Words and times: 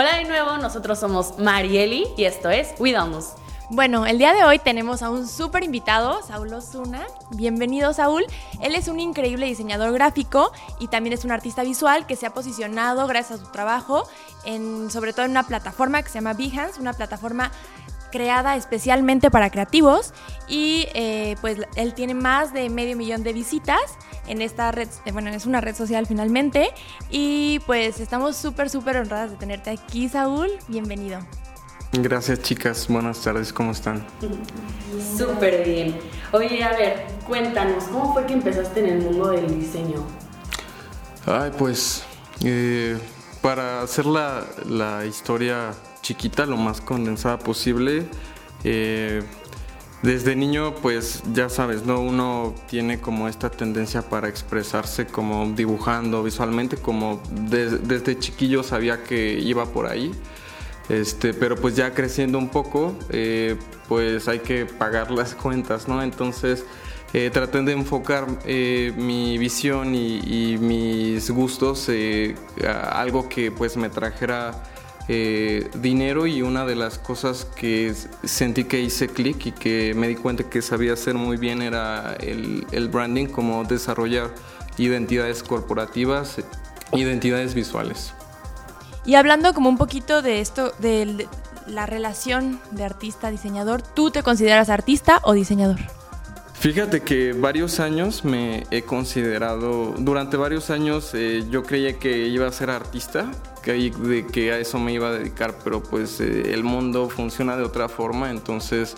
Hola 0.00 0.18
de 0.18 0.26
nuevo, 0.26 0.58
nosotros 0.58 1.00
somos 1.00 1.40
Marieli 1.40 2.06
y 2.16 2.22
esto 2.22 2.50
es 2.50 2.68
Cuidamos. 2.78 3.32
Bueno, 3.68 4.06
el 4.06 4.16
día 4.18 4.32
de 4.32 4.44
hoy 4.44 4.60
tenemos 4.60 5.02
a 5.02 5.10
un 5.10 5.26
súper 5.26 5.64
invitado, 5.64 6.22
Saúl 6.22 6.52
Osuna. 6.52 7.04
Bienvenido, 7.32 7.92
Saúl. 7.92 8.24
Él 8.62 8.76
es 8.76 8.86
un 8.86 9.00
increíble 9.00 9.46
diseñador 9.46 9.92
gráfico 9.92 10.52
y 10.78 10.86
también 10.86 11.14
es 11.14 11.24
un 11.24 11.32
artista 11.32 11.64
visual 11.64 12.06
que 12.06 12.14
se 12.14 12.26
ha 12.26 12.30
posicionado 12.32 13.08
gracias 13.08 13.40
a 13.40 13.44
su 13.44 13.50
trabajo, 13.50 14.08
en, 14.44 14.88
sobre 14.88 15.12
todo 15.12 15.24
en 15.24 15.32
una 15.32 15.42
plataforma 15.42 16.00
que 16.00 16.10
se 16.10 16.14
llama 16.20 16.34
Behance, 16.34 16.80
una 16.80 16.92
plataforma 16.92 17.50
creada 18.10 18.56
especialmente 18.56 19.30
para 19.30 19.50
creativos 19.50 20.12
y 20.48 20.86
eh, 20.94 21.36
pues 21.40 21.58
él 21.76 21.94
tiene 21.94 22.14
más 22.14 22.52
de 22.52 22.70
medio 22.70 22.96
millón 22.96 23.22
de 23.22 23.32
visitas 23.32 23.80
en 24.26 24.42
esta 24.42 24.70
red, 24.72 24.88
eh, 25.04 25.12
bueno, 25.12 25.30
es 25.30 25.46
una 25.46 25.60
red 25.60 25.74
social 25.74 26.06
finalmente 26.06 26.70
y 27.10 27.60
pues 27.60 28.00
estamos 28.00 28.36
súper, 28.36 28.70
súper 28.70 28.96
honradas 28.96 29.30
de 29.32 29.36
tenerte 29.36 29.70
aquí, 29.70 30.08
Saúl. 30.08 30.50
Bienvenido. 30.68 31.20
Gracias 31.92 32.42
chicas, 32.42 32.86
buenas 32.88 33.22
tardes, 33.22 33.50
¿cómo 33.50 33.72
están? 33.72 34.04
Súper 35.16 35.64
bien. 35.64 35.98
Oye, 36.32 36.62
a 36.62 36.72
ver, 36.72 37.06
cuéntanos, 37.26 37.84
¿cómo 37.84 38.12
fue 38.12 38.26
que 38.26 38.34
empezaste 38.34 38.80
en 38.80 38.86
el 38.86 38.98
mundo 39.00 39.30
del 39.30 39.58
diseño? 39.58 40.04
Ay, 41.24 41.50
pues, 41.56 42.04
eh, 42.44 42.98
para 43.40 43.80
hacer 43.80 44.04
la, 44.04 44.44
la, 44.66 45.06
historia 45.06 45.72
chiquita, 46.08 46.46
lo 46.46 46.56
más 46.56 46.80
condensada 46.80 47.38
posible, 47.38 48.06
eh, 48.64 49.22
desde 50.02 50.34
niño, 50.36 50.74
pues 50.76 51.22
ya 51.34 51.50
sabes, 51.50 51.84
¿no? 51.84 52.00
Uno 52.00 52.54
tiene 52.66 52.98
como 52.98 53.28
esta 53.28 53.50
tendencia 53.50 54.00
para 54.00 54.26
expresarse 54.26 55.06
como 55.06 55.52
dibujando 55.54 56.22
visualmente, 56.22 56.78
como 56.78 57.20
desde 57.30 58.18
chiquillo 58.18 58.62
sabía 58.62 59.04
que 59.04 59.38
iba 59.38 59.66
por 59.66 59.84
ahí. 59.84 60.12
Este, 60.88 61.34
pero 61.34 61.56
pues 61.56 61.76
ya 61.76 61.92
creciendo 61.92 62.38
un 62.38 62.48
poco, 62.48 62.96
eh, 63.10 63.58
pues 63.86 64.28
hay 64.28 64.38
que 64.38 64.64
pagar 64.64 65.10
las 65.20 65.34
cuentas, 65.34 65.88
¿no? 65.88 66.02
Entonces 66.02 66.64
eh, 67.12 67.28
traté 67.30 67.60
de 67.60 67.72
enfocar 67.72 68.26
eh, 68.46 68.94
mi 68.96 69.36
visión 69.36 69.94
y, 69.94 70.56
mis 70.58 71.30
gustos 71.30 71.90
a 72.66 72.98
algo 72.98 73.28
que 73.28 73.50
pues 73.50 73.76
me 73.76 73.90
trajera 73.90 74.62
dinero 75.08 76.26
y 76.26 76.42
una 76.42 76.66
de 76.66 76.76
las 76.76 76.98
cosas 76.98 77.46
que 77.46 77.94
sentí 78.24 78.64
que 78.64 78.80
hice 78.80 79.08
clic 79.08 79.46
y 79.46 79.52
que 79.52 79.94
me 79.94 80.06
di 80.06 80.16
cuenta 80.16 80.44
que 80.44 80.60
sabía 80.60 80.92
hacer 80.92 81.14
muy 81.14 81.38
bien 81.38 81.62
era 81.62 82.14
el, 82.20 82.66
el 82.72 82.88
branding, 82.88 83.26
como 83.26 83.64
desarrollar 83.64 84.34
identidades 84.76 85.42
corporativas, 85.42 86.36
identidades 86.92 87.54
visuales. 87.54 88.12
Y 89.04 89.14
hablando 89.14 89.54
como 89.54 89.70
un 89.70 89.78
poquito 89.78 90.20
de 90.20 90.40
esto, 90.40 90.72
de 90.78 91.26
la 91.66 91.86
relación 91.86 92.60
de 92.72 92.84
artista-diseñador, 92.84 93.82
¿tú 93.82 94.10
te 94.10 94.22
consideras 94.22 94.68
artista 94.68 95.20
o 95.24 95.32
diseñador? 95.32 95.78
Fíjate 96.54 97.02
que 97.02 97.34
varios 97.34 97.78
años 97.78 98.24
me 98.24 98.66
he 98.72 98.82
considerado, 98.82 99.94
durante 99.96 100.36
varios 100.36 100.70
años 100.70 101.12
eh, 101.14 101.44
yo 101.48 101.62
creía 101.62 102.00
que 102.00 102.26
iba 102.26 102.48
a 102.48 102.52
ser 102.52 102.70
artista, 102.70 103.30
que, 103.74 103.90
de 103.90 104.26
que 104.26 104.52
a 104.52 104.58
eso 104.58 104.78
me 104.78 104.92
iba 104.92 105.08
a 105.08 105.12
dedicar, 105.12 105.54
pero 105.62 105.82
pues 105.82 106.20
eh, 106.20 106.52
el 106.52 106.64
mundo 106.64 107.08
funciona 107.08 107.56
de 107.56 107.62
otra 107.62 107.88
forma, 107.88 108.30
entonces 108.30 108.96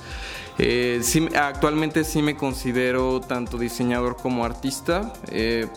eh, 0.58 1.00
actualmente 1.34 2.04
sí 2.04 2.22
me 2.22 2.36
considero 2.36 3.20
tanto 3.20 3.58
diseñador 3.58 4.16
como 4.16 4.44
artista, 4.44 5.12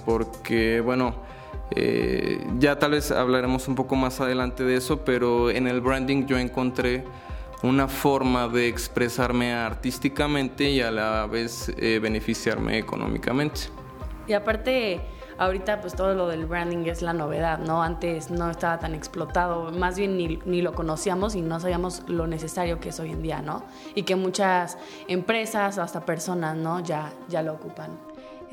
porque 0.05 0.81
bueno, 0.81 1.15
eh, 1.75 2.45
ya 2.59 2.77
tal 2.77 2.91
vez 2.91 3.11
hablaremos 3.11 3.67
un 3.67 3.75
poco 3.75 3.95
más 3.95 4.21
adelante 4.21 4.63
de 4.63 4.75
eso, 4.75 5.03
pero 5.03 5.49
en 5.49 5.67
el 5.67 5.81
branding 5.81 6.25
yo 6.25 6.37
encontré 6.37 7.03
una 7.63 7.87
forma 7.87 8.47
de 8.47 8.67
expresarme 8.67 9.53
artísticamente 9.53 10.69
y 10.69 10.81
a 10.81 10.91
la 10.91 11.25
vez 11.25 11.71
eh, 11.77 11.99
beneficiarme 12.01 12.77
económicamente. 12.77 13.61
Y 14.27 14.33
aparte, 14.33 15.01
ahorita 15.37 15.81
pues 15.81 15.93
todo 15.95 16.13
lo 16.13 16.27
del 16.27 16.45
branding 16.45 16.85
es 16.85 17.01
la 17.01 17.13
novedad, 17.13 17.59
¿no? 17.59 17.83
Antes 17.83 18.31
no 18.31 18.49
estaba 18.49 18.79
tan 18.79 18.95
explotado, 18.95 19.71
más 19.71 19.97
bien 19.97 20.17
ni, 20.17 20.39
ni, 20.45 20.61
lo 20.61 20.73
conocíamos 20.73 21.35
y 21.35 21.41
no 21.41 21.59
sabíamos 21.59 22.03
lo 22.07 22.27
necesario 22.27 22.79
que 22.79 22.89
es 22.89 22.99
hoy 22.99 23.11
en 23.11 23.21
día, 23.21 23.41
¿no? 23.41 23.63
Y 23.95 24.03
que 24.03 24.15
muchas 24.15 24.77
empresas, 25.07 25.77
hasta 25.77 26.05
personas, 26.05 26.55
¿no? 26.55 26.79
Ya, 26.79 27.11
ya 27.29 27.41
lo 27.41 27.53
ocupan. 27.53 27.91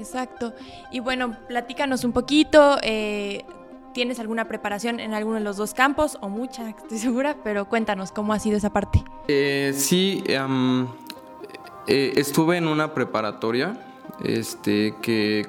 Exacto. 0.01 0.55
Y 0.91 1.01
bueno, 1.01 1.37
platícanos 1.49 2.05
un 2.05 2.13
poquito. 2.13 2.79
Eh, 2.83 3.45
¿Tienes 3.93 4.21
alguna 4.21 4.47
preparación 4.47 5.01
en 5.01 5.15
alguno 5.15 5.37
de 5.37 5.45
los 5.45 5.57
dos 5.57 5.75
campos 5.75 6.17
o 6.21 6.29
mucha, 6.29 6.69
estoy 6.83 6.99
segura? 6.99 7.37
Pero 7.45 7.69
cuéntanos 7.69 8.13
cómo 8.13 8.33
ha 8.33 8.39
sido 8.39 8.57
esa 8.57 8.73
parte. 8.73 9.05
Eh, 9.29 9.73
sí, 9.77 10.25
eh, 10.27 12.13
estuve 12.17 12.57
en 12.57 12.67
una 12.67 12.95
preparatoria 12.95 13.79
este, 14.25 14.95
que 15.03 15.47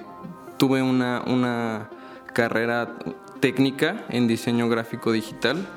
tuve 0.61 0.83
una, 0.83 1.23
una 1.25 1.89
carrera 2.35 2.95
técnica 3.39 4.05
en 4.09 4.27
diseño 4.27 4.69
gráfico 4.69 5.11
digital. 5.11 5.67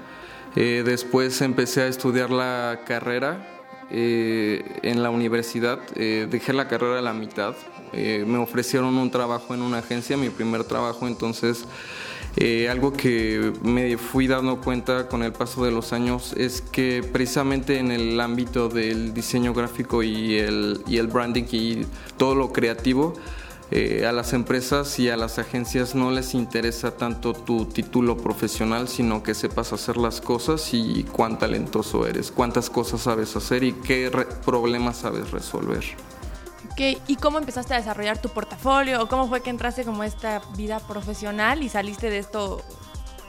después 0.55 1.41
empecé 1.41 1.81
a 1.81 1.87
estudiar 1.87 2.28
la 2.28 2.81
carrera 2.84 3.65
en 3.91 5.03
la 5.03 5.09
universidad. 5.09 5.78
dejé 5.97 6.53
la 6.53 6.69
carrera 6.69 6.99
a 6.99 7.03
la 7.03 7.15
mitad 7.15 7.55
eh, 7.97 8.25
me 8.27 8.39
ofrecieron 8.39 8.99
un 8.99 9.11
trabajo 9.11 9.55
en 9.55 9.62
una 9.62 9.78
agencia, 9.78 10.17
mi 10.17 10.28
primer 10.28 10.65
trabajo, 10.65 11.06
entonces 11.06 11.65
eh, 12.37 12.69
algo 12.69 12.93
que 12.93 13.53
me 13.62 13.97
fui 13.97 14.27
dando 14.27 14.61
cuenta 14.61 15.06
con 15.06 15.23
el 15.23 15.33
paso 15.33 15.65
de 15.65 15.71
los 15.71 15.93
años 15.93 16.34
es 16.37 16.61
que 16.61 17.09
precisamente 17.12 17.78
en 17.78 17.93
el 17.93 18.21
ámbito 18.21 18.69
del 18.69 19.15
diseño 19.15 19.55
gráfico 19.55 20.03
y 20.03 20.39
el, 20.39 20.83
y 20.89 20.99
el 20.99 21.06
branding 21.06 21.44
y 21.53 21.87
todo 22.17 22.34
lo 22.34 22.53
creativo, 22.53 23.15
eh, 23.77 24.07
a 24.07 24.12
las 24.12 24.33
empresas 24.33 24.99
y 25.01 25.11
a 25.11 25.17
las 25.17 25.39
agencias 25.39 25.95
no 25.95 26.12
les 26.12 26.35
interesa 26.35 26.97
tanto 26.97 27.33
tu 27.33 27.67
título 27.67 28.17
profesional, 28.17 28.87
sino 28.89 29.23
que 29.23 29.35
sepas 29.35 29.73
hacer 29.73 29.97
las 29.97 30.21
cosas 30.21 30.73
y 30.73 31.03
cuán 31.03 31.39
talentoso 31.39 32.07
eres, 32.07 32.31
cuántas 32.31 32.71
cosas 32.71 33.01
sabes 33.01 33.35
hacer 33.35 33.65
y 33.65 33.73
qué 33.73 34.11
problemas 34.45 34.99
sabes 34.99 35.33
resolver. 35.33 35.85
¿Y 36.77 37.17
cómo 37.17 37.39
empezaste 37.39 37.75
a 37.75 37.77
desarrollar 37.77 38.21
tu 38.21 38.29
portafolio? 38.29 39.03
¿O 39.03 39.09
cómo 39.09 39.29
fue 39.29 39.43
que 39.43 39.51
entraste 39.51 39.85
como 39.85 40.03
esta 40.03 40.43
vida 40.56 40.81
profesional 40.81 41.62
y 41.62 41.69
saliste 41.69 42.11
de 42.11 42.19
esto 42.19 42.62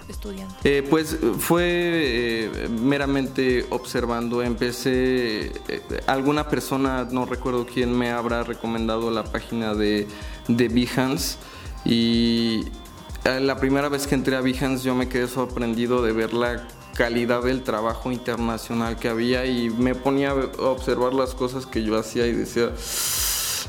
estudiante? 0.10 0.56
Eh, 0.64 0.84
pues 0.84 1.18
fue 1.40 1.64
eh, 1.66 2.70
meramente 2.70 3.66
observando. 3.70 4.42
Empecé, 4.42 5.48
eh, 5.68 5.82
alguna 6.08 6.50
persona, 6.50 7.08
no 7.10 7.26
recuerdo 7.26 7.66
quién, 7.66 7.96
me 7.96 8.12
habrá 8.12 8.44
recomendado 8.44 9.12
la 9.12 9.24
página 9.24 9.76
de, 9.76 10.08
de 10.48 10.68
Behance. 10.68 11.38
Y 11.84 12.66
la 13.24 13.58
primera 13.58 13.90
vez 13.90 14.08
que 14.08 14.16
entré 14.16 14.36
a 14.36 14.42
Behance 14.42 14.86
yo 14.86 14.96
me 14.96 15.08
quedé 15.08 15.28
sorprendido 15.28 16.02
de 16.02 16.12
ver 16.12 16.34
la 16.34 16.68
calidad 16.96 17.44
del 17.44 17.64
trabajo 17.64 18.12
internacional 18.12 18.98
que 18.98 19.10
había 19.10 19.46
y 19.46 19.70
me 19.70 19.96
ponía 19.96 20.32
a 20.32 20.62
observar 20.62 21.14
las 21.14 21.36
cosas 21.36 21.66
que 21.66 21.84
yo 21.84 21.98
hacía 21.98 22.26
y 22.26 22.32
decía 22.32 22.72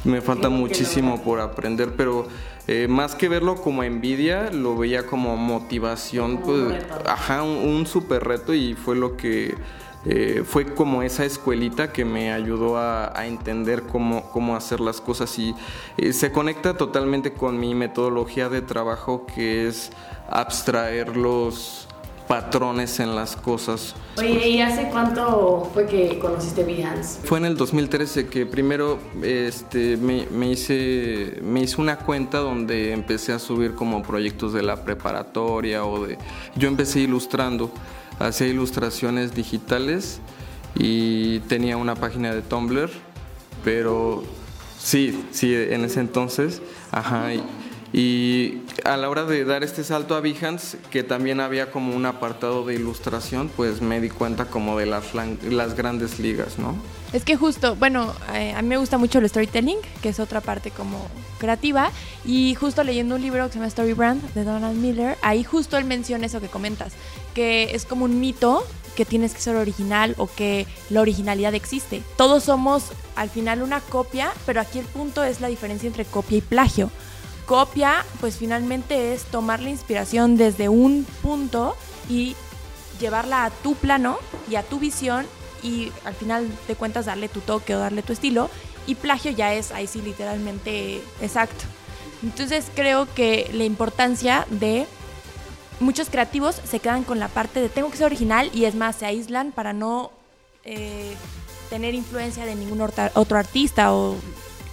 me 0.07 0.21
falta 0.21 0.49
muchísimo 0.49 1.23
por 1.23 1.41
aprender, 1.41 1.95
pero 1.97 2.29
eh, 2.69 2.87
más 2.89 3.15
que 3.15 3.29
verlo 3.29 3.57
como 3.57 3.83
envidia, 3.83 4.51
lo 4.51 4.77
veía 4.77 5.07
como 5.07 5.37
motivación, 5.37 6.39
pues, 6.39 6.85
ajá, 7.05 7.43
un, 7.43 7.87
súper 7.87 8.25
reto 8.25 8.55
y 8.55 8.75
fue 8.75 8.97
lo 8.97 9.17
que... 9.17 9.55
Eh, 10.09 10.45
fue 10.47 10.75
como 10.75 11.03
esa 11.03 11.25
escuelita 11.25 11.93
que 11.93 12.05
me 12.05 12.33
ayudó 12.33 12.79
a, 12.79 13.13
entender 13.27 13.83
cómo, 13.83 14.31
cómo, 14.31 14.55
hacer 14.55 14.81
las 14.81 15.01
cosas 15.01 15.37
y 15.39 15.55
eh, 15.97 16.13
se 16.13 16.31
conecta 16.31 16.77
totalmente 16.77 17.33
con 17.33 17.59
mi 17.59 17.75
metodología 17.75 18.49
de 18.49 18.63
trabajo 18.63 19.27
que 19.27 19.67
es 19.67 19.91
abstraer 20.31 21.17
los, 21.17 21.89
patrones 22.27 23.01
en 23.01 23.15
las 23.15 23.37
cosas. 23.37 23.95
Oye, 24.19 24.49
¿y 24.49 24.61
hace 24.61 24.89
cuánto 24.91 25.71
fue 25.73 25.87
que 25.87 26.19
conociste 26.19 26.65
Behance? 26.65 27.21
Fue 27.25 27.39
en 27.39 27.45
el 27.45 27.57
2013 27.57 28.27
que 28.29 28.47
primero 28.47 28.99
este, 29.23 29.97
me, 29.97 30.27
me, 30.31 30.51
hice, 30.51 31.39
me 31.43 31.63
hice 31.63 31.81
una 31.81 31.99
cuenta 31.99 32.39
donde 32.39 32.93
empecé 32.93 33.33
a 33.33 33.39
subir 33.39 33.75
como 33.75 34.03
proyectos 34.03 34.53
de 34.53 34.63
la 34.63 34.85
preparatoria 34.85 35.85
o 35.85 36.07
de... 36.07 36.19
Yo 36.57 36.69
empecé 36.69 37.01
ilustrando, 37.01 37.71
hacía 38.19 38.49
ilustraciones 38.49 39.35
digitales 39.35 40.21
y 40.75 41.41
tenía 41.41 41.77
una 41.77 41.95
página 41.95 42.35
de 42.35 42.43
Tumblr, 42.43 42.91
pero 43.65 44.25
sí, 44.79 45.25
sí, 45.31 45.55
en 45.55 45.85
ese 45.85 46.01
entonces, 46.01 46.63
ajá. 46.93 47.35
Y 47.35 47.43
a 48.85 48.97
la 48.99 49.09
hora 49.09 49.25
de 49.25 49.45
dar 49.45 49.65
este 49.65 49.83
salto 49.83 50.15
a 50.17 50.21
Behance, 50.21 50.79
que 50.91 51.03
también 51.03 51.41
había 51.41 51.71
como 51.71 51.97
un 51.97 52.05
apartado 52.05 52.67
de 52.67 52.75
ilustración, 52.75 53.49
pues 53.49 53.81
me 53.81 54.01
di 54.01 54.11
cuenta 54.11 54.47
como 54.47 54.79
de 54.79 54.85
las, 54.85 55.15
las 55.15 55.75
grandes 55.75 56.19
ligas, 56.19 56.59
¿no? 56.59 56.77
Es 57.13 57.25
que 57.25 57.37
justo, 57.37 57.75
bueno, 57.77 58.13
eh, 58.35 58.53
a 58.55 58.61
mí 58.61 58.69
me 58.69 58.77
gusta 58.77 58.99
mucho 58.99 59.19
el 59.19 59.29
storytelling, 59.29 59.79
que 60.03 60.11
es 60.11 60.21
otra 60.21 60.43
parte 60.43 60.71
como 60.71 61.09
creativa, 61.39 61.91
y 62.25 62.55
justo 62.55 62.85
leyendo 62.85 63.15
un 63.15 63.23
libro 63.23 63.47
que 63.47 63.53
se 63.53 63.59
llama 63.59 63.69
Story 63.69 63.95
Brand 63.95 64.23
de 64.35 64.45
Donald 64.45 64.79
Miller, 64.79 65.17
ahí 65.23 65.43
justo 65.43 65.79
él 65.79 65.85
menciona 65.87 66.27
eso 66.27 66.41
que 66.41 66.49
comentas, 66.49 66.93
que 67.35 67.75
es 67.75 67.87
como 67.87 68.05
un 68.05 68.21
mito 68.21 68.67
que 68.97 69.05
tienes 69.05 69.33
que 69.33 69.41
ser 69.41 69.57
original 69.57 70.15
o 70.19 70.27
que 70.27 70.67
la 70.91 71.01
originalidad 71.01 71.55
existe. 71.55 72.03
Todos 72.17 72.45
somos 72.45 72.91
al 73.15 73.31
final 73.31 73.63
una 73.63 73.81
copia, 73.81 74.33
pero 74.45 74.61
aquí 74.61 74.81
el 74.81 74.87
punto 74.87 75.25
es 75.25 75.41
la 75.41 75.49
diferencia 75.49 75.87
entre 75.87 76.05
copia 76.05 76.39
y 76.39 76.41
plagio. 76.43 76.91
Copia, 77.47 78.05
pues 78.21 78.37
finalmente 78.37 79.15
es 79.15 79.23
tomar 79.25 79.61
la 79.61 79.71
inspiración 79.71 80.37
desde 80.37 80.69
un 80.69 81.07
punto 81.23 81.77
y 82.09 82.35
llevarla 83.01 83.45
a 83.45 83.51
tu 83.51 83.77
plano 83.77 84.19
y 84.51 84.57
a 84.57 84.63
tu 84.63 84.81
visión 84.81 85.27
y 85.63 85.93
al 86.05 86.15
final 86.15 86.49
de 86.67 86.75
cuentas 86.75 87.07
darle 87.07 87.29
tu 87.29 87.41
toque 87.41 87.75
o 87.75 87.79
darle 87.79 88.03
tu 88.03 88.13
estilo. 88.13 88.51
Y 88.87 88.97
plagio 88.97 89.31
ya 89.31 89.55
es 89.55 89.73
ahí 89.73 89.87
sí 89.87 90.03
literalmente 90.03 91.01
exacto. 91.21 91.65
Entonces 92.23 92.67
creo 92.75 93.07
que 93.15 93.49
la 93.53 93.65
importancia 93.65 94.47
de 94.51 94.87
muchos 95.81 96.11
creativos 96.11 96.61
se 96.69 96.81
quedan 96.81 97.05
con 97.05 97.19
la 97.19 97.29
parte 97.29 97.61
de 97.61 97.69
tengo 97.69 97.91
que 97.91 97.97
ser 97.97 98.07
original 98.07 98.51
y 98.53 98.65
es 98.65 98.75
más, 98.75 98.97
se 98.97 99.07
aíslan 99.07 99.53
para 99.53 99.73
no 99.73 100.11
eh, 100.65 101.15
tener 101.71 101.95
influencia 101.95 102.45
de 102.45 102.55
ningún 102.55 102.81
otro 102.81 103.39
artista 103.39 103.93
o 103.93 104.17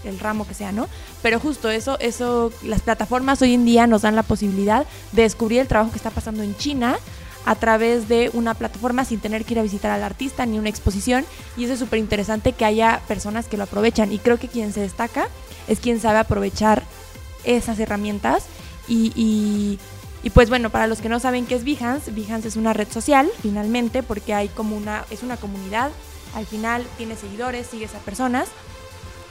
el 0.03 0.19
ramo 0.19 0.47
que 0.47 0.53
sea, 0.53 0.71
¿no? 0.71 0.87
Pero 1.21 1.39
justo 1.39 1.69
eso, 1.69 1.97
eso, 1.99 2.51
las 2.63 2.81
plataformas 2.81 3.41
hoy 3.41 3.53
en 3.53 3.65
día 3.65 3.87
nos 3.87 4.03
dan 4.03 4.15
la 4.15 4.23
posibilidad 4.23 4.85
de 5.11 5.23
descubrir 5.23 5.59
el 5.59 5.67
trabajo 5.67 5.91
que 5.91 5.97
está 5.97 6.09
pasando 6.09 6.43
en 6.43 6.55
China 6.57 6.97
a 7.45 7.55
través 7.55 8.07
de 8.07 8.29
una 8.33 8.53
plataforma 8.53 9.03
sin 9.03 9.19
tener 9.19 9.43
que 9.43 9.53
ir 9.53 9.59
a 9.59 9.63
visitar 9.63 9.91
al 9.91 10.03
artista 10.03 10.45
ni 10.45 10.57
una 10.57 10.69
exposición 10.69 11.25
y 11.57 11.65
eso 11.65 11.73
es 11.73 11.79
súper 11.79 11.99
interesante 11.99 12.53
que 12.53 12.63
haya 12.63 13.01
personas 13.07 13.47
que 13.47 13.57
lo 13.57 13.63
aprovechan 13.63 14.13
y 14.13 14.19
creo 14.19 14.37
que 14.37 14.47
quien 14.47 14.71
se 14.71 14.79
destaca 14.79 15.27
es 15.67 15.81
quien 15.81 15.99
sabe 15.99 16.19
aprovechar 16.19 16.83
esas 17.43 17.79
herramientas 17.79 18.45
y 18.87 19.77
y 20.23 20.29
pues 20.29 20.47
bueno, 20.47 20.69
para 20.69 20.87
los 20.87 21.01
que 21.01 21.09
no 21.09 21.19
saben 21.19 21.45
qué 21.45 21.55
es 21.55 21.65
Behance, 21.65 22.09
Behance 22.11 22.47
es 22.47 22.55
una 22.55 22.71
red 22.71 22.87
social, 22.89 23.29
finalmente, 23.41 24.03
porque 24.03 24.33
hay 24.33 24.47
como 24.47 24.77
una, 24.77 25.03
es 25.09 25.21
una 25.21 25.35
comunidad. 25.35 25.91
Al 26.33 26.45
final 26.45 26.85
tiene 26.97 27.17
seguidores, 27.17 27.67
sigues 27.67 27.93
a 27.93 27.99
personas. 27.99 28.47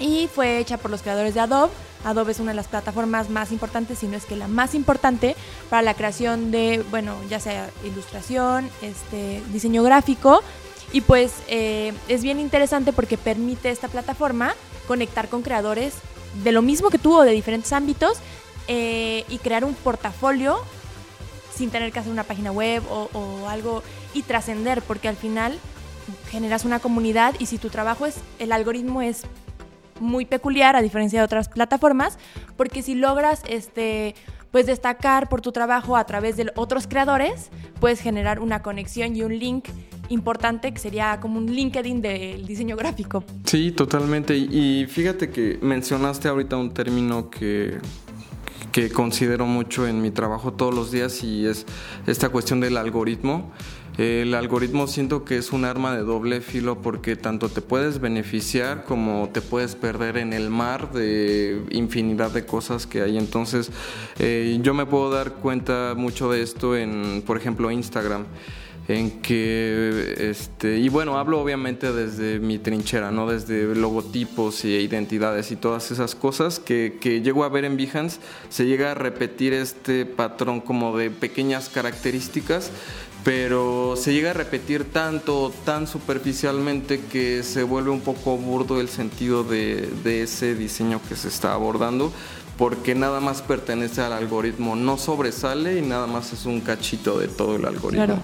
Y 0.03 0.27
fue 0.27 0.59
hecha 0.59 0.79
por 0.79 0.91
los 0.91 1.01
creadores 1.01 1.33
de 1.33 1.41
Adobe. 1.41 1.73
Adobe 2.05 2.33
es 2.33 2.41
una 2.41 2.51
de 2.51 2.57
las 2.57 2.67
plataformas 2.67 3.31
más 3.31 3.53
importantes, 3.53 4.01
si 4.01 4.09
no 4.09 4.17
es 4.17 4.25
que 4.25 4.35
la 4.35 4.49
más 4.49 4.75
importante, 4.75 5.37
para 5.71 5.83
la 5.83 5.95
creación 5.95 6.51
de, 6.51 6.85
bueno, 6.91 7.15
ya 7.31 7.39
sea 7.39 7.71
ilustración, 7.85 8.69
este, 8.83 9.41
diseño 9.53 9.85
gráfico. 9.85 10.43
Y 10.93 11.03
pues 11.03 11.35
eh, 11.47 11.93
es 12.09 12.25
bien 12.25 12.41
interesante 12.41 12.93
porque 12.93 13.17
permite 13.17 13.71
esta 13.71 13.87
plataforma 13.87 14.57
conectar 14.89 15.29
con 15.29 15.43
creadores 15.43 15.95
de 16.43 16.51
lo 16.51 16.63
mismo 16.63 16.91
que 16.91 16.99
tú 16.99 17.17
o 17.17 17.23
de 17.23 17.31
diferentes 17.31 17.73
ámbitos 17.73 18.19
eh, 18.67 19.25
y 19.29 19.39
crear 19.39 19.65
un 19.65 19.75
portafolio 19.75 20.59
sin 21.55 21.71
tener 21.71 21.93
que 21.93 22.01
hacer 22.01 22.11
una 22.11 22.25
página 22.25 22.51
web 22.51 22.83
o, 22.91 23.47
algo 23.49 23.85
y 24.15 24.23
trascender, 24.23 24.83
porque 24.83 25.07
al 25.07 25.17
final 25.17 25.61
generas 26.29 26.65
una 26.65 26.81
comunidad 26.81 27.35
y 27.39 27.47
si 27.47 27.59
tu 27.59 27.69
trabajo 27.69 28.07
es, 28.07 28.17
el 28.41 28.51
algoritmo 28.51 29.01
es 29.01 29.23
muy 30.03 30.27
peculiar 30.27 30.77
a 30.77 30.83
diferencia 30.83 31.21
de 31.21 31.25
otras 31.25 31.49
plataformas, 31.49 32.19
porque 32.57 32.83
si 32.83 32.95
logras 32.95 33.43
este 33.49 34.15
pues 34.51 34.67
destacar 34.67 35.31
por 35.31 35.41
tu 35.41 35.51
trabajo 35.51 35.97
a 35.97 36.05
través 36.05 36.37
de 36.37 36.53
otros 36.57 36.87
creadores, 36.87 37.49
puedes 37.81 38.01
generar 38.01 38.39
una 38.39 38.61
conexión 38.61 39.17
y 39.17 39.23
un 39.23 39.39
link 39.39 39.69
importante 40.11 40.73
que 40.73 40.79
sería 40.79 41.19
como 41.21 41.39
un 41.39 41.47
LinkedIn 41.47 42.03
del 42.03 42.47
diseño 42.47 42.77
gráfico. 42.77 43.25
Sí, 43.47 43.73
totalmente. 43.73 44.37
Y 44.37 44.85
fíjate 44.91 45.31
que 45.31 45.59
mencionaste 45.63 46.29
ahorita 46.29 46.59
un 46.59 46.75
término 46.75 47.31
que 47.31 47.79
que 48.73 48.91
considero 48.91 49.47
mucho 49.47 49.87
en 49.87 50.01
mi 50.01 50.11
trabajo 50.11 50.55
todos 50.55 50.75
los 50.75 50.91
días 50.91 51.23
y 51.23 51.47
es 51.47 51.67
esta 52.07 52.31
cuestión 52.31 52.61
del 52.61 52.79
algoritmo. 52.79 53.53
El 53.99 54.35
algoritmo 54.35 54.87
siento 54.87 55.25
que 55.25 55.37
es 55.37 55.53
un 55.53 55.67
arma 55.67 55.95
de 55.95 56.03
doble 56.03 56.41
filo 56.41 56.81
porque 56.81 57.15
tanto 57.15 57.51
te 57.51 57.61
puedes 57.61 58.01
beneficiar 58.01 58.85
como 58.85 59.29
te 59.33 59.43
puedes 59.43 59.75
perder 59.75 60.17
en 60.17 60.33
el 60.33 60.49
mar 60.49 60.93
de 60.93 61.63
infinidad 61.71 62.31
de 62.31 62.47
cosas 62.47 62.87
que 62.87 63.03
hay. 63.03 63.19
Entonces 63.19 63.71
eh, 64.19 64.59
yo 64.63 64.73
me 64.73 64.87
puedo 64.87 65.11
dar 65.11 65.35
cuenta 65.35 65.93
mucho 65.95 66.31
de 66.31 66.41
esto 66.43 66.75
en, 66.75 67.23
por 67.27 67.37
ejemplo, 67.37 67.71
Instagram 67.71 68.25
en 68.89 69.23
que, 69.23 70.15
este, 70.19 70.79
y 70.79 70.89
bueno, 70.89 71.17
hablo 71.17 71.41
obviamente 71.41 71.93
desde 71.93 72.41
mi 72.41 72.59
trinchera, 72.59 73.13
¿no? 73.13 73.29
Desde 73.29 73.75
logotipos 73.75 74.65
y 74.65 74.75
identidades 74.75 75.53
y 75.53 75.57
todas 75.57 75.91
esas 75.93 76.15
cosas 76.15 76.59
que, 76.59 76.99
que 77.01 77.21
llego 77.21 77.45
a 77.45 77.49
ver 77.49 77.65
en 77.65 77.77
Behance, 77.77 78.19
se 78.49 78.67
llega 78.67 78.91
a 78.91 78.95
repetir 78.95 79.53
este 79.53 80.05
patrón 80.05 80.61
como 80.61 80.97
de 80.97 81.11
pequeñas 81.11 81.69
características, 81.69 82.73
pero 83.25 83.95
se 83.97 84.13
llega 84.13 84.31
a 84.31 84.35
repetir 84.35 84.91
tanto, 84.93 85.53
tan 85.65 85.87
superficialmente 85.87 87.01
que 87.01 87.43
se 87.43 87.63
vuelve 87.63 87.91
un 87.91 88.01
poco 88.01 88.37
burdo 88.37 88.81
el 88.81 88.89
sentido 88.89 89.45
de, 89.45 90.23
ese 90.23 90.55
diseño 90.55 91.01
que 91.09 91.15
se 91.15 91.29
está 91.29 91.53
abordando 91.53 92.13
porque 92.59 92.95
nada 92.95 93.21
más 93.21 93.43
pertenece 93.43 94.03
al 94.03 94.13
algoritmo, 94.13 94.77
no 94.77 94.99
sobresale 94.99 95.79
y 95.79 95.83
nada 95.83 96.07
más 96.07 96.33
es 96.33 96.47
un 96.47 96.61
cachito 96.61 97.19
de 97.19 97.29
todo 97.29 97.57
el 97.57 97.65
algoritmo. 97.65 98.19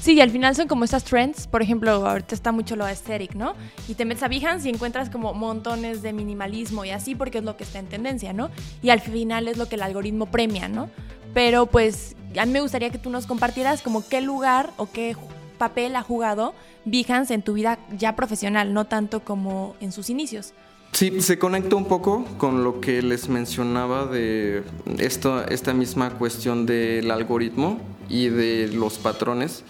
Sí, 0.00 0.12
y 0.12 0.20
al 0.20 0.30
final 0.30 0.54
son 0.54 0.68
como 0.68 0.84
estas 0.84 1.02
trends. 1.02 1.46
Por 1.46 1.62
ejemplo, 1.62 1.90
ahorita 1.90 2.34
está 2.34 2.52
mucho 2.52 2.76
lo 2.76 2.84
aesthetic, 2.84 3.34
¿no? 3.34 3.54
Y 3.88 3.94
te 3.94 4.04
metes 4.04 4.22
a 4.22 4.28
Behance 4.28 4.68
y 4.68 4.70
encuentras 4.70 5.08
como 5.08 5.32
montones 5.32 6.02
de 6.02 6.12
minimalismo 6.12 6.84
y 6.84 6.90
así 6.90 7.14
porque 7.14 7.38
es 7.38 7.44
lo 7.44 7.56
que 7.56 7.64
está 7.64 7.78
en 7.78 7.86
tendencia, 7.86 8.34
¿no? 8.34 8.50
Y 8.82 8.90
al 8.90 9.00
final 9.00 9.48
es 9.48 9.56
lo 9.56 9.66
que 9.66 9.76
el 9.76 9.82
algoritmo 9.82 10.26
premia, 10.26 10.68
¿no? 10.68 10.90
Pero 11.32 11.66
pues 11.66 12.16
a 12.38 12.46
mí 12.46 12.52
me 12.52 12.60
gustaría 12.60 12.90
que 12.90 12.98
tú 12.98 13.10
nos 13.10 13.26
compartieras 13.26 13.82
como 13.82 14.06
qué 14.06 14.20
lugar 14.20 14.70
o 14.76 14.90
qué 14.90 15.16
papel 15.58 15.96
ha 15.96 16.02
jugado 16.02 16.54
Behance 16.84 17.32
en 17.32 17.42
tu 17.42 17.54
vida 17.54 17.78
ya 17.96 18.14
profesional, 18.16 18.74
no 18.74 18.84
tanto 18.84 19.20
como 19.20 19.76
en 19.80 19.92
sus 19.92 20.10
inicios. 20.10 20.52
Sí, 20.92 21.20
se 21.22 21.38
conecta 21.38 21.74
un 21.74 21.86
poco 21.86 22.24
con 22.38 22.62
lo 22.62 22.80
que 22.80 23.02
les 23.02 23.28
mencionaba 23.28 24.06
de 24.06 24.62
esto, 24.98 25.44
esta 25.48 25.74
misma 25.74 26.10
cuestión 26.10 26.66
del 26.66 27.10
algoritmo 27.10 27.80
y 28.08 28.28
de 28.28 28.68
los 28.68 28.98
patrones. 28.98 29.64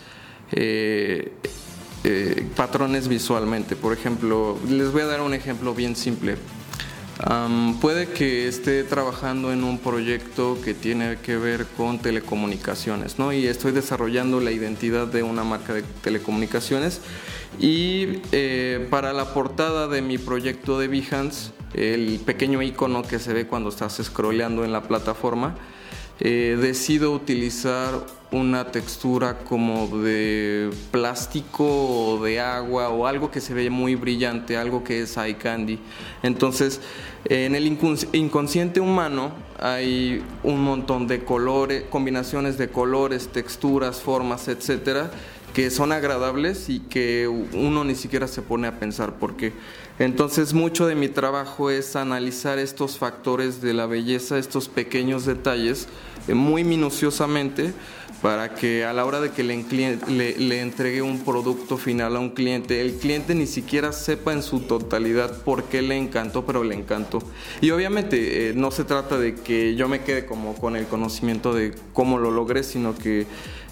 Eh, 0.53 1.33
eh, 2.05 2.47
patrones 2.55 3.09
visualmente. 3.09 3.77
Por 3.77 3.95
ejemplo, 3.95 4.59
les 4.69 4.93
voy 4.93 5.03
a 5.03 5.07
dar 5.07 5.23
un 5.23 5.33
ejemplo 5.33 5.75
bien 5.75 5.97
simple. 5.97 6.37
Puede 7.81 8.09
que 8.09 8.49
esté 8.49 8.85
trabajando 8.85 9.53
en 9.53 9.65
un 9.65 9.79
proyecto 9.79 10.59
que 10.63 10.75
tiene 10.75 11.19
que 11.19 11.37
ver 11.37 11.67
con 11.67 11.99
telecomunicaciones, 11.99 13.19
¿no? 13.19 13.33
Y 13.33 13.47
estoy 13.47 13.73
desarrollando 13.73 14.41
la 14.41 14.51
identidad 14.51 15.07
de 15.07 15.23
una 15.23 15.45
marca 15.45 15.75
de 15.75 15.83
telecomunicaciones. 16.03 17.01
Y 17.61 18.21
eh, 18.33 18.87
para 18.91 19.13
la 19.13 19.33
portada 19.33 19.87
de 19.87 20.03
mi 20.03 20.19
proyecto 20.19 20.79
de 20.79 20.89
Behance, 20.89 21.53
el 21.75 22.21
pequeño 22.25 22.63
icono 22.63 23.03
que 23.03 23.19
se 23.19 23.33
ve 23.33 23.47
cuando 23.47 23.69
estás 23.69 24.01
scrolleando 24.03 24.65
en 24.65 24.73
la 24.73 24.83
plataforma, 24.83 25.57
decido 26.21 27.13
utilizar 27.13 28.07
una 28.35 28.73
textura 28.73 29.39
como 29.39 29.87
de 29.99 30.71
plástico 30.91 31.65
o 31.65 32.25
de 32.25 32.41
agua 32.41 32.89
o 32.89 33.07
algo 33.07 33.31
que 33.31 33.41
se 33.41 33.55
ve 33.55 33.71
muy 33.71 33.95
brillante, 33.95 34.57
algo 34.57 34.83
que 34.83 35.03
es 35.03 35.17
eye 35.17 35.37
candy. 35.37 35.79
Entonces, 36.23 36.81
en 37.27 37.55
el 37.55 37.67
inconsciente 37.67 38.81
humano 38.81 39.31
hay 39.61 40.23
un 40.43 40.63
montón 40.63 41.07
de 41.07 41.25
colores, 41.25 41.85
combinaciones 41.89 42.59
de 42.59 42.69
colores, 42.69 43.29
texturas, 43.29 44.01
formas, 44.01 44.49
etcétera, 44.49 45.13
que 45.55 45.71
son 45.71 45.93
agradables 45.93 46.69
y 46.69 46.81
que 46.81 47.29
uno 47.29 47.85
ni 47.85 47.95
siquiera 47.95 48.27
se 48.27 48.43
pone 48.43 48.67
a 48.67 48.81
pensar 48.81 49.15
por 49.15 49.37
qué. 49.37 49.53
Entonces 50.01 50.53
mucho 50.53 50.89
de 50.89 50.97
mi 50.97 51.09
trabajo 51.09 51.71
es 51.71 51.95
analizar 51.95 52.59
estos 52.59 52.99
factores 52.99 53.61
de 53.61 53.75
la 53.75 53.87
belleza, 53.87 54.39
estos 54.39 54.69
pequeños 54.69 55.25
detalles, 55.25 55.87
muy 56.33 56.65
minuciosamente 56.65 57.75
para 58.25 58.55
que 58.55 58.87
a 58.87 58.95
la 58.95 59.05
hora 59.05 59.21
de 59.21 59.33
que 59.33 59.43
le, 59.43 59.57
le, 60.39 60.61
entregue 60.63 61.03
un 61.03 61.25
producto 61.25 61.77
final 61.77 62.17
a 62.17 62.21
un 62.21 62.31
cliente, 62.31 62.81
el 62.81 62.95
cliente 62.95 63.35
ni 63.35 63.47
siquiera 63.47 63.93
sepa 63.93 64.33
en 64.33 64.43
su 64.43 64.61
totalidad 64.61 65.43
por 65.43 65.65
qué 65.65 65.83
le 65.83 65.99
encantó, 65.99 66.47
pero 66.47 66.65
le 66.65 66.75
encantó. 66.75 67.19
Y 67.61 67.71
obviamente 67.71 68.49
eh, 68.49 68.55
no 68.55 68.71
se 68.71 68.85
trata 68.85 69.19
de 69.19 69.35
que 69.35 69.75
yo 69.75 69.91
me 69.91 70.05
quede 70.05 70.25
como 70.25 70.55
con 70.55 70.75
el 70.75 70.87
conocimiento 70.87 71.53
de 71.53 71.75
cómo 71.93 72.17
lo 72.17 72.31
logré, 72.31 72.63
sino 72.63 72.97
que 72.97 73.27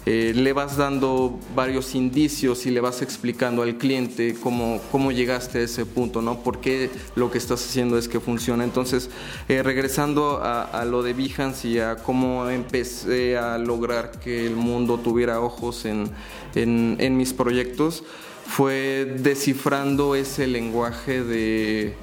eh, 0.05 0.33
le 0.35 0.51
vas 0.51 0.75
dando 0.75 1.39
varios 1.55 1.95
indicios 1.95 2.65
y 2.65 2.71
le 2.71 2.81
vas 2.81 3.01
explicando 3.01 3.61
al 3.61 3.77
cliente 3.77 4.35
cómo, 4.41 4.81
cómo 4.91 5.11
llegaste 5.11 5.59
a 5.59 5.61
ese 5.61 5.85
punto, 5.85 6.21
¿no? 6.21 6.39
¿Por 6.39 6.59
qué 6.59 6.89
lo 7.15 7.31
que 7.31 7.37
estás 7.37 7.63
haciendo 7.63 7.97
es 7.97 8.07
que 8.07 8.19
funciona? 8.19 8.63
Entonces, 8.63 9.09
eh, 9.47 9.63
regresando 9.63 10.41
a, 10.43 10.83
lo 10.85 11.03
de 11.03 11.13
Behance 11.13 11.67
y 11.67 11.79
a 11.79 11.95
cómo 11.95 12.49
empecé 12.49 13.37
a 13.37 13.57
lograr 13.57 14.19
que 14.19 14.45
el 14.45 14.55
mundo 14.55 14.99
tuviera 14.99 15.39
ojos 15.39 15.85
en, 15.85 16.09
en 16.55 17.17
mis 17.17 17.31
proyectos, 17.33 18.03
fue 18.45 19.15
descifrando 19.19 20.15
ese 20.15 20.47
lenguaje 20.47 21.23
de 21.23 21.95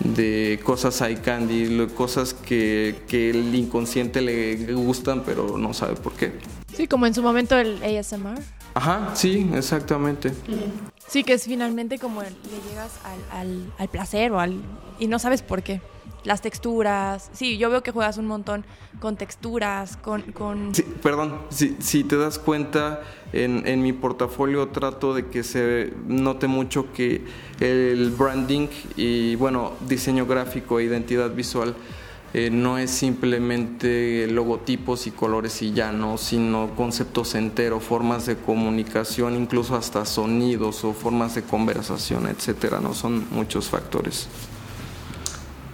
de 0.00 0.60
cosas 0.62 1.00
eye 1.00 1.20
candy, 1.20 1.86
cosas 1.94 2.34
que, 2.34 2.96
que, 3.08 3.30
el 3.30 3.54
inconsciente 3.54 4.20
le 4.20 4.72
gustan 4.74 5.22
pero 5.24 5.56
no 5.56 5.72
sabe 5.72 5.94
por 5.96 6.12
qué. 6.12 6.32
Sí, 6.76 6.86
como 6.86 7.06
en 7.06 7.14
su 7.14 7.22
momento 7.22 7.56
el 7.56 7.82
ASMR. 7.82 8.38
Ajá, 8.74 9.10
sí, 9.14 9.50
exactamente. 9.54 10.32
Sí, 11.08 11.24
que 11.24 11.32
es 11.32 11.44
finalmente 11.44 11.98
como 11.98 12.22
le 12.22 12.28
llegas 12.68 13.00
al, 13.04 13.40
al, 13.40 13.72
al 13.78 13.88
placer 13.88 14.32
o 14.32 14.40
al... 14.40 14.60
y 14.98 15.06
no 15.06 15.18
sabes 15.18 15.40
por 15.40 15.62
qué 15.62 15.80
las 16.26 16.42
texturas. 16.42 17.30
Sí, 17.32 17.56
yo 17.56 17.70
veo 17.70 17.82
que 17.82 17.92
juegas 17.92 18.18
un 18.18 18.26
montón 18.26 18.66
con 19.00 19.16
texturas, 19.16 19.96
con... 19.96 20.20
con... 20.32 20.74
Sí, 20.74 20.82
perdón, 21.02 21.40
si, 21.48 21.76
si 21.78 22.04
te 22.04 22.16
das 22.16 22.38
cuenta, 22.38 23.00
en, 23.32 23.66
en, 23.66 23.80
mi 23.80 23.92
portafolio 23.92 24.68
trato 24.68 25.14
de 25.14 25.28
que 25.28 25.44
se 25.44 25.92
note 26.06 26.48
mucho 26.48 26.92
que 26.92 27.24
el 27.60 28.10
branding 28.10 28.68
y, 28.96 29.36
bueno, 29.36 29.72
diseño 29.88 30.26
gráfico 30.26 30.80
e 30.80 30.84
identidad 30.84 31.30
visual 31.30 31.74
eh, 32.38 32.50
no 32.50 32.76
es 32.76 32.90
simplemente 32.90 34.26
logotipos 34.26 35.06
y 35.06 35.10
colores 35.10 35.62
y 35.62 35.72
ya, 35.72 35.90
¿no? 35.90 36.18
sino 36.18 36.68
conceptos 36.76 37.34
enteros, 37.34 37.82
formas 37.82 38.26
de 38.26 38.36
comunicación, 38.36 39.36
incluso 39.36 39.74
hasta 39.74 40.04
sonidos 40.04 40.84
o 40.84 40.92
formas 40.92 41.34
de 41.34 41.44
conversación, 41.44 42.26
etcétera, 42.26 42.78
¿no? 42.78 42.92
Son 42.92 43.24
muchos 43.30 43.70
factores. 43.70 44.28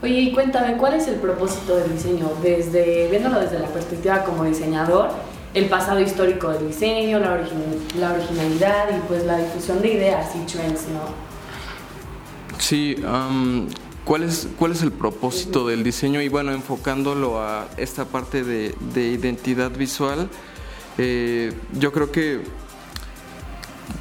Oye, 0.05 0.21
y 0.21 0.33
cuéntame, 0.33 0.77
¿cuál 0.77 0.95
es 0.95 1.09
el 1.09 1.17
propósito 1.17 1.75
del 1.75 1.95
diseño? 1.95 2.31
Desde, 2.45 3.09
viéndolo 3.11 3.41
desde 3.41 3.59
la 3.59 3.67
perspectiva 3.67 4.23
como 4.23 4.45
diseñador, 4.45 5.11
el 5.55 5.69
pasado 5.69 5.99
histórico 5.99 6.51
del 6.51 6.69
diseño, 6.69 7.19
la, 7.19 7.41
la 7.99 8.13
originalidad 8.13 8.89
y 8.97 9.01
pues 9.09 9.25
la 9.25 9.39
difusión 9.39 9.83
de 9.83 9.95
ideas 9.95 10.31
y 10.37 10.47
trends, 10.47 10.83
¿no? 10.91 11.33
Sí, 12.61 12.95
¿cuál, 14.05 14.23
es, 14.25 14.49
¿cuál 14.59 14.73
es 14.73 14.83
el 14.83 14.93
propósito 14.93 15.67
del 15.67 15.85
diseño? 15.85 16.21
Y 16.23 16.29
bueno, 16.29 16.53
enfocándolo 16.53 17.41
a 17.41 17.69
esta 17.77 18.05
parte 18.05 18.45
de, 18.45 18.75
de 18.95 19.09
identidad 19.09 19.71
visual, 19.71 20.29
eh, 20.99 21.53
yo 21.79 21.93
creo 21.93 22.13
que 22.13 22.43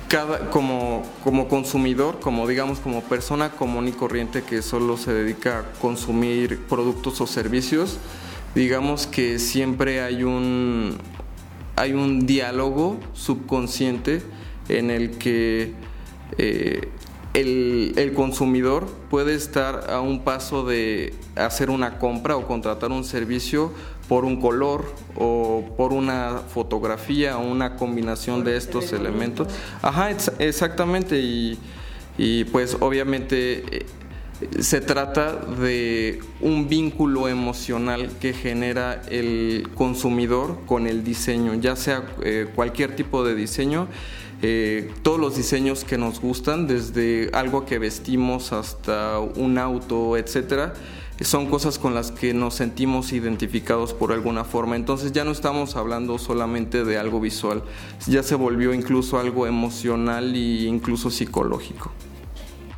cada, 0.08 0.50
como, 0.50 1.04
como 1.24 1.48
consumidor, 1.48 2.20
como 2.20 2.48
digamos 2.48 2.80
como 2.80 3.02
persona 3.02 3.52
común 3.52 3.88
y 3.88 3.94
corriente 3.94 4.44
que 4.44 4.62
solo 4.62 4.98
se 4.98 5.14
dedica 5.14 5.60
a 5.60 5.64
consumir 5.80 6.60
productos 6.68 7.22
o 7.22 7.28
servicios, 7.28 7.98
digamos 8.54 9.08
que 9.08 9.40
siempre 9.40 10.02
hay 10.02 10.24
un, 10.24 10.98
hay 11.78 11.94
un 11.94 12.26
diálogo 12.26 13.00
subconsciente 13.14 14.22
en 14.68 14.92
el 14.92 15.12
que 15.12 15.74
eh, 16.38 16.90
el, 17.34 18.14
consumidor 18.16 18.88
puede 19.10 19.36
estar 19.36 19.90
a 19.90 20.02
un 20.02 20.24
paso 20.24 20.66
de 20.66 21.14
hacer 21.36 21.70
una 21.70 21.98
compra 21.98 22.36
o 22.36 22.48
contratar 22.48 22.92
un 22.92 23.04
servicio 23.04 23.72
por 24.08 24.26
un 24.26 24.42
color 24.42 24.94
o 25.16 25.64
por 25.78 25.94
una 25.94 26.42
fotografía 26.54 27.38
o 27.38 27.50
una 27.50 27.78
combinación 27.78 28.44
de 28.44 28.58
estos 28.58 28.92
elementos. 28.92 29.48
Ajá, 29.82 30.12
exactamente. 30.40 31.20
Y, 31.20 31.58
y 32.18 32.44
pues 32.46 32.76
obviamente 32.80 33.64
eh, 33.80 33.86
se 34.60 34.82
trata 34.82 35.36
de 35.36 36.20
un 36.42 36.68
vínculo 36.68 37.28
emocional 37.28 38.10
que 38.20 38.34
genera 38.34 39.02
el 39.10 39.70
consumidor 39.76 40.60
con 40.66 40.88
el 40.88 41.04
diseño, 41.04 41.54
ya 41.56 41.76
sea 41.76 42.04
eh, 42.24 42.48
cualquier 42.54 42.96
tipo 42.96 43.24
de 43.24 43.36
diseño. 43.36 43.88
Eh, 44.44 44.92
todos 45.04 45.20
los 45.20 45.36
diseños 45.36 45.84
que 45.84 45.98
nos 45.98 46.20
gustan, 46.20 46.66
desde 46.66 47.30
algo 47.34 47.66
que 47.66 47.78
vestimos 47.78 48.54
hasta 48.54 49.20
un 49.20 49.60
auto, 49.60 50.18
etcétera, 50.18 50.74
son 51.22 51.46
cosas 51.46 51.78
con 51.78 51.94
las 51.94 52.12
que 52.12 52.34
nos 52.34 52.56
sentimos 52.56 53.14
identificados 53.14 53.94
por 53.94 54.12
alguna 54.12 54.44
forma. 54.44 54.76
Entonces 54.76 55.12
ya 55.12 55.24
no 55.24 55.32
estamos 55.32 55.76
hablando 55.76 56.18
solamente 56.18 56.84
de 56.84 56.98
algo 56.98 57.20
visual, 57.20 57.64
ya 58.08 58.24
se 58.24 58.34
volvió 58.34 58.74
incluso 58.74 59.20
algo 59.20 59.46
emocional 59.46 60.34
e 60.34 60.64
incluso 60.64 61.12
psicológico. 61.12 61.92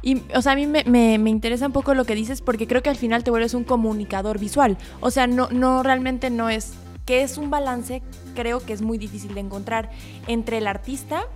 Y, 0.01 0.21
o 0.35 0.41
sea, 0.41 0.51
a 0.51 0.55
mí 0.55 0.67
me, 0.67 0.83
me, 0.83 1.29
interesa 1.29 1.65
un 1.65 1.71
poco 1.71 1.93
lo 1.93 2.03
que 2.03 2.13
dices 2.13 2.41
porque 2.41 2.67
creo 2.67 2.83
que 2.83 2.89
al 2.89 2.97
final 2.97 3.23
te 3.23 3.31
vuelves 3.31 3.53
un 3.53 3.63
comunicador 3.63 4.37
visual. 4.37 4.77
O 4.99 5.11
sea, 5.11 5.27
no, 5.27 5.47
no 5.49 5.81
realmente 5.81 6.29
no 6.29 6.49
es 6.49 6.73
que 7.05 7.23
es 7.23 7.37
un 7.37 7.49
balance, 7.49 8.01
creo 8.35 8.59
que 8.59 8.73
es 8.73 8.81
muy 8.81 8.97
difícil 8.97 9.33
de 9.33 9.39
encontrar 9.39 9.91
entre 10.27 10.57
el 10.57 10.67
artista 10.67 11.27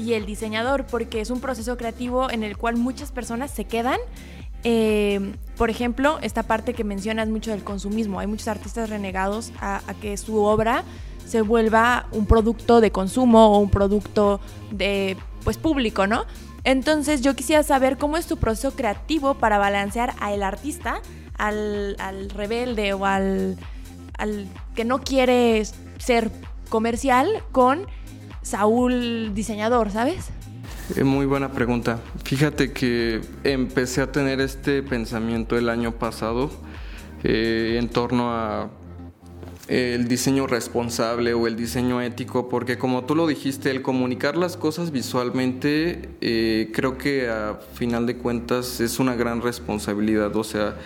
y 0.00 0.14
el 0.14 0.26
diseñador, 0.26 0.86
porque 0.86 1.20
es 1.20 1.30
un 1.30 1.40
proceso 1.40 1.76
creativo 1.76 2.30
en 2.30 2.42
el 2.42 2.56
cual 2.56 2.76
muchas 2.76 3.12
personas 3.12 3.50
se 3.50 3.64
quedan 3.64 4.00
eh, 4.62 5.34
por 5.56 5.70
ejemplo, 5.70 6.18
esta 6.22 6.42
parte 6.42 6.74
que 6.74 6.84
mencionas 6.84 7.28
mucho 7.28 7.50
del 7.50 7.64
consumismo. 7.64 8.20
Hay 8.20 8.26
muchos 8.26 8.48
artistas 8.48 8.90
renegados 8.90 9.52
a, 9.60 9.82
que 10.00 10.16
su 10.16 10.42
obra 10.42 10.84
se 11.26 11.42
vuelva 11.42 12.06
un 12.12 12.26
producto 12.26 12.80
de 12.80 12.90
consumo 12.90 13.54
o 13.54 13.58
un 13.58 13.70
producto 13.70 14.40
de 14.70 15.16
pues 15.44 15.56
público, 15.56 16.06
¿no? 16.06 16.24
Entonces 16.64 17.22
yo 17.22 17.34
quisiera 17.34 17.62
saber 17.62 17.96
cómo 17.96 18.16
es 18.16 18.26
tu 18.26 18.36
proceso 18.36 18.72
creativo 18.72 19.34
para 19.34 19.58
balancear 19.58 20.14
al 20.20 20.42
artista, 20.42 21.00
al, 21.38 21.96
rebelde 22.34 22.92
o 22.92 23.06
al, 23.06 23.56
al 24.18 24.46
que 24.74 24.84
no 24.84 25.00
quiere 25.00 25.62
ser 25.98 26.30
comercial 26.68 27.28
con 27.52 27.86
Saúl 28.42 29.32
diseñador, 29.34 29.90
¿sabes? 29.90 30.30
Eh, 30.96 31.04
muy 31.04 31.26
buena 31.26 31.52
pregunta. 31.52 32.00
Fíjate 32.24 32.72
que 32.72 33.20
empecé 33.44 34.00
a 34.00 34.10
tener 34.10 34.40
este 34.40 34.82
pensamiento 34.82 35.56
el 35.56 35.68
año 35.68 35.92
pasado 35.92 36.50
eh, 37.22 37.76
en 37.78 37.88
torno 37.88 38.32
a 38.32 38.70
el 39.68 40.08
diseño 40.08 40.48
responsable 40.48 41.32
o 41.32 41.46
el 41.46 41.54
diseño 41.54 42.02
ético, 42.02 42.48
porque 42.48 42.76
como 42.76 43.04
tú 43.04 43.14
lo 43.14 43.28
dijiste, 43.28 43.70
el 43.70 43.82
comunicar 43.82 44.36
las 44.36 44.56
cosas 44.56 44.90
visualmente, 44.90 46.08
eh, 46.20 46.72
creo 46.74 46.98
que 46.98 47.28
a 47.28 47.60
final 47.74 48.04
de 48.04 48.16
cuentas 48.16 48.80
es 48.80 48.98
una 48.98 49.14
gran 49.14 49.42
responsabilidad. 49.42 50.34
O 50.34 50.42
sea, 50.42 50.76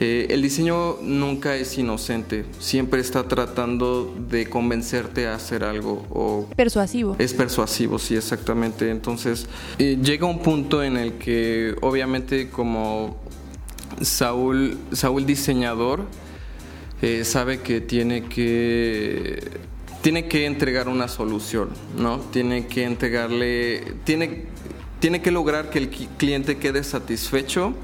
eh, 0.00 0.28
el 0.30 0.42
diseño 0.42 0.96
nunca 1.02 1.56
es 1.56 1.76
inocente, 1.76 2.44
siempre 2.60 3.00
está 3.00 3.26
tratando 3.26 4.14
de 4.28 4.48
convencerte 4.48 5.26
a 5.26 5.34
hacer 5.34 5.64
algo. 5.64 6.06
O 6.10 6.46
persuasivo. 6.56 7.16
Es 7.18 7.34
persuasivo, 7.34 7.98
sí, 7.98 8.14
exactamente. 8.14 8.90
Entonces, 8.90 9.46
eh, 9.78 9.98
llega 10.00 10.26
un 10.26 10.38
punto 10.40 10.84
en 10.84 10.96
el 10.96 11.14
que 11.14 11.74
obviamente 11.80 12.48
como 12.48 13.16
Saúl, 14.00 14.78
Saúl 14.92 15.26
diseñador, 15.26 16.06
eh, 17.02 17.24
sabe 17.24 17.60
que 17.60 17.80
tiene 17.80 18.24
que 18.24 19.50
tiene 20.00 20.28
que 20.28 20.46
entregar 20.46 20.86
una 20.88 21.08
solución, 21.08 21.70
¿no? 21.96 22.18
Tiene 22.18 22.68
que 22.68 22.84
entregarle, 22.84 23.94
tiene, 24.04 24.44
tiene 25.00 25.20
que 25.20 25.32
lograr 25.32 25.70
que 25.70 25.78
el 25.78 25.88
cliente 25.88 26.56
quede 26.58 26.84
satisfecho 26.84 27.74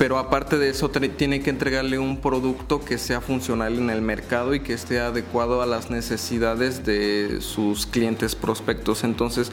pero 0.00 0.16
aparte 0.16 0.56
de 0.56 0.70
eso 0.70 0.88
tiene 0.90 1.42
que 1.42 1.50
entregarle 1.50 1.98
un 1.98 2.22
producto 2.22 2.82
que 2.82 2.96
sea 2.96 3.20
funcional 3.20 3.76
en 3.76 3.90
el 3.90 4.00
mercado 4.00 4.54
y 4.54 4.60
que 4.60 4.72
esté 4.72 4.98
adecuado 4.98 5.60
a 5.60 5.66
las 5.66 5.90
necesidades 5.90 6.86
de 6.86 7.42
sus 7.42 7.84
clientes 7.84 8.34
prospectos. 8.34 9.04
Entonces, 9.04 9.52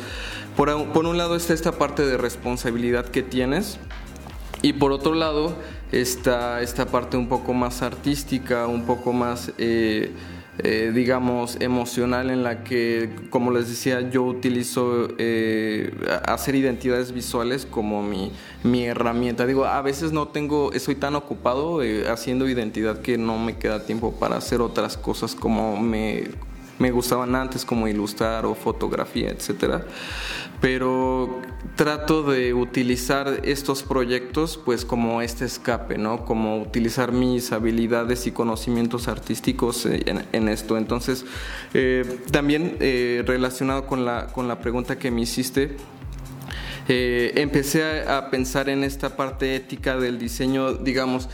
por, 0.55 0.69
un 0.69 1.17
lado 1.17 1.35
está 1.35 1.53
esta 1.53 1.73
parte 1.73 2.05
de 2.05 2.15
responsabilidad 2.15 3.09
que 3.09 3.23
tienes 3.23 3.77
y 4.61 4.71
por 4.71 4.93
otro 4.93 5.15
lado 5.15 5.53
está 5.91 6.61
esta 6.61 6.85
parte 6.85 7.17
un 7.17 7.27
poco 7.27 7.53
más 7.53 7.81
artística, 7.81 8.67
un 8.67 8.85
poco 8.85 9.11
más... 9.11 9.51
Eh, 9.57 10.13
eh, 10.59 10.91
digamos, 10.93 11.57
emocional 11.59 12.31
en 12.31 12.43
la 12.43 12.63
que, 12.63 13.11
como 13.29 13.51
les 13.51 13.69
decía, 13.69 14.09
yo 14.09 14.23
utilizo 14.23 15.07
eh, 15.19 15.93
hacer 16.25 16.55
identidades 16.55 17.11
visuales 17.11 17.67
como 17.69 18.01
mi, 18.01 18.31
mi, 18.63 18.85
herramienta. 18.85 19.45
Digo, 19.45 19.65
a 19.65 19.81
veces 19.83 20.11
no 20.11 20.29
tengo, 20.29 20.73
estoy 20.73 20.95
tan 20.95 21.15
ocupado 21.15 21.83
eh, 21.83 22.09
haciendo 22.09 22.49
identidad 22.49 23.01
que 23.01 23.19
no 23.19 23.37
me 23.37 23.57
queda 23.57 23.85
tiempo 23.85 24.13
para 24.13 24.37
hacer 24.37 24.61
otras 24.61 24.97
cosas 24.97 25.35
como 25.35 25.79
me 25.79 26.23
me 26.79 26.91
gustaban 26.91 27.35
antes 27.35 27.65
como 27.65 27.87
ilustrar 27.87 28.45
o 28.45 28.55
fotografía, 28.55 29.29
etcétera. 29.29 29.85
Pero 30.59 31.41
trato 31.75 32.23
de 32.23 32.53
utilizar 32.53 33.41
estos 33.43 33.83
proyectos 33.83 34.59
pues 34.63 34.85
como 34.85 35.21
este 35.21 35.45
escape, 35.45 35.97
¿no? 35.97 36.25
Como 36.25 36.59
utilizar 36.59 37.11
mis 37.11 37.51
habilidades 37.51 38.25
y 38.25 38.31
conocimientos 38.31 39.07
artísticos 39.07 39.85
en, 39.85 40.49
esto. 40.49 40.77
Entonces, 40.77 41.25
eh, 41.73 42.19
también 42.31 42.77
eh, 42.79 43.23
relacionado 43.25 43.85
con 43.85 44.05
la, 44.05 44.27
con 44.27 44.47
la 44.47 44.59
pregunta 44.59 44.97
que 44.97 45.11
me 45.11 45.21
hiciste, 45.21 45.77
eh, 46.89 47.33
empecé 47.35 48.03
a, 48.07 48.29
pensar 48.29 48.69
en 48.69 48.83
esta 48.83 49.17
parte 49.17 49.55
ética 49.55 49.97
del 49.97 50.17
diseño, 50.17 50.73
digamos, 50.73 51.27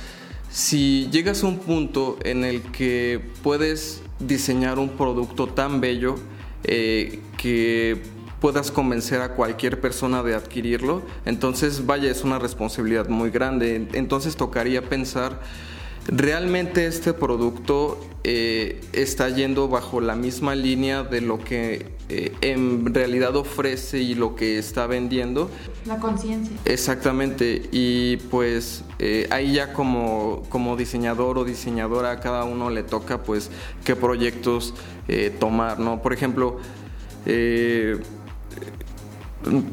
si 0.49 1.09
llegas 1.11 1.43
a 1.43 1.47
un 1.47 1.59
punto 1.59 2.17
en 2.23 2.43
el 2.43 2.61
que 2.61 3.21
puedes 3.43 4.02
diseñar 4.19 4.79
un 4.79 4.89
producto 4.89 5.47
tan 5.47 5.81
bello 5.81 6.15
eh, 6.63 7.19
que 7.37 8.01
puedas 8.39 8.71
convencer 8.71 9.21
a 9.21 9.35
cualquier 9.35 9.79
persona 9.79 10.21
de 10.21 10.35
adquirirlo, 10.35 11.01
entonces 11.25 11.85
vaya, 11.85 12.11
es 12.11 12.23
una 12.23 12.39
responsabilidad 12.39 13.07
muy 13.07 13.29
grande. 13.29 13.87
Entonces 13.93 14.35
tocaría 14.35 14.81
pensar 14.81 15.39
realmente 16.07 16.85
este 16.85 17.13
producto 17.13 17.99
eh, 18.25 18.79
está 18.93 19.27
yendo 19.29 19.67
bajo 19.67 19.99
la 19.99 20.15
misma 20.15 20.55
línea 20.55 21.03
de 21.03 21.19
lo 21.19 21.39
que 21.39 21.91
eh, 22.07 22.33
en 22.39 22.93
realidad 22.93 23.35
ofrece 23.35 23.99
y 23.99 24.15
lo 24.15 24.35
que 24.35 24.57
está 24.57 24.87
vendiendo. 24.87 25.49
La 25.85 25.97
conciencia. 25.97 26.55
Exactamente, 26.63 27.69
y 27.71 28.17
pues 28.31 28.85
eh, 28.99 29.27
ahí 29.29 29.53
ya 29.53 29.73
como, 29.73 30.43
como 30.49 30.77
diseñador 30.77 31.37
o 31.37 31.43
diseñadora 31.43 32.11
a 32.11 32.19
cada 32.21 32.45
uno 32.45 32.69
le 32.69 32.83
toca 32.83 33.23
pues 33.23 33.51
qué 33.83 33.95
proyectos 33.95 34.73
tomar, 35.39 35.79
¿no? 35.79 36.01
Por 36.01 36.13
ejemplo, 36.13 36.59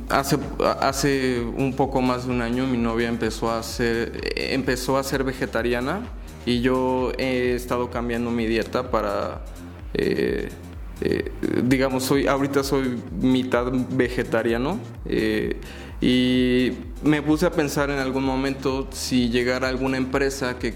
Hace, 0.08 0.37
hace 0.80 1.40
un 1.40 1.75
poco 1.76 2.02
más 2.02 2.26
de 2.26 2.32
un 2.32 2.42
año 2.42 2.66
mi 2.66 2.76
novia 2.76 3.08
empezó 3.08 3.52
a 3.52 3.62
ser, 3.62 4.20
empezó 4.34 4.99
a 4.99 5.04
ser 5.04 5.22
vegetariana 5.22 6.00
y 6.50 6.61
yo 6.62 7.12
he 7.16 7.54
estado 7.54 7.90
cambiando 7.90 8.33
mi 8.33 8.45
dieta 8.45 8.90
para, 8.90 9.45
eh, 9.95 10.49
eh, 11.00 11.30
digamos, 11.62 12.02
soy, 12.02 12.26
ahorita 12.26 12.64
soy 12.64 13.00
mitad 13.21 13.71
vegetariano 13.90 14.80
eh, 15.07 15.61
y 16.00 16.73
me 17.04 17.23
puse 17.23 17.47
a 17.47 17.52
pensar 17.52 17.90
en 17.90 18.00
algún 18.00 18.25
momento 18.25 18.88
si 18.90 19.28
llegara 19.28 19.69
alguna 19.69 19.97
empresa 19.97 20.59
que 20.59 20.75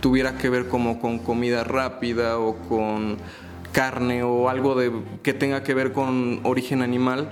tuviera 0.00 0.36
que 0.36 0.50
ver 0.50 0.68
como 0.68 1.00
con 1.00 1.18
comida 1.18 1.64
rápida 1.64 2.38
o 2.38 2.56
con 2.68 3.16
carne 3.72 4.22
o 4.22 4.50
algo 4.50 4.74
de, 4.74 4.92
que 5.22 5.32
tenga 5.32 5.62
que 5.62 5.72
ver 5.72 5.92
con 5.92 6.40
origen 6.42 6.82
animal 6.82 7.30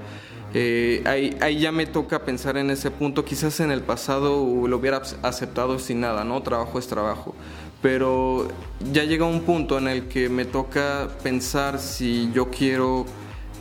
eh, 0.52 1.02
ahí, 1.40 1.58
ya 1.58 1.72
me 1.72 1.86
toca 1.86 2.24
pensar 2.24 2.56
en 2.56 2.70
ese 2.70 2.90
punto. 2.90 3.24
Quizás 3.24 3.60
en 3.60 3.70
el 3.70 3.82
pasado 3.82 4.66
lo 4.66 4.76
hubiera 4.76 5.02
aceptado 5.22 5.78
sin 5.78 6.00
nada, 6.00 6.24
¿no? 6.24 6.42
Trabajo 6.42 6.78
es 6.78 6.86
trabajo. 6.86 7.34
Pero 7.82 8.48
ya 8.92 9.04
llega 9.04 9.24
un 9.24 9.42
punto 9.42 9.78
en 9.78 9.88
el 9.88 10.08
que 10.08 10.28
me 10.28 10.44
toca 10.44 11.08
pensar 11.22 11.78
si 11.78 12.30
yo 12.34 12.50
quiero 12.50 13.06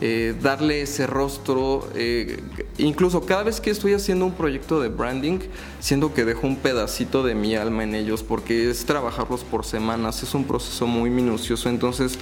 eh, 0.02 0.34
darle 0.42 0.82
ese 0.82 1.06
rostro. 1.06 1.88
Eh, 1.94 2.42
incluso 2.78 3.24
cada 3.26 3.44
vez 3.44 3.60
que 3.60 3.70
estoy 3.70 3.92
haciendo 3.92 4.24
un 4.24 4.32
proyecto 4.32 4.80
de 4.80 4.88
branding, 4.88 5.40
siento 5.78 6.14
que 6.14 6.24
dejo 6.24 6.46
un 6.46 6.56
pedacito 6.56 7.22
de 7.22 7.34
mi 7.34 7.54
alma 7.54 7.84
en 7.84 7.94
ellos, 7.94 8.22
porque 8.22 8.70
es 8.70 8.84
trabajarlos 8.86 9.44
por 9.44 9.64
semanas, 9.64 10.22
es 10.22 10.34
un 10.34 10.44
proceso 10.44 10.86
muy 10.86 11.10
minucioso. 11.10 11.68
Entonces, 11.68 12.18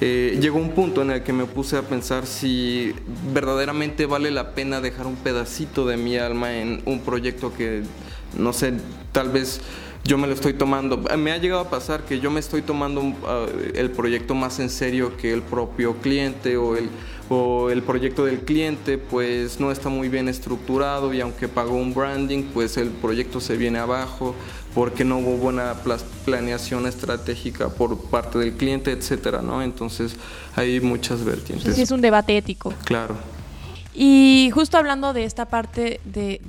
eh, 0.00 0.38
llegó 0.40 0.58
un 0.58 0.70
punto 0.70 1.02
en 1.02 1.10
el 1.10 1.22
que 1.22 1.32
me 1.32 1.44
puse 1.44 1.76
a 1.76 1.82
pensar 1.82 2.26
si 2.26 2.94
verdaderamente 3.32 4.06
vale 4.06 4.30
la 4.30 4.54
pena 4.54 4.80
dejar 4.80 5.06
un 5.06 5.16
pedacito 5.16 5.86
de 5.86 5.96
mi 5.96 6.16
alma 6.16 6.56
en 6.56 6.82
un 6.84 7.00
proyecto 7.00 7.52
que, 7.52 7.82
no 8.36 8.52
sé, 8.52 8.74
tal 9.10 9.30
vez 9.30 9.60
yo 10.08 10.16
me 10.16 10.26
lo 10.26 10.32
estoy 10.32 10.54
tomando. 10.54 10.96
Me 11.18 11.32
ha 11.32 11.36
llegado 11.36 11.60
a 11.60 11.70
pasar 11.70 12.04
que 12.04 12.18
yo 12.18 12.30
me 12.30 12.40
estoy 12.40 12.62
tomando 12.62 13.02
ah, 13.26 13.46
el 13.74 13.90
proyecto 13.90 14.34
más 14.34 14.58
en 14.58 14.70
serio 14.70 15.16
que 15.18 15.32
el 15.32 15.42
propio 15.42 15.96
cliente 15.98 16.56
o 16.56 16.76
el, 16.76 16.88
o 17.28 17.68
el 17.68 17.82
proyecto 17.82 18.24
del 18.24 18.40
cliente 18.40 18.96
pues 18.96 19.60
no 19.60 19.70
está 19.70 19.90
muy 19.90 20.08
bien 20.08 20.28
estructurado 20.28 21.12
y 21.12 21.20
aunque 21.20 21.46
pagó 21.46 21.76
un 21.76 21.92
branding 21.92 22.44
pues 22.54 22.78
el 22.78 22.88
proyecto 22.88 23.38
se 23.38 23.58
viene 23.58 23.78
abajo 23.78 24.34
porque 24.74 25.04
no 25.04 25.18
hubo 25.18 25.36
buena 25.36 25.74
planeación 26.24 26.86
estratégica 26.86 27.68
por 27.68 27.98
parte 28.08 28.38
del 28.38 28.54
cliente, 28.54 28.92
etcétera, 28.92 29.42
¿no? 29.42 29.62
Entonces 29.62 30.16
hay 30.56 30.80
muchas 30.80 31.22
vertientes. 31.22 31.74
Sí, 31.74 31.82
es 31.82 31.90
un 31.90 32.00
debate 32.00 32.36
ético. 32.36 32.72
Claro. 32.84 33.16
Y 33.94 34.50
justo 34.54 34.78
hablando 34.78 35.12
de 35.12 35.24
esta 35.24 35.46
parte 35.46 36.00
de, 36.04 36.40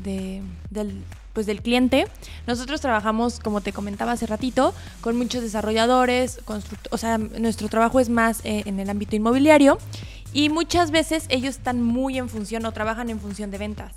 del, 0.69 1.03
pues 1.39 1.47
del 1.47 1.61
cliente, 1.61 2.05
nosotros 2.47 2.81
trabajamos, 2.81 3.39
como 3.39 3.61
te 3.61 3.71
comentaba 3.71 4.11
hace 4.11 4.25
ratito, 4.25 4.73
con 4.99 5.15
muchos 5.15 5.41
desarrolladores, 5.41 6.41
o 6.91 6.97
sea, 6.97 7.17
nuestro 7.17 7.69
trabajo 7.69 8.01
es 8.01 8.09
más 8.09 8.41
eh, 8.43 8.63
en 8.65 8.77
el 8.77 8.89
ámbito 8.89 9.15
inmobiliario 9.15 9.77
y 10.33 10.49
muchas 10.49 10.91
veces 10.91 11.27
ellos 11.29 11.55
están 11.55 11.81
muy 11.81 12.17
en 12.17 12.27
función 12.27 12.65
o 12.65 12.73
trabajan 12.73 13.09
en 13.09 13.21
función 13.21 13.51
de 13.51 13.57
ventas. 13.57 13.93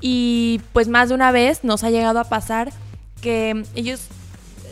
Y 0.00 0.62
pues 0.72 0.88
más 0.88 1.10
de 1.10 1.16
una 1.16 1.32
vez 1.32 1.64
nos 1.64 1.84
ha 1.84 1.90
llegado 1.90 2.18
a 2.18 2.24
pasar 2.24 2.72
que 3.20 3.62
ellos 3.74 4.08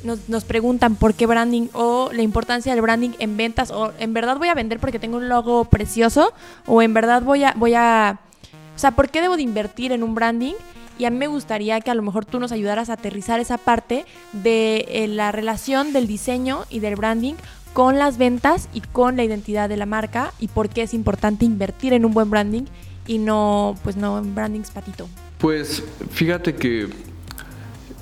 nos, 0.03 0.45
preguntan 0.45 0.97
por 0.97 1.13
qué 1.13 1.27
branding 1.27 1.69
o 1.75 2.09
la 2.11 2.23
importancia 2.23 2.73
del 2.73 2.81
branding 2.81 3.11
en 3.19 3.37
ventas 3.37 3.71
o 3.71 3.93
en 3.99 4.15
verdad 4.15 4.39
voy 4.39 4.49
a 4.49 4.55
vender 4.55 4.79
porque 4.79 4.99
tengo 4.99 5.19
un 5.19 5.29
logo 5.29 5.67
precioso 5.67 6.33
o 6.65 6.81
en 6.81 6.95
verdad 6.95 7.21
voy 7.21 7.45
a, 7.45 7.53
voy 7.53 7.75
a, 7.75 8.19
o 8.75 8.79
sea, 8.79 8.93
¿por 8.93 9.11
qué 9.11 9.21
debo 9.21 9.37
de 9.37 9.43
invertir 9.43 9.93
en 9.93 10.03
un 10.03 10.15
branding? 10.15 10.55
Y 10.99 11.05
a 11.05 11.11
mí 11.11 11.17
me 11.17 11.29
gustaría 11.29 11.81
que 11.81 11.91
a 11.91 11.95
lo 11.95 12.03
mejor 12.03 12.25
tú 12.25 12.41
nos 12.41 12.51
ayudaras 12.51 12.91
a 12.91 12.95
aterrizar 12.95 13.39
esa 13.39 13.57
parte 13.57 14.05
de 14.33 14.85
eh, 14.89 15.09
la 15.09 15.31
relación 15.31 15.93
del 15.93 16.09
diseño 16.09 16.65
y 16.69 16.81
del 16.81 16.97
branding 16.97 17.35
con 17.73 17.99
las 17.99 18.19
ventas 18.19 18.69
y 18.75 18.81
con 18.81 19.17
la 19.17 19.23
identidad 19.23 19.69
de 19.69 19.77
la 19.77 19.87
marca 19.87 20.33
y 20.41 20.49
por 20.49 20.69
qué 20.69 20.83
es 20.83 20.95
importante 20.95 21.45
invertir 21.45 21.93
en 21.93 22.05
un 22.05 22.13
buen 22.13 22.29
branding 22.29 22.65
y 23.07 23.19
no, 23.19 23.77
pues 23.85 23.97
no 23.97 24.19
en 24.19 24.35
branding 24.35 24.63
patito. 24.75 25.09
Pues 25.39 25.85
fíjate 26.11 26.57
que 26.57 26.89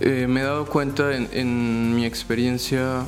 eh, 0.01 0.27
me 0.27 0.41
he 0.41 0.45
dado 0.45 0.65
cuenta 0.65 1.15
en, 1.15 1.95
mi 1.95 2.07
experiencia, 2.07 3.05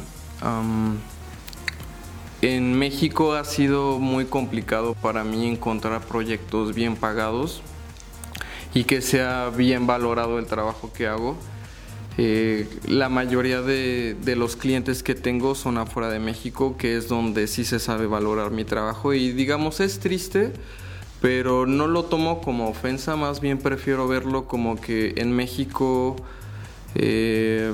en 2.43 2.79
México 2.79 3.33
ha 3.33 3.45
sido 3.45 3.99
muy 3.99 4.27
complicado 4.27 4.95
para 4.95 5.25
mí 5.25 5.49
encontrar 5.49 6.03
proyectos 6.03 6.75
bien 6.75 6.95
pagados 6.95 7.63
y 8.79 8.85
que 8.85 9.03
sea 9.03 9.51
bien 9.51 9.89
valorado 9.89 10.39
el 10.39 10.47
trabajo 10.47 10.93
que 10.93 11.09
hago. 11.09 11.35
Eh, 12.17 12.69
la 12.87 13.09
mayoría 13.09 13.61
de, 13.61 14.15
de, 14.23 14.37
los 14.37 14.55
clientes 14.55 15.03
que 15.03 15.17
tengo 15.17 15.57
son 15.57 15.79
afuera 15.79 16.11
de 16.11 16.21
México, 16.21 16.77
que 16.79 16.97
es 16.97 17.09
donde 17.09 17.49
sí 17.49 17.65
se 17.65 17.81
sabe 17.81 18.07
valorar 18.07 18.53
mi 18.53 18.65
trabajo 18.65 19.15
y 19.15 19.33
digamos 19.33 19.81
es 19.81 19.99
triste, 19.99 20.53
pero 21.21 21.67
no 21.67 21.89
lo 21.89 22.05
tomo 22.05 22.41
como 22.41 22.69
ofensa, 22.69 23.17
más 23.17 23.41
bien 23.41 23.59
prefiero 23.59 24.07
verlo 24.07 24.47
como 24.47 24.81
que 24.81 25.15
en 25.17 25.33
México 25.33 26.15
eh, 26.95 27.73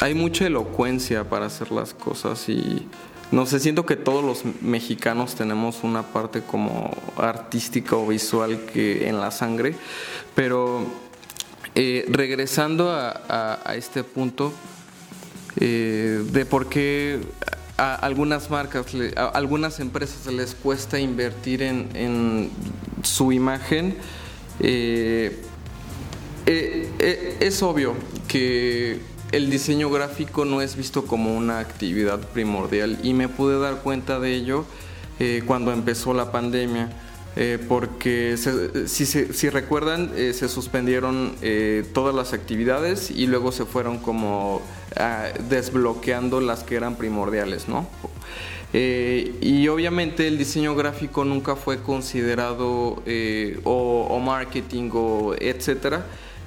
hay 0.00 0.14
mucha 0.14 0.46
elocuencia 0.46 1.28
para 1.28 1.46
hacer 1.46 1.72
las 1.72 1.92
cosas 1.92 2.48
y 2.48 2.86
no 3.34 3.46
sé, 3.46 3.58
siento 3.58 3.84
que 3.84 3.96
todos 3.96 4.24
los 4.24 4.44
mexicanos 4.62 5.34
tenemos 5.34 5.82
una 5.82 6.04
parte 6.04 6.42
como 6.42 6.96
artística 7.16 7.96
o 7.96 8.06
visual 8.06 8.60
que 8.72 9.08
en 9.08 9.20
la 9.20 9.32
sangre, 9.32 9.74
pero 10.36 10.86
eh, 11.74 12.04
regresando 12.08 12.92
a, 12.92 13.74
este 13.74 14.04
punto 14.04 14.52
eh, 15.58 16.22
de 16.30 16.46
por 16.46 16.68
qué 16.68 17.22
a 17.76 17.96
algunas 17.96 18.50
marcas, 18.50 18.86
a 19.16 19.24
algunas 19.30 19.80
empresas 19.80 20.32
les 20.32 20.54
cuesta 20.54 21.00
invertir 21.00 21.60
en, 21.62 22.50
su 23.02 23.32
imagen, 23.32 23.96
eh, 24.60 25.40
es 26.46 27.62
obvio 27.64 27.94
que 28.28 29.00
el 29.36 29.50
diseño 29.50 29.90
gráfico 29.90 30.44
no 30.44 30.62
es 30.62 30.76
visto 30.76 31.06
como 31.06 31.36
una 31.36 31.58
actividad 31.58 32.20
primordial 32.20 32.98
y 33.02 33.14
me 33.14 33.28
pude 33.28 33.58
dar 33.58 33.82
cuenta 33.82 34.20
de 34.20 34.32
ello 34.32 34.64
eh, 35.18 35.42
cuando 35.44 35.72
empezó 35.72 36.14
la 36.14 36.30
pandemia. 36.30 36.90
porque 37.68 38.36
si, 38.86 39.48
recuerdan 39.50 40.12
se 40.14 40.48
suspendieron 40.48 41.34
todas 41.92 42.14
las 42.14 42.32
actividades 42.32 43.10
y 43.10 43.26
luego 43.26 43.50
se 43.50 43.64
fueron 43.64 43.98
como 43.98 44.62
ah, 44.96 45.30
desbloqueando 45.48 46.40
las 46.40 46.62
que 46.62 46.76
eran 46.76 46.94
primordiales, 46.94 47.66
¿no? 47.66 47.88
y 48.72 49.66
obviamente 49.66 50.28
el 50.28 50.38
diseño 50.38 50.76
gráfico 50.76 51.24
nunca 51.24 51.56
fue 51.56 51.82
considerado 51.82 53.02
o, 53.64 54.20
marketing 54.20 54.90
o 54.92 55.34
etcétera 55.36 56.06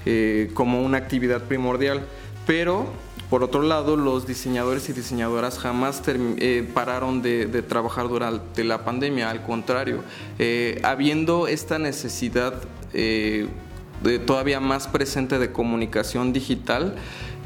eh, 0.09 0.51
como 0.53 0.81
una 0.83 0.99
actividad 0.99 1.43
primordial. 1.43 2.05
Pero 2.47 2.87
por 3.29 3.43
otro 3.43 3.61
lado, 3.61 3.97
los 3.97 4.25
diseñadores 4.25 4.87
y 4.87 4.93
diseñadoras 4.93 5.59
jamás 5.59 6.01
eh, 6.07 6.67
pararon 6.73 7.21
de, 7.21 7.61
trabajar 7.61 8.07
durante 8.07 8.63
la 8.63 8.85
pandemia, 8.85 9.29
al 9.29 9.43
contrario, 9.43 10.01
eh, 10.39 10.79
habiendo 10.83 11.47
esta 11.47 11.77
necesidad 11.77 12.53
de 12.93 14.19
todavía 14.25 14.59
más 14.59 14.87
presente 14.87 15.39
de 15.39 15.51
comunicación 15.51 16.31
digital, 16.31 16.95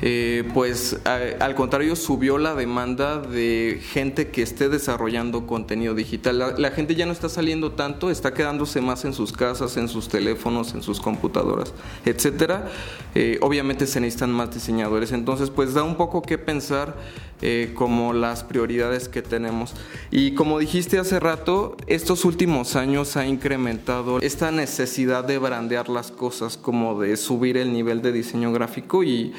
eh, 0.02 0.50
pues 0.54 1.00
al 1.06 1.56
contrario 1.56 1.96
subió 1.96 2.38
la 2.38 2.56
demanda 2.56 3.20
de 3.20 3.80
gente 3.92 4.30
que 4.30 4.42
esté 4.42 4.68
desarrollando 4.68 5.46
contenido 5.46 5.94
digital. 5.94 6.56
La, 6.58 6.72
gente 6.72 6.96
ya 6.96 7.06
no 7.06 7.12
está 7.12 7.30
saliendo 7.30 7.74
tanto, 7.74 8.10
está 8.10 8.34
quedándose 8.34 8.82
más 8.82 9.06
en 9.06 9.14
sus 9.14 9.32
casas, 9.32 9.78
en 9.78 9.88
sus 9.88 10.08
teléfonos, 10.08 10.74
en 10.74 10.82
sus 10.82 11.00
computadoras, 11.00 11.74
etcétera. 12.06 12.68
Eh, 13.14 13.38
obviamente 13.42 13.86
se 13.86 14.00
necesitan 14.00 14.32
más 14.32 14.54
diseñadores, 14.54 15.12
entonces 15.12 15.50
pues 15.50 15.74
da 15.74 15.84
un 15.84 15.96
poco 15.96 16.22
que 16.22 16.38
pensar 16.38 16.96
eh, 17.44 17.72
como 17.74 18.14
las 18.14 18.44
prioridades 18.44 19.10
que 19.10 19.24
tenemos. 19.24 19.74
Y 20.12 20.36
como 20.36 20.60
dijiste 20.60 21.00
hace 21.00 21.20
rato, 21.20 21.76
estos 21.88 22.24
últimos 22.24 22.76
años 22.76 23.18
ha 23.18 23.26
incrementado 23.26 24.20
esta 24.20 24.52
necesidad 24.52 25.24
de 25.24 25.40
brandear 25.40 25.90
las 25.90 26.12
cosas, 26.12 26.58
como 26.58 27.00
de 27.02 27.18
subir 27.18 27.58
el 27.58 27.74
nivel 27.74 28.04
de 28.04 28.12
diseño 28.12 28.52
gráfico 28.52 29.04
y, 29.04 29.34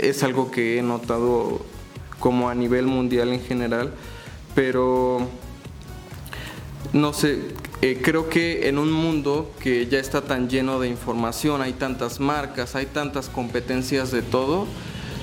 es 0.00 0.22
algo 0.22 0.50
que 0.50 0.78
he 0.78 0.82
notado 0.82 1.60
como 2.18 2.48
a 2.48 2.54
nivel 2.54 2.86
mundial 2.86 3.28
en 3.28 3.42
general, 3.42 3.92
pero 4.54 5.28
no 6.92 7.12
sé, 7.12 7.38
eh, 7.82 8.00
creo 8.02 8.28
que 8.28 8.68
en 8.68 8.78
un 8.78 8.90
mundo 8.90 9.52
que 9.60 9.86
ya 9.86 9.98
está 9.98 10.22
tan 10.22 10.48
lleno 10.48 10.80
de 10.80 10.88
información, 10.88 11.62
hay 11.62 11.74
tantas 11.74 12.20
marcas, 12.20 12.74
hay 12.74 12.86
tantas 12.86 13.28
competencias 13.28 14.10
de 14.10 14.22
todo, 14.22 14.66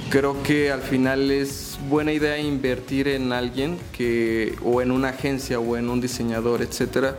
creo 0.10 0.42
que 0.44 0.72
al 0.72 0.82
final 0.82 1.32
es 1.32 1.78
buena 1.90 2.14
idea 2.14 2.38
invertir 2.38 3.08
en 3.08 3.32
alguien 3.34 3.78
que 3.92 4.56
o 4.64 4.82
en 4.82 4.92
una 4.92 5.10
agencia 5.10 5.60
o 5.60 5.78
en 5.78 5.90
un 5.90 6.00
diseñador, 6.00 6.62
etcétera, 6.62 7.18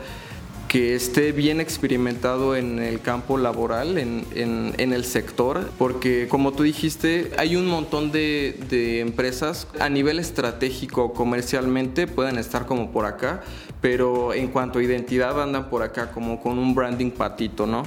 que 0.68 0.94
esté 0.94 1.32
bien 1.32 1.60
experimentado 1.60 2.54
en 2.54 2.78
el 2.78 3.00
campo 3.00 3.38
laboral, 3.38 3.96
en, 3.96 4.74
el 4.78 5.04
sector, 5.04 5.70
porque 5.78 6.28
como 6.28 6.52
tú 6.52 6.62
dijiste, 6.62 7.32
hay 7.38 7.56
un 7.56 7.66
montón 7.66 8.12
de, 8.12 8.58
de, 8.68 9.00
empresas 9.00 9.66
a 9.80 9.88
nivel 9.88 10.18
estratégico 10.18 11.14
comercialmente, 11.14 12.06
pueden 12.06 12.36
estar 12.36 12.66
como 12.66 12.90
por 12.92 13.06
acá, 13.06 13.42
pero 13.80 14.34
en 14.34 14.48
cuanto 14.48 14.78
a 14.78 14.82
identidad 14.82 15.42
andan 15.42 15.70
por 15.70 15.82
acá 15.82 16.10
como 16.10 16.40
con 16.40 16.58
un 16.58 16.74
branding 16.74 17.12
patito, 17.12 17.66
¿no? 17.66 17.84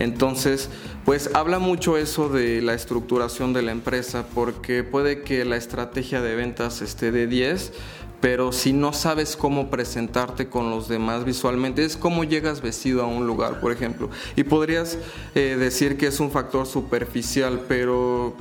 Entonces, 0.00 0.70
pues 1.04 1.30
habla 1.34 1.58
mucho 1.58 1.96
eso 1.96 2.28
de 2.28 2.62
la 2.62 2.74
estructuración 2.74 3.52
de 3.52 3.62
la 3.62 3.70
empresa, 3.70 4.26
porque 4.34 4.82
puede 4.82 5.22
que 5.22 5.44
la 5.44 5.56
estrategia 5.56 6.22
de 6.22 6.34
ventas 6.34 6.80
esté 6.80 7.12
de 7.12 7.26
10, 7.26 7.72
pero 8.20 8.52
si 8.52 8.72
no 8.72 8.92
sabes 8.92 9.36
cómo 9.36 9.70
presentarte 9.70 10.48
con 10.48 10.70
los 10.70 10.88
demás 10.88 11.24
visualmente, 11.24 11.84
es 11.84 11.96
cómo 11.96 12.24
llegas 12.24 12.62
vestido 12.62 13.02
a 13.02 13.06
un 13.06 13.26
lugar, 13.26 13.60
por 13.60 13.72
ejemplo. 13.72 14.10
Y 14.36 14.44
podrías 14.44 14.98
eh, 15.34 15.56
decir 15.58 15.96
que 15.96 16.06
es 16.06 16.18
un 16.18 16.30
factor 16.30 16.66
superficial, 16.66 17.64
pero 17.68 18.34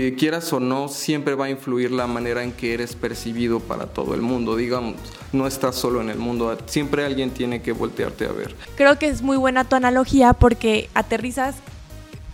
que 0.00 0.14
quieras 0.14 0.52
o 0.52 0.60
no, 0.60 0.88
siempre 0.88 1.34
va 1.34 1.46
a 1.46 1.50
influir 1.50 1.90
la 1.90 2.06
manera 2.06 2.42
en 2.42 2.52
que 2.52 2.74
eres 2.74 2.94
percibido 2.94 3.60
para 3.60 3.86
todo 3.86 4.14
el 4.14 4.22
mundo. 4.22 4.56
Digamos, 4.56 4.96
no 5.32 5.46
estás 5.46 5.76
solo 5.76 6.00
en 6.00 6.08
el 6.08 6.18
mundo, 6.18 6.56
siempre 6.66 7.04
alguien 7.04 7.30
tiene 7.30 7.62
que 7.62 7.72
voltearte 7.72 8.26
a 8.26 8.32
ver. 8.32 8.54
Creo 8.76 8.98
que 8.98 9.08
es 9.08 9.22
muy 9.22 9.36
buena 9.36 9.64
tu 9.64 9.76
analogía 9.76 10.32
porque 10.32 10.88
aterrizas 10.94 11.56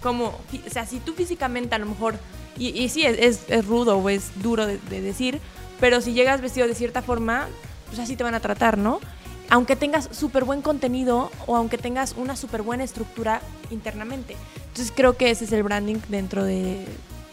como, 0.02 0.26
o 0.26 0.70
sea, 0.70 0.86
si 0.86 1.00
tú 1.00 1.14
físicamente 1.14 1.74
a 1.74 1.78
lo 1.78 1.86
mejor, 1.86 2.14
y, 2.58 2.88
sí, 2.88 3.04
es, 3.04 3.42
es, 3.48 3.66
rudo 3.66 3.98
o 3.98 4.08
es 4.08 4.30
duro 4.42 4.66
de 4.66 5.00
decir, 5.00 5.40
pero 5.78 6.00
si 6.00 6.12
llegas 6.12 6.40
vestido 6.40 6.66
de 6.66 6.74
cierta 6.74 7.02
forma, 7.02 7.46
pues 7.86 8.00
así 8.00 8.16
te 8.16 8.24
van 8.24 8.34
a 8.34 8.40
tratar, 8.40 8.78
¿no? 8.78 9.00
Aunque 9.48 9.76
tengas 9.76 10.08
súper 10.12 10.44
buen 10.44 10.60
contenido 10.60 11.30
o 11.46 11.56
aunque 11.56 11.78
tengas 11.78 12.14
una 12.16 12.34
súper 12.34 12.62
buena 12.62 12.82
estructura 12.82 13.40
internamente. 13.70 14.36
Entonces 14.66 14.92
creo 14.94 15.16
que 15.16 15.30
ese 15.30 15.44
es 15.44 15.52
el 15.52 15.62
branding 15.62 15.98
dentro 16.08 16.44
de, 16.44 16.84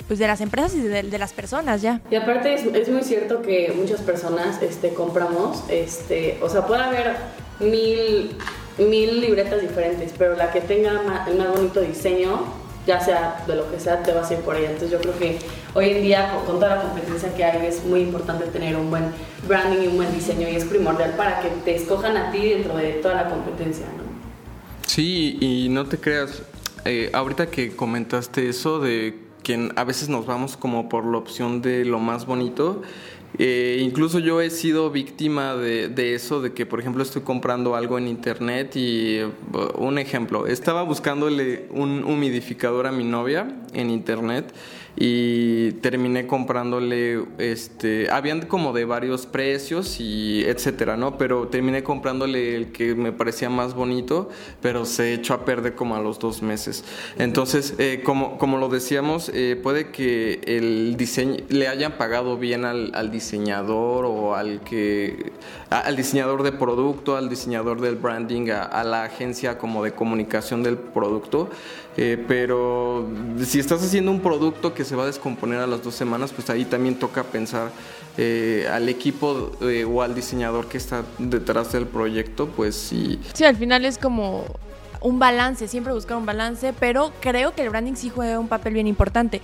pues 0.07 0.19
de 0.19 0.27
las 0.27 0.41
empresas 0.41 0.75
y 0.75 0.81
de, 0.81 1.17
las 1.17 1.33
personas 1.33 1.81
ya. 1.81 2.01
Y 2.11 2.15
aparte 2.15 2.53
es, 2.53 2.65
es, 2.65 2.89
muy 2.89 3.03
cierto 3.03 3.41
que 3.41 3.73
muchas 3.75 4.01
personas 4.01 4.61
este, 4.61 4.93
compramos, 4.93 5.63
este, 5.69 6.37
o 6.41 6.49
sea, 6.49 6.67
puede 6.67 6.83
haber 6.83 7.15
mil, 7.59 8.35
mil 8.77 9.21
libretas 9.21 9.61
diferentes, 9.61 10.13
pero 10.17 10.35
la 10.35 10.51
que 10.51 10.61
tenga 10.61 11.25
el 11.27 11.37
más 11.37 11.49
bonito 11.49 11.81
diseño 11.81 12.65
ya 12.85 12.99
sea 12.99 13.43
de 13.47 13.55
lo 13.55 13.71
que 13.71 13.79
sea, 13.79 14.03
te 14.03 14.11
vas 14.11 14.29
a 14.29 14.35
ir 14.35 14.39
por 14.41 14.55
ella. 14.55 14.71
Entonces 14.71 14.91
yo 14.91 14.99
creo 14.99 15.17
que 15.17 15.39
hoy 15.73 15.89
en 15.89 16.03
día, 16.03 16.39
con 16.45 16.59
toda 16.59 16.75
la 16.75 16.81
competencia 16.83 17.33
que 17.33 17.43
hay, 17.43 17.65
es 17.65 17.83
muy 17.83 18.01
importante 18.01 18.45
tener 18.45 18.75
un 18.75 18.89
buen 18.89 19.05
branding 19.47 19.83
y 19.83 19.87
un 19.87 19.97
buen 19.97 20.13
diseño 20.13 20.47
y 20.47 20.55
es 20.55 20.65
primordial 20.65 21.15
para 21.15 21.41
que 21.41 21.49
te 21.63 21.75
escojan 21.75 22.15
a 22.17 22.31
ti 22.31 22.49
dentro 22.49 22.77
de 22.77 22.93
toda 22.93 23.15
la 23.15 23.29
competencia, 23.29 23.85
¿no? 23.97 24.05
Sí, 24.85 25.37
y 25.41 25.67
no 25.69 25.87
te 25.87 25.97
creas, 25.97 26.43
eh, 26.85 27.09
ahorita 27.11 27.47
que 27.47 27.75
comentaste 27.75 28.47
eso 28.47 28.79
de 28.79 29.24
que 29.45 29.69
a 29.75 29.83
veces 29.83 30.09
nos 30.09 30.25
vamos 30.25 30.57
como 30.57 30.89
por 30.89 31.05
la 31.05 31.19
opción 31.19 31.61
de 31.61 31.85
lo 31.85 31.99
más 31.99 32.25
bonito, 32.25 32.81
eh, 33.37 33.79
incluso 33.79 34.17
yo 34.19 34.41
he 34.41 34.49
sido 34.49 34.89
víctima 34.89 35.55
de, 35.55 35.87
de, 35.87 36.15
eso, 36.15 36.41
de 36.41 36.53
que 36.53 36.65
por 36.65 36.79
ejemplo 36.79 37.03
estoy 37.03 37.21
comprando 37.21 37.75
algo 37.75 37.97
en 37.99 38.07
internet 38.07 38.75
y 38.75 39.19
uh, 39.21 39.31
un 39.77 39.99
ejemplo, 39.99 40.47
estaba 40.47 40.81
buscándole 40.81 41.67
un 41.69 42.03
humidificador 42.03 42.87
a 42.87 42.91
mi 42.91 43.03
novia 43.03 43.55
en 43.73 43.91
internet 43.91 44.51
y 44.97 45.71
terminé 45.73 46.25
comprándole, 46.25 47.25
este, 47.37 48.09
habían 48.09 48.45
como 48.45 48.71
de 48.73 48.85
varios 48.85 49.25
precios 49.25 49.99
y 49.99 50.43
etcétera, 50.45 50.95
¿no? 50.95 51.17
Pero 51.17 51.47
terminé 51.47 51.83
comprándole 51.83 52.55
el 52.55 52.71
que 52.71 52.95
me 52.95 53.11
parecía 53.11 53.49
más 53.49 53.73
bonito, 53.73 54.29
pero 54.61 54.85
se 54.85 55.13
echó 55.13 55.33
a 55.33 55.45
perder 55.45 55.75
como 55.75 55.95
a 55.95 56.01
los 56.01 56.19
dos 56.19 56.41
meses. 56.41 56.83
Entonces, 57.17 57.75
eh, 57.77 58.01
como, 58.03 58.37
como 58.37 58.57
lo 58.57 58.69
decíamos, 58.69 59.29
eh, 59.33 59.59
puede 59.61 59.91
que 59.91 60.39
el 60.45 60.95
diseño 60.97 61.37
le 61.49 61.67
hayan 61.67 61.97
pagado 61.97 62.37
bien 62.37 62.63
al, 62.65 62.91
al 62.95 63.11
diseñador 63.11 64.05
o 64.05 64.35
al 64.35 64.61
que 64.61 65.33
al 65.69 65.95
diseñador 65.95 66.43
de 66.43 66.51
producto, 66.51 67.17
al 67.17 67.29
diseñador 67.29 67.81
del 67.81 67.95
branding, 67.95 68.49
a, 68.51 68.83
la 68.83 69.03
agencia 69.03 69.57
como 69.57 69.83
de 69.83 69.91
comunicación 69.93 70.63
del 70.63 70.77
producto. 70.77 71.49
Eh, 71.97 72.23
pero 72.27 73.07
si 73.41 73.59
estás 73.59 73.81
haciendo 73.81 74.11
un 74.11 74.19
producto 74.19 74.73
que 74.73 74.83
se 74.83 74.95
va 74.95 75.03
a 75.03 75.05
descomponer 75.05 75.59
a 75.59 75.67
las 75.67 75.83
dos 75.83 75.95
semanas, 75.95 76.33
pues 76.33 76.49
ahí 76.49 76.65
también 76.65 76.95
toca 76.95 77.23
pensar 77.23 77.71
eh, 78.17 78.67
al 78.71 78.89
equipo 78.89 79.51
eh, 79.61 79.85
o 79.85 80.01
al 80.01 80.13
diseñador 80.13 80.67
que 80.67 80.77
está 80.77 81.03
detrás 81.19 81.71
del 81.71 81.87
proyecto, 81.87 82.47
pues 82.47 82.75
sí. 82.75 83.19
Sí, 83.33 83.45
al 83.45 83.55
final 83.55 83.85
es 83.85 83.97
como 83.97 84.43
un 84.99 85.19
balance, 85.19 85.67
siempre 85.67 85.93
buscar 85.93 86.17
un 86.17 86.25
balance, 86.25 86.73
pero 86.77 87.13
creo 87.21 87.53
que 87.53 87.61
el 87.61 87.69
branding 87.69 87.95
sí 87.95 88.09
juega 88.09 88.39
un 88.39 88.47
papel 88.47 88.73
bien 88.73 88.87
importante. 88.87 89.41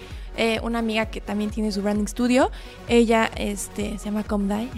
una 0.63 0.79
amiga 0.79 1.05
que 1.05 1.21
también 1.21 1.51
tiene 1.51 1.71
su 1.71 1.81
branding 1.81 2.07
studio, 2.07 2.51
ella 2.87 3.29
este, 3.35 3.97
se 3.99 4.05
llama 4.05 4.23
Comdai, 4.23 4.69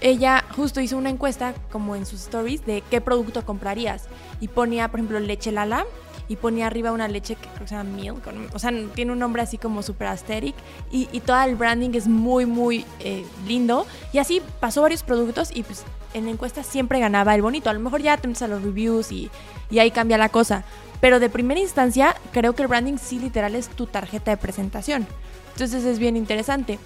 ella 0.00 0.44
justo 0.54 0.80
hizo 0.80 0.96
una 0.96 1.10
encuesta 1.10 1.54
como 1.72 1.96
en 1.96 2.06
sus 2.06 2.20
stories 2.20 2.64
de 2.64 2.82
qué 2.90 3.00
producto 3.00 3.44
comprarías 3.44 4.04
y 4.40 4.48
ponía, 4.48 4.88
por 4.88 5.00
ejemplo, 5.00 5.18
leche 5.18 5.50
Lala 5.50 5.86
y 6.28 6.36
ponía 6.36 6.66
arriba 6.66 6.92
una 6.92 7.08
leche 7.08 7.36
que 7.36 7.48
creo 7.48 7.60
que 7.60 7.68
se 7.68 7.74
llama 7.74 7.90
Milk, 7.90 8.22
o 8.52 8.58
sea, 8.58 8.72
tiene 8.94 9.12
un 9.12 9.18
nombre 9.18 9.42
así 9.42 9.58
como 9.58 9.82
super 9.82 10.08
aesthetic 10.08 10.54
y, 10.90 11.08
y 11.12 11.20
todo 11.20 11.42
el 11.42 11.56
branding 11.56 11.90
es 11.94 12.06
muy, 12.06 12.46
muy 12.46 12.84
eh, 13.00 13.24
lindo. 13.46 13.86
Y 14.12 14.18
así 14.18 14.40
pasó 14.60 14.82
varios 14.82 15.02
productos 15.02 15.50
y 15.54 15.62
pues 15.62 15.84
en 16.14 16.24
la 16.24 16.30
encuesta 16.30 16.62
siempre 16.62 17.00
ganaba 17.00 17.34
el 17.34 17.42
bonito. 17.42 17.68
A 17.68 17.72
lo 17.72 17.80
mejor 17.80 18.00
ya 18.00 18.16
te 18.16 18.28
a 18.44 18.48
los 18.48 18.62
reviews 18.62 19.12
y, 19.12 19.30
y 19.70 19.78
ahí 19.80 19.90
cambia 19.90 20.16
la 20.16 20.28
cosa. 20.28 20.64
Pero 21.00 21.20
de 21.20 21.28
primera 21.28 21.60
instancia, 21.60 22.16
creo 22.32 22.54
que 22.54 22.62
el 22.62 22.68
branding 22.68 22.96
sí 22.96 23.18
literal 23.18 23.54
es 23.54 23.68
tu 23.68 23.86
tarjeta 23.86 24.30
de 24.30 24.36
presentación. 24.36 25.06
Entonces 25.52 25.84
es 25.84 25.98
bien 25.98 26.16
interesante. 26.16 26.78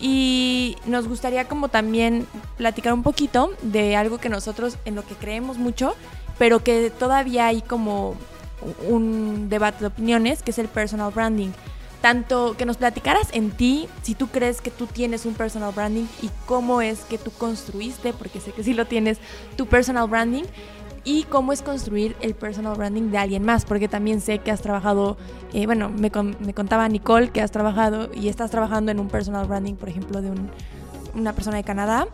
Y 0.00 0.76
nos 0.86 1.08
gustaría 1.08 1.46
como 1.46 1.68
también 1.68 2.26
platicar 2.56 2.92
un 2.92 3.02
poquito 3.02 3.50
de 3.62 3.96
algo 3.96 4.18
que 4.18 4.28
nosotros 4.28 4.78
en 4.84 4.94
lo 4.94 5.04
que 5.04 5.14
creemos 5.14 5.58
mucho, 5.58 5.94
pero 6.38 6.62
que 6.62 6.90
todavía 6.90 7.46
hay 7.46 7.62
como 7.62 8.14
un 8.88 9.48
debate 9.48 9.80
de 9.80 9.86
opiniones, 9.86 10.42
que 10.42 10.50
es 10.50 10.58
el 10.58 10.68
personal 10.68 11.12
branding. 11.12 11.50
Tanto 12.00 12.56
que 12.56 12.66
nos 12.66 12.76
platicaras 12.76 13.28
en 13.32 13.50
ti, 13.50 13.88
si 14.02 14.14
tú 14.14 14.28
crees 14.28 14.60
que 14.60 14.70
tú 14.70 14.86
tienes 14.86 15.26
un 15.26 15.34
personal 15.34 15.72
branding 15.74 16.06
y 16.22 16.30
cómo 16.44 16.80
es 16.80 17.00
que 17.00 17.18
tú 17.18 17.30
construiste, 17.32 18.12
porque 18.12 18.40
sé 18.40 18.52
que 18.52 18.62
sí 18.62 18.74
lo 18.74 18.86
tienes, 18.86 19.18
tu 19.56 19.66
personal 19.66 20.08
branding 20.08 20.44
y 21.04 21.22
cómo 21.24 21.52
es 21.52 21.62
construir 21.62 22.16
el 22.20 22.34
personal 22.34 22.76
branding 22.76 23.10
de 23.10 23.18
alguien 23.18 23.44
más, 23.44 23.64
porque 23.64 23.88
también 23.88 24.20
sé 24.20 24.38
que 24.38 24.50
has 24.50 24.60
trabajado, 24.60 25.16
eh, 25.52 25.66
bueno, 25.66 25.88
me, 25.88 26.10
me, 26.40 26.52
contaba 26.52 26.88
Nicole 26.88 27.30
que 27.30 27.40
has 27.40 27.50
trabajado 27.50 28.10
y 28.12 28.28
estás 28.28 28.50
trabajando 28.50 28.90
en 28.90 29.00
un 29.00 29.08
personal 29.08 29.46
branding, 29.46 29.74
por 29.74 29.88
ejemplo, 29.88 30.20
de 30.20 30.32
una 31.14 31.32
persona 31.32 31.56
de 31.56 31.64
Canadá, 31.64 32.08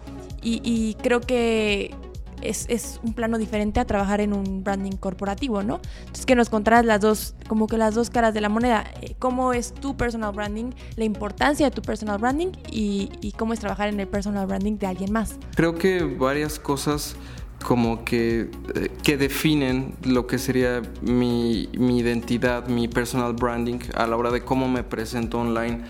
y, 0.45 0.97
creo 1.03 1.21
que 1.21 1.95
es, 2.43 2.67
es, 2.69 3.01
un 3.03 3.15
plano 3.15 3.39
diferente 3.39 3.81
a 3.81 3.85
trabajar 3.85 4.21
en 4.21 4.33
un 4.33 4.63
branding 4.65 4.93
corporativo, 4.93 5.63
¿no? 5.63 5.81
Entonces 6.01 6.27
que 6.27 6.35
nos 6.35 6.49
contarás 6.49 6.85
las 6.85 7.01
dos, 7.01 7.35
como 7.49 7.67
que 7.67 7.77
las 7.77 7.95
dos 7.95 8.11
caras 8.11 8.35
de 8.35 8.41
la 8.41 8.49
moneda, 8.49 8.85
eh, 9.01 9.15
cómo 9.19 9.53
es 9.53 9.73
tu 9.73 9.97
personal 9.97 10.33
branding, 10.33 10.71
la 10.97 11.05
importancia 11.05 11.67
de 11.67 11.75
tu 11.75 11.83
personal 11.83 12.19
branding 12.19 12.53
y, 12.71 13.33
cómo 13.37 13.55
es 13.55 13.61
trabajar 13.61 13.89
en 13.89 13.99
el 13.99 14.07
personal 14.07 14.47
branding 14.47 14.79
de 14.79 14.87
alguien 14.87 15.13
más. 15.13 15.37
Creo 15.57 15.75
que 15.75 16.03
varias 16.03 16.59
cosas 16.59 17.17
como 17.65 18.05
que, 18.05 18.51
eh, 18.75 18.91
que 19.03 19.17
definen 19.17 19.95
lo 20.05 20.27
que 20.27 20.39
sería 20.39 20.83
mi, 21.01 21.69
mi, 21.79 21.99
identidad, 21.99 22.67
mi 22.69 22.89
personal 22.89 23.33
branding 23.33 23.79
a 23.95 24.07
la 24.07 24.17
hora 24.17 24.31
de 24.31 24.43
cómo 24.43 24.69
me 24.69 24.83
presento 24.83 25.39
online. 25.39 25.83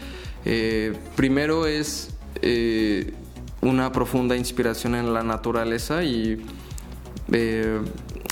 Eh, 0.44 0.94
primero 1.16 1.66
es 1.66 2.10
una 3.62 3.90
profunda 3.92 4.36
inspiración 4.36 4.94
en 4.94 5.14
la 5.14 5.22
naturaleza 5.22 6.02
y 6.04 6.44
eh, 7.30 7.80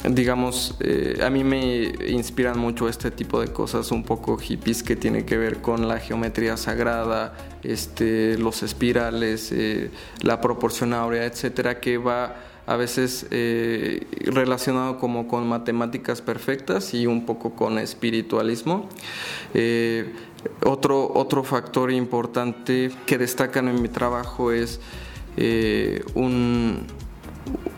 digamos, 0.08 0.76
eh, 0.80 1.20
a 1.22 1.30
mí 1.30 1.44
me 1.44 1.92
inspiran 2.08 2.58
mucho 2.58 2.88
este 2.88 3.10
tipo 3.10 3.40
de 3.40 3.48
cosas 3.48 3.92
un 3.92 4.02
poco 4.02 4.36
hippies 4.36 4.82
que 4.82 4.96
tiene 4.96 5.24
que 5.24 5.36
ver 5.36 5.60
con 5.60 5.88
la 5.88 5.98
geometría 5.98 6.56
sagrada, 6.56 7.34
este, 7.62 8.36
los 8.38 8.62
espirales, 8.62 9.52
eh, 9.52 9.90
la 10.22 10.40
proporción 10.40 10.94
áurea, 10.94 11.24
etcétera, 11.24 11.80
que 11.80 11.98
va 11.98 12.36
a 12.66 12.76
veces 12.76 13.26
relacionado 14.26 14.98
como 14.98 15.26
con 15.26 15.44
matemáticas 15.48 16.22
perfectas 16.22 16.94
y 16.94 17.04
un 17.06 17.26
poco 17.26 17.56
con 17.56 17.78
espiritualismo. 17.80 18.88
Otro, 20.64 21.10
otro 21.12 21.42
factor 21.42 21.90
importante 21.90 22.92
que 23.06 23.18
destacan 23.18 23.66
en 23.66 23.82
mi 23.82 23.88
trabajo 23.88 24.52
es 24.52 24.78
eh, 25.36 26.02
un, 26.14 26.86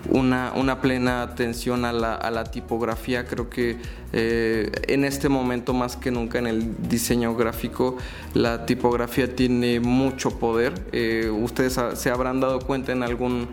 una, 0.09 0.53
una, 0.57 0.81
plena 0.81 1.23
atención 1.23 1.85
a 1.85 1.93
la, 1.93 2.15
a 2.15 2.31
la 2.31 2.45
tipografía. 2.45 3.27
Creo 3.27 3.49
que 3.49 3.77
eh, 4.13 4.71
en 4.89 5.05
este 5.05 5.29
momento 5.29 5.75
más 5.75 5.97
que 5.97 6.11
nunca 6.11 6.39
en 6.39 6.47
el 6.47 6.89
diseño 6.89 7.35
gráfico 7.35 7.97
la 8.35 8.67
tipografía 8.67 9.35
tiene 9.35 9.81
mucho 9.81 10.39
poder. 10.39 10.75
Eh, 10.93 11.31
ustedes 11.31 11.79
se 11.95 12.11
habrán 12.11 12.41
dado 12.41 12.61
cuenta 12.61 12.93
en 12.93 13.03
algún 13.03 13.49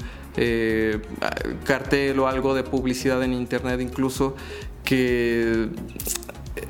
cartel 1.65 2.17
o 2.19 2.27
algo 2.27 2.53
de 2.53 2.63
publicidad 2.63 3.21
en 3.23 3.33
internet 3.33 3.81
incluso 3.81 4.38
que 4.85 5.67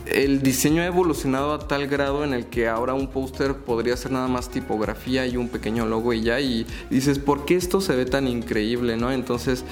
el 0.06 0.42
diseño 0.42 0.82
ha 0.82 0.86
evolucionado 0.86 1.54
a 1.54 1.60
tal 1.68 1.88
grado 1.88 2.24
en 2.24 2.34
el 2.34 2.46
que 2.48 2.68
ahora 2.68 2.94
un 2.94 3.08
póster 3.08 3.56
podría 3.56 3.96
ser 3.98 4.12
nada 4.12 4.28
más 4.28 4.50
tipografía 4.50 5.26
y 5.26 5.38
un 5.38 5.50
pequeño 5.50 5.86
logo 5.86 6.14
y 6.14 6.22
ya 6.22 6.40
y 6.40 6.66
dices, 6.90 7.20
¿por 7.20 7.46
qué 7.46 7.56
esto 7.56 7.82
se 7.82 7.96
ve 7.96 8.06
tan 8.06 8.28
increíble? 8.28 8.98
¿no? 8.98 9.12
Entonces 9.12 9.64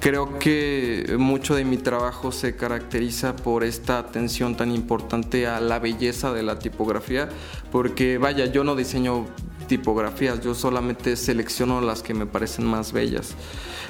creo 0.00 0.38
que 0.38 1.16
mucho 1.18 1.54
de 1.54 1.64
mi 1.64 1.76
trabajo 1.76 2.32
se 2.32 2.56
caracteriza 2.56 3.36
por 3.36 3.64
esta 3.64 3.98
atención 3.98 4.56
tan 4.56 4.70
importante 4.70 5.46
a 5.46 5.60
la 5.60 5.78
belleza 5.78 6.32
de 6.32 6.42
la 6.42 6.58
tipografía, 6.58 7.28
porque 7.72 8.18
vaya, 8.18 8.46
yo 8.46 8.64
no 8.64 8.76
diseño 8.76 9.26
tipografías, 9.66 10.40
yo 10.40 10.54
solamente 10.54 11.16
selecciono 11.16 11.80
las 11.80 12.02
que 12.02 12.14
me 12.14 12.26
parecen 12.26 12.66
más 12.66 12.92
bellas. 12.92 13.34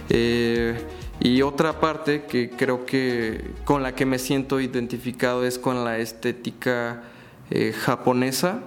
Eh, 0.08 0.78
y 1.20 1.42
otra 1.42 1.81
parte 1.81 2.24
que 2.24 2.50
creo 2.50 2.87
que 2.87 3.52
con 3.64 3.83
la 3.83 3.94
que 3.94 4.07
me 4.07 4.18
siento 4.18 4.61
identificado 4.61 5.44
es 5.44 5.59
con 5.59 5.85
la 5.85 5.98
estética 5.98 7.02
eh, 7.50 7.72
japonesa 7.72 8.61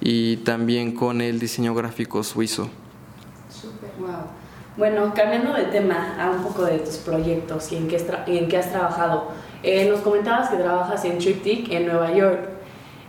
y 0.00 0.38
también 0.38 0.92
con 0.92 1.20
el 1.20 1.38
diseño 1.38 1.74
gráfico 1.74 2.22
suizo. 2.22 2.70
Super, 3.50 3.90
wow. 3.98 4.38
Bueno, 4.76 5.12
cambiando 5.12 5.52
de 5.52 5.64
tema 5.64 6.16
a 6.20 6.30
un 6.30 6.42
poco 6.44 6.64
de 6.64 6.78
tus 6.78 6.98
proyectos 6.98 7.72
y 7.72 7.76
en 7.76 7.88
qué, 7.88 7.96
en 8.28 8.48
qué 8.48 8.58
has 8.58 8.70
trabajado. 8.70 9.32
Eh, 9.64 9.88
nos 9.88 10.00
comentabas 10.02 10.50
que 10.50 10.56
trabajas 10.56 11.04
en 11.04 11.18
Triptych 11.18 11.72
en 11.72 11.86
Nueva 11.86 12.14
York. 12.14 12.57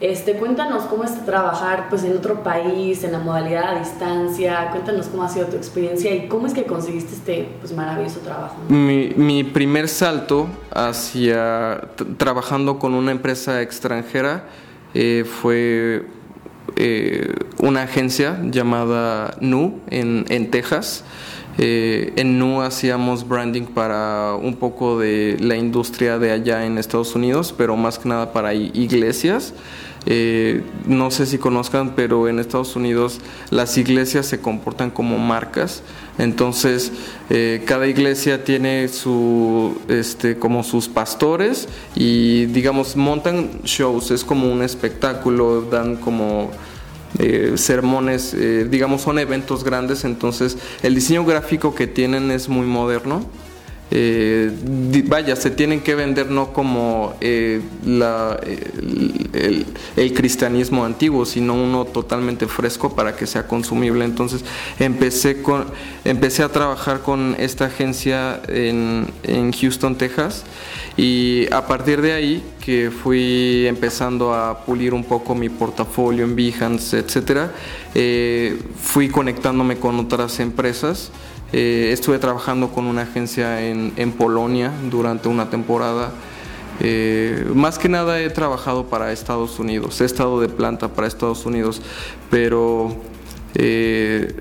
Este, 0.01 0.33
cuéntanos 0.35 0.83
cómo 0.83 1.03
es 1.03 1.25
trabajar 1.25 1.87
pues, 1.89 2.03
en 2.05 2.15
otro 2.15 2.41
país, 2.41 3.03
en 3.03 3.11
la 3.11 3.19
modalidad 3.19 3.75
a 3.75 3.79
distancia, 3.79 4.69
cuéntanos 4.71 5.07
cómo 5.07 5.23
ha 5.23 5.29
sido 5.29 5.47
tu 5.47 5.57
experiencia 5.57 6.15
y 6.15 6.27
cómo 6.29 6.47
es 6.47 6.53
que 6.53 6.63
conseguiste 6.63 7.15
este 7.15 7.49
pues, 7.59 7.73
maravilloso 7.73 8.19
trabajo. 8.19 8.55
Mi, 8.69 9.43
primer 9.43 9.89
salto 9.89 10.47
hacia 10.73 11.81
trabajando 12.17 12.79
con 12.79 12.93
una 12.93 13.11
empresa 13.11 13.61
extranjera 13.61 14.45
eh, 14.93 15.25
fue 15.25 16.05
eh, 16.77 17.33
una 17.57 17.83
agencia 17.83 18.39
llamada 18.43 19.35
NU 19.41 19.79
en, 19.89 20.25
en 20.29 20.49
Texas. 20.49 21.03
Eh, 21.57 22.13
en 22.15 22.39
NU 22.39 22.61
hacíamos 22.61 23.27
branding 23.27 23.63
para 23.63 24.33
un 24.35 24.55
poco 24.55 24.97
de 24.97 25.35
la 25.41 25.57
industria 25.57 26.17
de 26.17 26.31
allá 26.31 26.65
en 26.65 26.77
Estados 26.77 27.15
Unidos, 27.15 27.53
pero 27.57 27.75
más 27.75 27.99
que 27.99 28.07
nada 28.07 28.31
para 28.31 28.53
iglesias. 28.53 29.53
Eh, 30.05 30.63
no 30.85 31.11
sé 31.11 31.25
si 31.25 31.37
conozcan, 31.37 31.93
pero 31.95 32.27
en 32.27 32.39
Estados 32.39 32.75
Unidos 32.75 33.19
las 33.49 33.77
iglesias 33.77 34.25
se 34.25 34.39
comportan 34.39 34.91
como 34.91 35.17
marcas. 35.17 35.83
Entonces, 36.17 36.91
eh, 37.29 37.63
cada 37.65 37.87
iglesia 37.87 38.43
tiene 38.43 38.89
su, 38.89 39.79
este, 39.87 40.37
como 40.37 40.63
sus 40.63 40.89
pastores 40.89 41.69
y, 41.95 42.45
digamos, 42.47 42.95
montan 42.97 43.61
shows. 43.63 44.11
Es 44.11 44.25
como 44.25 44.51
un 44.51 44.61
espectáculo, 44.61 45.61
dan 45.61 45.95
como 45.95 46.51
eh, 47.17 47.53
sermones, 47.55 48.33
eh, 48.33 48.67
digamos, 48.69 49.01
son 49.01 49.17
eventos 49.17 49.63
grandes. 49.63 50.03
Entonces, 50.03 50.57
el 50.83 50.93
diseño 50.93 51.25
gráfico 51.25 51.73
que 51.73 51.87
tienen 51.87 52.31
es 52.31 52.49
muy 52.49 52.67
moderno. 52.67 53.25
Eh, 53.91 54.51
vaya, 55.07 55.35
se 55.35 55.49
tienen 55.49 55.81
que 55.81 55.95
vender 55.95 56.29
no 56.29 56.53
como 56.53 57.15
eh, 57.21 57.61
el, 59.95 60.13
cristianismo 60.13 60.85
antiguo, 60.85 61.25
sino 61.25 61.55
uno 61.55 61.85
totalmente 61.85 62.47
fresco 62.47 62.95
para 62.95 63.15
que 63.15 63.25
sea 63.25 63.47
consumible. 63.47 64.05
Entonces 64.05 64.43
empecé, 64.79 65.41
con, 65.41 65.65
empecé 66.05 66.43
a 66.43 66.49
trabajar 66.49 67.01
con 67.01 67.35
esta 67.39 67.65
agencia 67.65 68.41
en, 68.47 69.07
en 69.23 69.51
Houston, 69.51 69.97
Texas, 69.97 70.43
y 70.97 71.51
a 71.51 71.65
partir 71.65 72.01
de 72.01 72.13
ahí 72.13 72.43
que 72.63 72.91
fui 72.91 73.65
empezando 73.67 74.33
a 74.33 74.65
pulir 74.65 74.93
un 74.93 75.03
poco 75.03 75.33
mi 75.33 75.49
portafolio 75.49 76.23
en 76.25 76.35
Behance, 76.35 76.99
etcétera, 76.99 77.51
eh, 77.95 78.59
fui 78.79 79.09
conectándome 79.09 79.77
con 79.77 79.99
otras 79.99 80.39
empresas. 80.39 81.11
Eh, 81.51 81.89
estuve 81.91 82.19
trabajando 82.19 82.69
con 82.69 82.85
una 82.85 83.03
agencia 83.03 83.67
en, 83.67 83.93
en 83.95 84.11
Polonia 84.11 84.71
durante 84.89 85.29
una 85.29 85.49
temporada. 85.49 86.11
Eh, 86.81 87.45
más 87.53 87.77
que 87.77 87.89
nada 87.89 88.21
he 88.21 88.29
trabajado 88.29 88.85
para 88.85 89.11
Estados 89.11 89.59
Unidos, 89.59 89.99
he 89.99 90.05
estado 90.05 90.39
de 90.39 90.47
planta 90.47 90.87
para 90.87 91.07
Estados 91.07 91.45
Unidos, 91.45 91.81
pero 92.29 92.95
eh, 93.55 94.33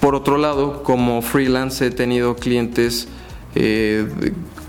por 0.00 0.14
otro 0.14 0.36
lado, 0.36 0.82
como 0.82 1.22
freelance 1.22 1.86
he 1.86 1.90
tenido 1.90 2.36
clientes 2.36 3.08
eh, 3.54 4.06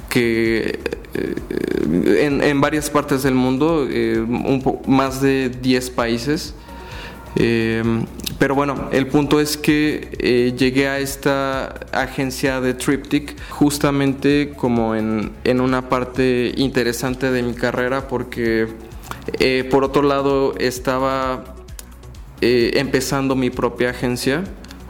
que 0.10 0.80
en, 1.13 2.62
varias 2.62 2.89
partes 2.89 3.23
del 3.23 3.36
mundo, 3.36 3.82
un 3.84 4.80
más 4.88 5.21
de 5.21 5.49
10 5.49 5.89
países. 5.89 6.54
Eh, 7.35 7.83
pero 8.37 8.53
bueno, 8.53 8.89
el 8.91 9.07
punto 9.07 9.39
es 9.39 9.55
que 9.55 10.09
eh, 10.19 10.53
llegué 10.57 10.87
a 10.89 10.99
esta 10.99 11.67
agencia 11.93 12.59
de 12.59 12.73
Triptych 12.73 13.35
justamente 13.49 14.53
como 14.57 14.93
en, 14.93 15.31
en 15.45 15.61
una 15.61 15.87
parte 15.87 16.53
interesante 16.57 17.31
de 17.31 17.41
mi 17.43 17.53
carrera 17.53 18.07
porque 18.07 18.67
eh, 19.39 19.67
por 19.71 19.83
otro 19.83 20.01
lado 20.01 20.53
estaba 20.57 21.55
eh, 22.41 22.73
empezando 22.75 23.35
mi 23.35 23.49
propia 23.49 23.91
agencia 23.91 24.43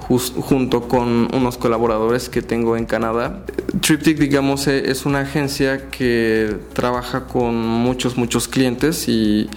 junto 0.07 0.87
con 0.87 1.33
unos 1.33 1.57
colaboradores 1.57 2.29
que 2.29 2.43
tengo 2.43 2.77
en 2.77 2.85
Canadá. 2.85 3.43
Triptych, 3.81 4.19
digamos, 4.19 4.67
es 4.67 5.05
una 5.07 5.21
agencia 5.21 5.89
que 5.89 6.57
trabaja 6.73 7.25
con 7.25 7.55
muchos, 7.55 8.15
muchos 8.15 8.47
clientes 8.47 9.07
y 9.07 9.49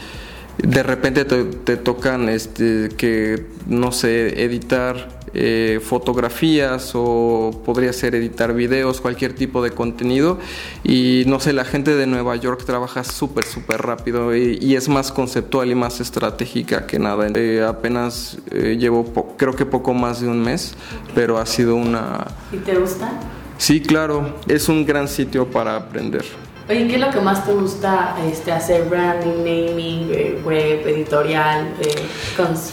de 0.58 0.82
repente 0.82 1.24
te, 1.24 1.44
te 1.44 1.76
tocan 1.76 2.28
este, 2.28 2.90
que, 2.96 3.46
no 3.66 3.92
sé, 3.92 4.42
editar 4.42 5.18
eh, 5.34 5.80
fotografías 5.82 6.92
o 6.94 7.62
podría 7.64 7.92
ser 7.92 8.14
editar 8.14 8.54
videos, 8.54 9.00
cualquier 9.00 9.34
tipo 9.34 9.62
de 9.62 9.70
contenido. 9.70 10.38
Y 10.84 11.24
no 11.26 11.40
sé, 11.40 11.52
la 11.52 11.64
gente 11.64 11.94
de 11.94 12.06
Nueva 12.06 12.36
York 12.36 12.64
trabaja 12.64 13.04
súper, 13.04 13.44
súper 13.44 13.82
rápido 13.82 14.34
y, 14.34 14.58
y, 14.60 14.76
es 14.76 14.88
más 14.88 15.12
conceptual 15.12 15.70
y 15.70 15.74
más 15.74 16.00
estratégica 16.00 16.86
que 16.86 16.98
nada. 16.98 17.26
Eh, 17.34 17.64
apenas 17.66 18.38
eh, 18.50 18.76
llevo, 18.78 19.34
creo 19.36 19.54
que 19.54 19.66
poco 19.66 19.94
más 19.94 20.20
de 20.20 20.28
un 20.28 20.40
mes, 20.40 20.74
pero 21.14 21.38
ha 21.38 21.46
sido 21.46 21.76
una... 21.76 22.26
¿Y 22.52 22.56
te 22.58 22.74
gusta? 22.76 23.12
Sí, 23.58 23.80
claro, 23.80 24.36
es 24.46 24.68
un 24.68 24.86
gran 24.86 25.08
sitio 25.08 25.46
para 25.50 25.76
aprender. 25.76 26.24
Oye, 26.68 26.86
¿qué 26.86 26.96
es 26.96 27.00
lo 27.00 27.10
que 27.10 27.20
más 27.22 27.46
te 27.46 27.54
gusta 27.54 28.14
este, 28.30 28.52
hacer? 28.52 28.90
Branding, 28.90 29.38
naming, 29.38 30.10
eh, 30.12 30.38
web, 30.44 30.86
editorial, 30.86 31.74
eh, 31.80 31.94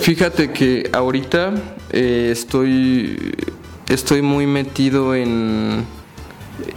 Fíjate 0.02 0.52
que 0.52 0.90
ahorita 0.92 1.54
eh, 1.92 2.28
estoy, 2.30 3.34
estoy 3.88 4.22
muy 4.22 4.48
metido 4.48 5.16
en, 5.16 5.86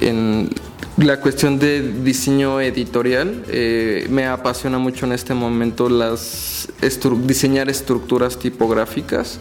en 0.00 0.48
la 0.96 1.20
cuestión 1.20 1.58
de 1.58 1.82
diseño 2.04 2.60
editorial. 2.60 3.42
Eh, 3.48 4.06
me 4.10 4.26
apasiona 4.26 4.78
mucho 4.78 5.04
en 5.04 5.10
este 5.10 5.34
momento 5.34 5.88
las 5.88 6.68
diseñar 7.26 7.68
estructuras 7.68 8.38
tipográficas. 8.38 9.40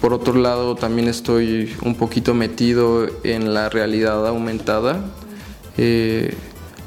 Por 0.00 0.12
otro 0.12 0.34
lado, 0.34 0.74
también 0.74 1.06
estoy 1.06 1.76
un 1.82 1.94
poquito 1.94 2.34
metido 2.34 3.06
en 3.22 3.54
la 3.54 3.68
realidad 3.68 4.26
aumentada, 4.26 5.04
eh, 5.78 6.34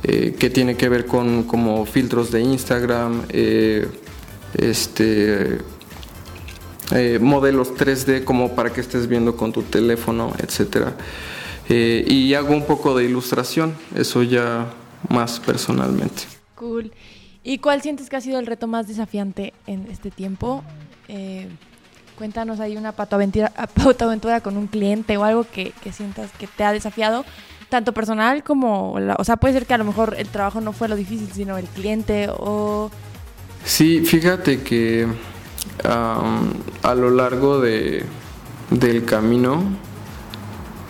que 0.01 0.49
tiene 0.49 0.75
que 0.75 0.89
ver 0.89 1.05
con 1.05 1.43
como 1.43 1.85
filtros 1.85 2.31
de 2.31 2.41
Instagram, 2.41 3.23
este, 4.57 5.59
modelos 7.19 7.73
3D 7.75 8.23
como 8.23 8.55
para 8.55 8.71
que 8.71 8.81
estés 8.81 9.07
viendo 9.07 9.35
con 9.35 9.51
tu 9.51 9.63
teléfono. 9.63 10.33
Eh, 11.69 12.03
y 12.07 12.33
hago 12.33 12.51
un 12.55 12.65
poco 12.65 12.97
de 12.97 13.05
ilustración, 13.05 13.75
eso 13.95 14.23
ya 14.23 14.73
más 15.07 15.39
personalmente. 15.39 16.23
Cool. 16.55 16.91
¿Y 17.43 17.59
cuál 17.59 17.83
sientes 17.83 18.09
que 18.09 18.15
ha 18.15 18.21
sido 18.21 18.39
el 18.39 18.47
reto 18.47 18.65
más 18.65 18.87
desafiante 18.87 19.53
en 19.67 19.87
este 19.91 20.09
tiempo? 20.09 20.63
Eh, 21.07 21.47
cuéntanos 22.17 22.59
ahí 22.59 22.75
una 22.75 22.91
patoaventura, 22.93 23.53
aventura 23.99 24.41
con 24.41 24.57
un 24.57 24.65
cliente 24.65 25.15
o 25.17 25.23
algo 25.23 25.45
que, 25.45 25.73
sientas 25.91 26.31
que 26.39 26.47
te 26.47 26.63
ha 26.63 26.73
desafiado, 26.73 27.23
tanto 27.69 27.93
personal 27.93 28.43
como, 28.43 28.93
o 28.93 29.23
sea, 29.23 29.37
puede 29.37 29.53
ser 29.53 29.65
que 29.65 29.73
a 29.73 29.77
lo 29.77 29.85
mejor 29.85 30.15
el 30.17 30.27
trabajo 30.27 30.59
no 30.61 30.73
fue 30.73 30.87
lo 30.87 30.95
difícil, 30.95 31.29
sino 31.31 31.57
el 31.57 31.65
cliente 31.65 32.27
o... 32.29 32.89
Sí, 33.63 34.05
fíjate 34.05 34.61
que 34.63 35.07
a 35.83 36.95
lo 36.95 37.09
largo 37.09 37.59
de, 37.59 38.05
del 38.71 39.05
camino 39.05 39.61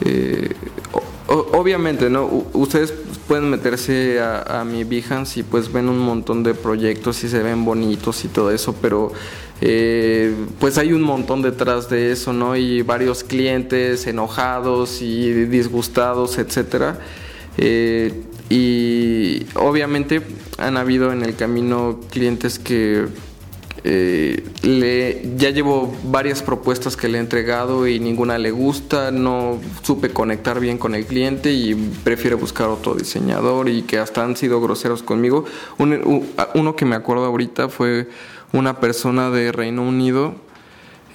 eh, 0.02 0.56
obviamente, 1.28 2.10
¿no? 2.10 2.26
ustedes 2.54 2.94
pueden 3.28 3.50
meterse 3.50 4.20
a, 4.22 4.63
mi 4.63 4.84
Behance 4.84 5.42
y 5.42 5.44
pues 5.44 5.72
ven 5.72 5.88
un 5.88 6.00
montón 6.00 6.42
de 6.44 6.56
proyectos 6.56 7.24
y 7.24 7.30
se 7.30 7.44
ven 7.44 7.63
bonitos 7.63 8.26
y 8.26 8.28
todo 8.28 8.52
eso, 8.52 8.74
pero 8.82 9.12
eh, 9.62 10.34
pues 10.60 10.78
hay 10.78 10.93
un 10.93 11.02
montón 11.02 11.41
detrás 11.41 11.89
de 11.89 12.12
eso, 12.12 12.34
¿no? 12.34 12.56
Y 12.56 12.82
varios 12.82 13.24
clientes 13.24 14.08
enojados 14.08 15.02
y 15.02 15.45
disgustados, 15.45 16.38
etcétera. 16.38 17.00
Eh, 17.58 18.13
y 18.50 19.45
obviamente 19.56 20.22
han 20.58 20.78
habido 20.78 21.12
en 21.12 21.24
el 21.24 21.36
camino 21.36 22.00
clientes 22.10 22.58
que 22.58 23.06
eh, 23.84 24.43
le, 24.62 25.22
ya 25.38 25.52
llevo 25.52 25.93
varias 26.06 26.41
propuestas 26.41 26.98
que 26.98 27.08
le 27.08 27.17
he 27.17 27.22
entregado 27.22 27.88
y 27.88 28.00
ninguna 28.00 28.38
le 28.38 28.52
gusta, 28.52 29.12
no 29.12 29.60
supe 29.84 30.10
conectar 30.10 30.60
bien 30.60 30.78
con 30.78 30.95
el 30.95 31.06
cliente 31.06 31.54
y 31.54 31.76
prefiere 32.04 32.36
buscar 32.36 32.67
otro 32.69 32.95
diseñador 32.95 33.69
y 33.69 33.84
que 33.84 34.00
hasta 34.00 34.24
han 34.24 34.36
sido 34.36 34.60
groseros 34.62 35.04
conmigo. 35.04 35.45
uno 35.78 36.76
que 36.76 36.86
me 36.86 36.95
acuerdo 36.95 37.26
ahorita 37.26 37.69
fue 37.69 38.08
una 38.53 38.79
persona 38.79 39.29
de 39.29 39.51
Reino 39.51 39.83
Unido, 39.83 40.35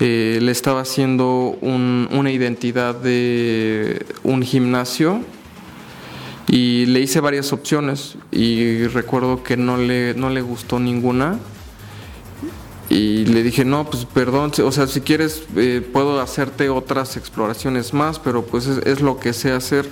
eh, 0.00 0.38
le 0.42 0.50
estaba 0.50 0.80
haciendo 0.80 1.56
una 1.60 2.30
identidad 2.30 2.94
de 2.96 4.04
un 4.24 4.42
gimnasio 4.42 5.20
y 6.48 6.86
le 6.86 7.00
hice 7.00 7.20
varias 7.20 7.52
opciones 7.52 8.16
y 8.32 8.86
recuerdo 8.88 9.42
que 9.42 9.56
no 9.56 9.76
le, 9.76 10.14
no 10.14 10.30
le 10.30 10.42
gustó 10.42 10.80
ninguna 10.80 11.38
y 12.88 13.24
le 13.24 13.42
dije, 13.42 13.64
no, 13.64 13.88
pues 13.88 14.04
perdón, 14.04 14.52
o 14.62 14.72
sea, 14.72 14.86
si 14.86 15.00
quieres 15.00 15.44
eh, 15.56 15.86
puedo 15.92 16.20
hacerte 16.20 16.68
otras 16.68 17.16
exploraciones 17.16 17.94
más, 17.94 18.18
pero 18.18 18.44
pues 18.44 18.66
es, 18.66 19.00
lo 19.00 19.18
que 19.18 19.32
sé 19.32 19.52
hacer. 19.52 19.88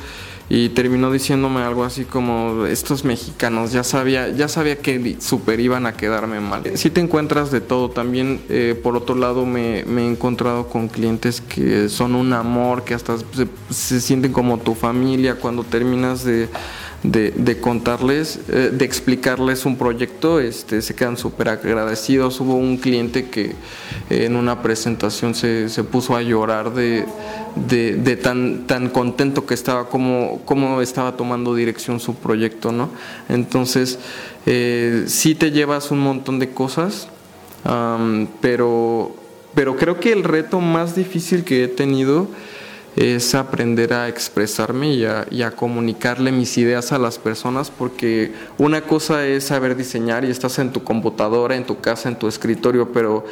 Y 0.49 0.71
terminó 0.71 1.11
diciéndome 1.11 1.63
algo 1.63 1.85
así 1.85 2.05
como, 2.05 2.67
estos 2.67 3.05
mexicanos, 3.05 3.73
ya 3.73 3.85
sabía, 3.85 4.29
ya 4.29 4.49
sabía 4.49 4.77
que 4.77 5.17
super 5.21 5.61
iban 5.61 5.87
a 5.87 5.97
quedarme 5.97 6.41
mal. 6.41 6.63
Si 6.77 6.91
te 6.91 7.01
encuentras 7.01 7.51
de 7.51 7.61
todo, 7.61 7.89
también 7.91 8.43
eh, 8.49 8.79
por 8.83 8.97
otro 8.97 9.15
lado 9.15 9.47
me, 9.47 9.81
he 9.81 10.07
encontrado 10.07 10.69
con 10.69 10.89
clientes 10.89 11.41
que 11.41 11.89
son 11.89 12.15
un 12.15 12.33
amor, 12.33 12.85
que 12.85 12.95
hasta 12.95 13.17
se 13.71 14.01
sienten 14.01 14.33
como 14.33 14.59
tu 14.59 14.75
familia 14.75 15.37
cuando 15.37 15.65
terminas 15.65 16.25
de 16.25 16.49
de, 17.03 17.59
contarles, 17.61 18.39
eh, 18.49 18.71
de 18.73 18.85
explicarles 18.85 19.67
un 19.67 19.77
proyecto, 19.77 20.39
este, 20.39 20.83
se 20.83 20.95
quedan 20.95 21.17
súper 21.17 21.49
agradecidos. 21.49 22.41
Hubo 22.41 22.55
un 22.55 22.77
cliente 22.77 23.29
que 23.29 23.55
en 24.09 24.37
una 24.37 24.63
presentación 24.63 25.35
se, 25.35 25.69
puso 25.85 26.15
a 26.15 26.23
llorar 26.23 26.73
de, 26.75 27.05
de, 27.57 28.17
tan, 28.17 28.67
tan 28.67 28.89
contento 28.89 29.47
que 29.47 29.55
estaba, 29.55 29.89
como, 29.89 30.43
como 30.45 30.81
estaba 30.81 31.17
tomando 31.17 31.55
dirección 31.55 31.99
su 31.99 32.15
proyecto, 32.15 32.71
¿no? 32.71 32.91
Entonces, 33.29 33.99
eh, 34.47 35.05
sí 35.09 35.35
te 35.35 35.51
llevas 35.51 35.91
un 35.91 35.99
montón 36.01 36.39
de 36.39 36.51
cosas, 36.51 37.09
pero, 38.41 39.15
pero 39.55 39.77
creo 39.77 40.01
que 40.01 40.13
el 40.13 40.25
reto 40.25 40.61
más 40.61 40.97
difícil 40.97 41.45
que 41.45 41.65
he 41.65 41.69
tenido 41.69 42.29
es 42.97 43.35
aprender 43.35 43.95
a 43.95 44.09
expresarme 44.09 44.95
y 44.95 45.05
a, 45.05 45.51
comunicarle 45.57 46.31
mis 46.33 46.59
ideas 46.59 46.93
a 46.93 46.99
las 46.99 47.19
personas 47.19 47.71
porque 47.71 48.33
una 48.59 48.83
cosa 48.83 49.27
es 49.27 49.45
saber 49.45 49.77
diseñar 49.77 50.25
y 50.25 50.31
estás 50.31 50.59
en 50.59 50.73
tu 50.73 50.85
computadora, 50.85 51.57
en 51.57 51.65
tu 51.65 51.81
casa, 51.81 52.09
en 52.09 52.17
tu 52.17 52.29
escritorio, 52.29 52.93
pero 52.93 53.25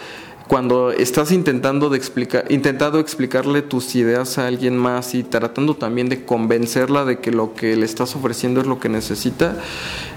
cuando 0.48 0.90
estás 0.90 1.30
intentando 1.30 1.90
de 1.90 1.98
explicar, 1.98 2.44
intentado 2.50 2.98
explicarle 2.98 3.62
tus 3.62 3.94
ideas 3.94 4.38
a 4.38 4.46
alguien 4.46 4.76
más 4.76 5.14
y 5.14 5.22
tratando 5.22 5.76
también 5.76 6.08
de 6.08 6.24
convencerla 6.24 7.04
de 7.04 7.20
que 7.20 7.30
lo 7.30 7.54
que 7.54 7.76
le 7.76 7.84
estás 7.84 8.16
ofreciendo 8.16 8.60
es 8.60 8.66
lo 8.66 8.80
que 8.80 8.88
necesita, 8.88 9.56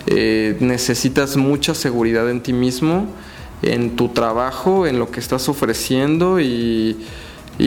eh, 0.08 0.58
necesitas 0.60 1.36
mucha 1.38 1.75
seguridad 1.75 2.29
en 2.29 2.41
ti 2.41 2.53
mismo, 2.53 3.08
en 3.62 3.95
tu 3.95 4.10
trabajo, 4.10 4.88
en 4.88 4.99
lo 4.99 5.12
que 5.12 5.19
estás 5.19 5.49
ofreciendo 5.49 6.39
y 6.39 6.97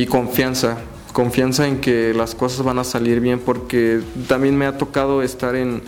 confianza 0.08 0.78
confianza 1.16 1.66
en 1.66 1.80
que 1.80 2.12
las 2.12 2.34
cosas 2.34 2.62
van 2.62 2.78
a 2.78 2.84
salir 2.84 3.20
bien 3.20 3.40
porque 3.40 4.02
también 4.28 4.54
me 4.54 4.66
ha 4.66 4.76
tocado 4.76 5.22
estar 5.22 5.56
en, 5.56 5.80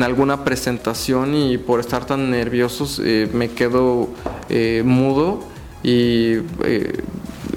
alguna 0.00 0.44
presentación 0.44 1.34
y 1.34 1.58
por 1.58 1.80
estar 1.80 2.04
tan 2.06 2.30
nerviosos 2.30 3.02
eh, 3.04 3.28
me 3.32 3.50
quedo 3.50 4.10
eh, 4.48 4.84
mudo 4.86 5.40
y, 5.82 6.34
eh, 6.62 7.02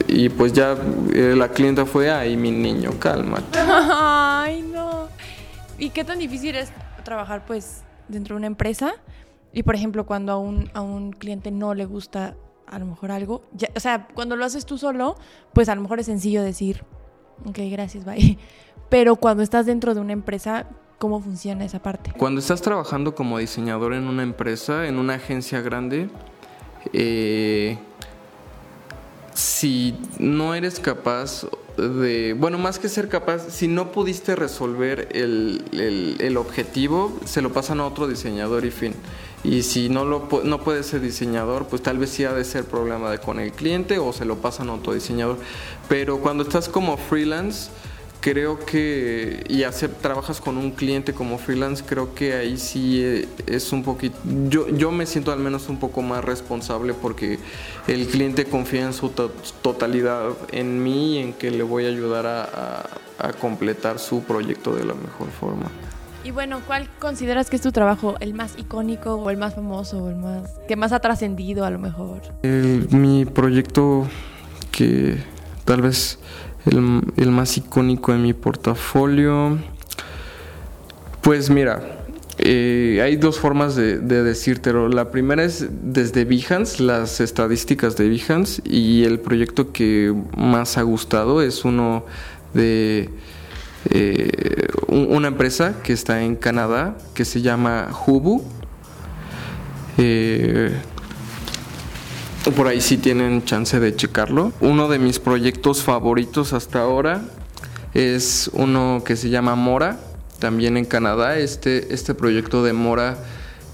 y 0.07 0.29
pues 0.29 0.53
ya 0.53 0.75
la 1.13 1.49
clienta 1.49 1.85
fue, 1.85 2.09
ahí 2.09 2.35
mi 2.35 2.49
niño, 2.49 2.93
cálmate. 2.97 3.59
Ay, 3.61 4.63
no. 4.63 5.07
¿Y 5.77 5.91
qué 5.91 6.03
tan 6.03 6.17
difícil 6.17 6.55
es 6.55 6.71
trabajar 7.03 7.45
pues 7.45 7.83
dentro 8.07 8.33
de 8.33 8.37
una 8.37 8.47
empresa? 8.47 8.95
Y 9.53 9.61
por 9.61 9.75
ejemplo, 9.75 10.07
cuando 10.07 10.31
a 10.31 10.39
un, 10.39 10.71
a 10.73 10.81
un 10.81 11.11
cliente 11.11 11.51
no 11.51 11.75
le 11.75 11.85
gusta 11.85 12.33
a 12.65 12.79
lo 12.79 12.87
mejor 12.87 13.11
algo, 13.11 13.43
o 13.75 13.79
sea, 13.79 14.07
cuando 14.15 14.35
lo 14.35 14.45
haces 14.45 14.65
tú 14.65 14.79
solo, 14.79 15.15
pues 15.53 15.69
a 15.69 15.75
lo 15.75 15.81
mejor 15.81 15.99
es 15.99 16.07
sencillo 16.07 16.41
decir, 16.41 16.83
Ok, 17.45 17.59
gracias, 17.71 18.05
bye. 18.05 18.37
Pero 18.89 19.15
cuando 19.15 19.43
estás 19.43 19.65
dentro 19.65 19.93
de 19.93 20.01
una 20.01 20.13
empresa, 20.13 20.65
¿cómo 20.97 21.21
funciona 21.21 21.65
esa 21.65 21.79
parte? 21.79 22.11
Cuando 22.17 22.39
estás 22.39 22.61
trabajando 22.61 23.13
como 23.13 23.37
diseñador 23.37 23.93
en 23.93 24.05
una 24.05 24.23
empresa, 24.23 24.87
en 24.87 24.97
una 24.97 25.15
agencia 25.15 25.61
grande, 25.61 26.09
eh, 26.93 27.77
si 29.33 29.95
no 30.17 30.55
eres 30.55 30.79
capaz 30.79 31.45
de, 31.77 32.33
bueno, 32.33 32.57
más 32.57 32.79
que 32.79 32.89
ser 32.89 33.07
capaz, 33.07 33.49
si 33.49 33.67
no 33.67 33.91
pudiste 33.91 34.35
resolver 34.35 35.07
el, 35.11 35.63
el, 36.19 36.37
objetivo, 36.37 37.17
se 37.25 37.41
lo 37.41 37.53
pasan 37.53 37.79
a 37.79 37.85
otro 37.85 38.07
diseñador 38.07 38.65
y 38.65 38.71
fin. 38.71 38.93
Y 39.43 39.63
si 39.63 39.89
no, 39.89 40.05
lo, 40.05 40.27
no 40.43 40.63
puede 40.63 40.83
ser 40.83 41.01
diseñador, 41.01 41.67
pues 41.67 41.81
tal 41.81 41.97
vez 41.97 42.09
sí 42.09 42.25
ha 42.25 42.33
de 42.33 42.43
ser 42.43 42.65
problema 42.65 43.09
de 43.09 43.19
con 43.19 43.39
el 43.39 43.51
cliente 43.51 43.97
o 43.97 44.11
se 44.11 44.25
lo 44.25 44.37
pasan 44.37 44.69
a 44.69 44.73
otro 44.73 44.93
diseñador. 44.93 45.37
Pero 45.87 46.19
cuando 46.19 46.43
estás 46.43 46.67
como 46.67 46.97
freelance, 46.97 47.69
creo 48.19 48.59
que, 48.59 49.43
y 49.47 49.63
hace, 49.63 49.87
trabajas 49.87 50.41
con 50.41 50.57
un 50.57 50.71
cliente 50.71 51.13
como 51.13 51.37
freelance, 51.37 51.83
creo 51.85 52.13
que 52.13 52.33
ahí 52.33 52.57
sí 52.57 53.01
eh, 53.01 53.27
es 53.47 53.71
un 53.71 53.83
poquito, 53.83 54.17
yo, 54.49 54.67
yo 54.69 54.91
me 54.91 55.05
siento 55.05 55.31
al 55.31 55.39
menos 55.39 55.69
un 55.69 55.79
poco 55.79 56.01
más 56.01 56.23
responsable 56.23 56.93
porque 56.93 57.39
el 57.87 58.07
cliente 58.07 58.45
confía 58.45 58.83
en 58.83 58.93
su 58.93 59.09
totalidad 59.61 60.31
en 60.51 60.83
mí 60.83 61.15
y 61.15 61.17
en 61.19 61.33
que 61.33 61.51
le 61.51 61.63
voy 61.63 61.85
a 61.85 61.89
ayudar 61.89 62.25
a, 62.27 62.89
completar 63.41 63.99
su 63.99 64.23
proyecto 64.23 64.73
de 64.73 64.85
la 64.85 64.93
mejor 64.93 65.27
forma. 65.29 65.69
Y 66.23 66.31
bueno, 66.31 66.61
¿cuál 66.67 66.89
consideras 66.99 67.49
que 67.49 67.55
es 67.55 67.61
tu 67.61 67.71
trabajo 67.71 68.15
el 68.19 68.33
más 68.33 68.53
icónico 68.57 69.15
o 69.15 69.29
el 69.29 69.37
más 69.37 69.55
famoso 69.55 70.03
o 70.03 70.09
el 70.09 70.17
más 70.17 70.59
que 70.67 70.75
más 70.75 70.91
ha 70.91 70.99
trascendido 70.99 71.65
a 71.65 71.69
lo 71.69 71.79
mejor? 71.79 72.21
mi 72.43 73.25
proyecto 73.25 74.07
que 74.71 75.17
tal 75.65 75.81
vez 75.81 76.19
el, 76.65 77.31
más 77.31 77.57
icónico 77.57 78.13
en 78.13 78.23
mi 78.23 78.33
portafolio. 78.33 79.57
Pues 81.21 81.49
mira, 81.49 82.05
eh, 82.37 82.99
hay 83.03 83.15
dos 83.15 83.39
formas 83.39 83.75
de, 83.75 83.99
de, 83.99 84.23
decírtelo. 84.23 84.89
La 84.89 85.11
primera 85.11 85.43
es 85.43 85.67
desde 85.69 86.25
Behance, 86.25 86.83
las 86.83 87.19
estadísticas 87.19 87.97
de 87.97 88.09
Behance, 88.09 88.61
y 88.65 89.03
el 89.03 89.19
proyecto 89.19 89.71
que 89.71 90.13
más 90.35 90.77
ha 90.77 90.81
gustado 90.81 91.41
es 91.41 91.65
uno 91.65 92.05
de, 92.53 93.09
una 94.87 95.27
empresa 95.27 95.81
que 95.83 95.93
está 95.93 96.21
en 96.23 96.35
Canadá 96.35 96.97
que 97.13 97.25
se 97.25 97.41
llama 97.41 97.89
Hubu. 98.05 98.43
por 102.55 102.67
ahí 102.67 102.81
sí 102.81 102.97
tienen 102.97 103.43
chance 103.45 103.79
de 103.79 103.95
checarlo. 103.95 104.51
Uno 104.59 104.87
de 104.87 104.99
mis 104.99 105.19
proyectos 105.19 105.83
favoritos 105.83 106.53
hasta 106.53 106.81
ahora 106.81 107.21
es 107.93 108.49
uno 108.53 109.01
que 109.05 109.15
se 109.15 109.29
llama 109.29 109.55
Mora, 109.55 109.99
también 110.39 110.77
en 110.77 110.85
Canadá. 110.85 111.37
Este, 111.37 111.93
este 111.93 112.13
proyecto 112.13 112.63
de 112.63 112.73
Mora 112.73 113.17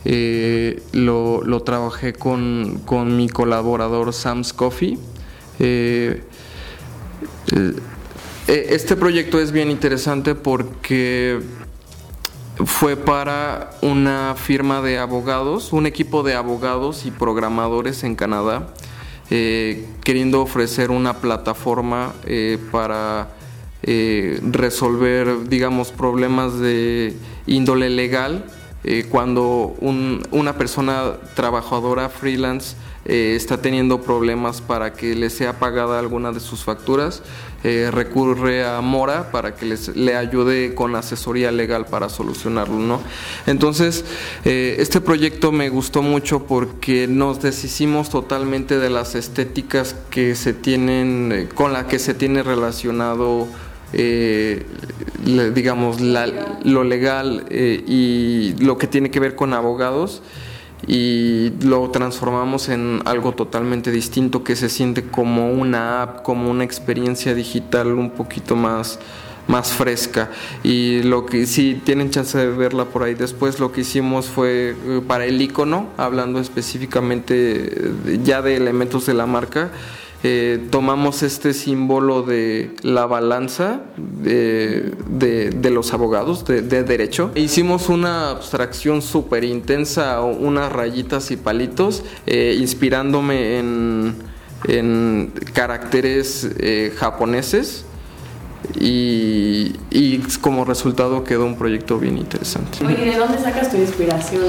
eh, 0.05 0.81
lo, 0.93 1.61
trabajé 1.63 2.13
con, 2.13 2.81
mi 3.17 3.29
colaborador 3.29 4.13
Sam 4.13 4.43
Scoffy. 4.43 4.99
Eh, 5.59 6.21
eh, 7.53 7.73
este 8.47 8.95
proyecto 8.95 9.39
es 9.39 9.51
bien 9.51 9.71
interesante 9.71 10.35
porque 10.35 11.41
fue 12.63 12.95
para 12.95 13.71
una 13.81 14.35
firma 14.35 14.81
de 14.81 14.97
abogados, 14.99 15.73
un 15.73 15.85
equipo 15.85 16.23
de 16.23 16.35
abogados 16.35 17.05
y 17.05 17.11
programadores 17.11 18.03
en 18.03 18.15
Canadá, 18.15 18.69
queriendo 19.29 20.41
ofrecer 20.41 20.91
una 20.91 21.15
plataforma 21.17 22.13
para 22.71 23.29
resolver, 23.83 25.49
digamos, 25.49 25.91
problemas 25.91 26.59
de 26.59 27.15
índole 27.47 27.89
legal 27.89 28.45
eh, 28.87 29.07
cuando 29.09 29.75
una 30.31 30.57
persona 30.59 31.13
trabajadora 31.33 32.07
freelance 32.07 32.75
eh, 33.05 33.33
está 33.35 33.61
teniendo 33.61 34.01
problemas 34.01 34.61
para 34.61 34.93
que 34.93 35.15
le 35.15 35.29
sea 35.29 35.59
pagada 35.59 35.99
alguna 35.99 36.31
de 36.31 36.39
sus 36.39 36.63
facturas, 36.63 37.23
eh, 37.63 37.89
recurre 37.91 38.65
a 38.65 38.81
Mora 38.81 39.31
para 39.31 39.55
que 39.55 39.65
les, 39.65 39.95
le 39.95 40.15
ayude 40.15 40.75
con 40.75 40.95
asesoría 40.95 41.51
legal 41.51 41.85
para 41.85 42.09
solucionarlo. 42.09 42.77
¿no? 42.77 43.01
Entonces, 43.47 44.05
este 44.43 45.01
proyecto 45.01 45.51
me 45.51 45.69
gustó 45.69 46.01
mucho 46.01 46.45
porque 46.45 47.07
nos 47.07 47.41
deshicimos 47.41 48.09
totalmente 48.09 48.77
de 48.77 48.89
las 48.89 49.15
estéticas 49.15 49.95
que 50.09 50.35
se 50.35 50.53
tienen, 50.53 51.49
con 51.55 51.73
las 51.73 51.85
que 51.85 51.99
se 51.99 52.13
tiene 52.13 52.43
relacionado 52.43 53.47
eh, 53.97 54.65
digamos, 55.53 56.01
lo 56.01 56.83
legal 56.83 57.45
eh, 57.49 57.81
y 57.87 58.53
lo 58.59 58.77
que 58.77 58.87
tiene 58.87 59.09
que 59.09 59.21
ver 59.21 59.35
con 59.35 59.53
abogados 59.53 60.21
y 60.87 61.51
lo 61.61 61.89
transformamos 61.89 62.69
en 62.69 63.01
algo 63.05 63.33
totalmente 63.33 63.91
distinto 63.91 64.43
que 64.43 64.55
se 64.55 64.69
siente 64.69 65.03
como 65.03 65.51
una 65.51 66.03
app, 66.03 66.23
como 66.23 66.49
una 66.51 66.63
experiencia 66.63 67.33
digital 67.33 67.93
un 67.93 68.11
poquito 68.11 68.55
más 68.55 68.99
más 69.47 69.73
fresca. 69.73 70.31
Y 70.63 71.03
lo 71.03 71.25
que 71.25 71.45
si 71.45 71.75
tienen 71.75 72.09
chance 72.09 72.37
de 72.37 72.47
verla 72.47 72.85
por 72.85 73.03
ahí 73.03 73.13
después 73.13 73.59
lo 73.59 73.71
que 73.71 73.81
hicimos 73.81 74.27
fue 74.27 74.75
eh, 74.85 75.01
para 75.07 75.25
el 75.25 75.41
icono 75.41 75.89
hablando 75.97 76.39
específicamente 76.39 77.91
ya 78.23 78.41
de 78.41 78.55
elementos 78.55 79.05
de 79.05 79.13
la 79.13 79.25
marca 79.25 79.71
eh, 80.27 80.59
tomamos 80.71 81.21
este 81.21 81.53
símbolo 81.53 82.23
de 82.23 82.71
la 82.81 83.05
balanza 83.05 83.81
de, 83.95 84.91
los 85.71 85.93
abogados 85.93 86.45
de, 86.45 86.63
derecho. 86.63 87.29
Hicimos 87.35 87.89
una 87.89 88.31
abstracción 88.31 89.03
súper 89.03 89.43
intensa, 89.43 90.21
unas 90.21 90.71
rayitas 90.71 91.29
y 91.29 91.37
palitos, 91.37 92.03
eh, 92.25 92.57
inspirándome 92.59 93.59
en, 93.59 95.31
caracteres 95.53 96.49
eh, 96.57 96.91
japoneses 96.97 97.85
y, 98.75 99.73
como 100.41 100.65
resultado 100.65 101.23
quedó 101.23 101.45
un 101.45 101.57
proyecto 101.57 101.97
bien 101.97 102.17
interesante. 102.17 102.85
Oye, 102.85 103.11
¿de 103.11 103.17
dónde 103.17 103.39
sacas 103.39 103.71
tu 103.71 103.77
inspiración? 103.77 104.43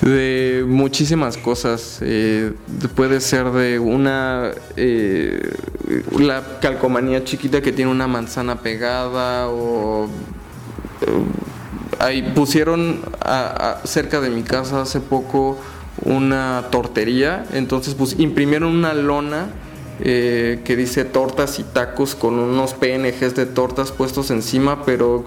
De 0.00 0.64
muchísimas 0.66 1.36
cosas. 1.36 1.98
Eh, 2.02 2.52
puede 2.94 3.20
ser 3.20 3.50
de 3.50 3.78
una. 3.78 4.50
Eh, 4.76 5.52
la 6.18 6.58
calcomanía 6.60 7.24
chiquita 7.24 7.60
que 7.60 7.72
tiene 7.72 7.90
una 7.90 8.06
manzana 8.06 8.60
pegada 8.60 9.48
o. 9.48 10.06
Eh, 10.06 11.06
ahí 11.98 12.22
pusieron 12.34 13.00
cerca 13.84 14.20
de 14.20 14.30
mi 14.30 14.42
casa 14.42 14.82
hace 14.82 15.00
poco 15.00 15.58
una 16.02 16.66
tortería, 16.70 17.46
entonces 17.52 17.94
pues 17.94 18.18
imprimieron 18.18 18.70
una 18.70 18.92
lona 18.92 19.48
eh, 20.00 20.60
que 20.64 20.76
dice 20.76 21.04
tortas 21.04 21.58
y 21.58 21.62
tacos 21.62 22.14
con 22.14 22.38
unos 22.38 22.74
PNGs 22.74 23.34
de 23.34 23.46
tortas 23.46 23.92
puestos 23.92 24.30
encima, 24.30 24.84
pero 24.84 25.24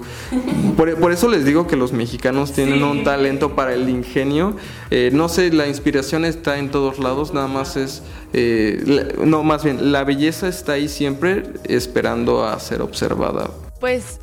por, 0.78 1.11
eso 1.11 1.28
les 1.28 1.45
digo 1.45 1.65
que 1.65 1.76
los 1.76 1.91
mexicanos 1.91 2.51
tienen 2.51 2.84
un 2.84 3.03
talento 3.03 3.55
para 3.55 3.74
el 3.74 3.89
ingenio. 3.89 4.55
Eh, 4.91 5.09
no 5.13 5.28
sé, 5.28 5.51
la 5.51 5.67
inspiración 5.67 6.24
está 6.24 6.59
en 6.59 6.70
todos 6.70 6.99
lados, 6.99 7.34
nada 7.34 7.47
más 7.47 7.78
es, 7.78 8.03
eh, 8.34 9.15
no, 9.26 9.43
más 9.43 9.63
bien, 9.63 9.91
la 9.91 10.03
belleza 10.03 10.47
está 10.47 10.74
ahí 10.74 10.88
siempre 10.88 11.43
esperando 11.63 12.43
a 12.45 12.59
ser 12.59 12.82
observada. 12.82 13.49
Pues 13.80 14.20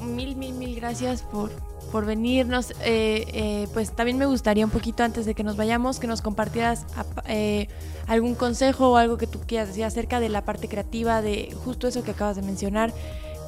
mil, 0.00 0.36
mil, 0.36 0.54
mil 0.54 0.74
gracias 0.74 1.22
por, 1.22 1.50
por 1.96 2.04
venirnos. 2.04 2.74
pues 3.72 3.92
también 3.92 4.18
me 4.18 4.26
gustaría 4.26 4.66
un 4.66 4.70
poquito 4.70 5.02
antes 5.02 5.24
de 5.24 5.34
que 5.34 5.42
nos 5.42 5.56
vayamos, 5.56 5.98
que 5.98 6.06
nos 6.06 6.20
compartieras 6.20 6.84
algún 8.06 8.34
consejo 8.34 8.90
o 8.90 8.96
algo 8.98 9.16
que 9.16 9.26
tú 9.26 9.40
quieras 9.46 9.68
decir 9.68 9.82
acerca 9.84 10.20
de 10.20 10.28
la 10.28 10.44
parte 10.44 10.68
creativa, 10.68 11.22
de 11.22 11.56
justo 11.64 11.88
eso 11.88 12.04
que 12.04 12.10
acabas 12.10 12.36
de 12.36 12.42
mencionar, 12.42 12.92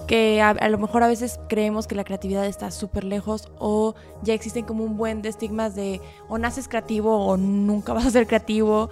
que 0.07 0.41
a, 0.41 0.67
lo 0.71 0.79
mejor 0.79 1.03
a 1.03 1.09
veces 1.09 1.39
creemos 1.51 1.87
que 1.87 1.95
la 1.95 2.05
creatividad 2.05 2.47
está 2.47 2.71
súper 2.71 3.05
lejos 3.05 3.51
o 3.59 3.95
ya 4.23 4.33
existen 4.33 4.65
como 4.65 4.83
un 4.83 4.97
buen 4.97 5.21
de 5.21 5.29
estigmas 5.29 5.75
de 5.75 6.01
o 6.31 6.39
naces 6.39 6.69
creativo 6.69 7.27
o 7.27 7.37
nunca 7.37 7.93
vas 7.99 8.07
a 8.07 8.11
ser 8.11 8.27
creativo 8.27 8.89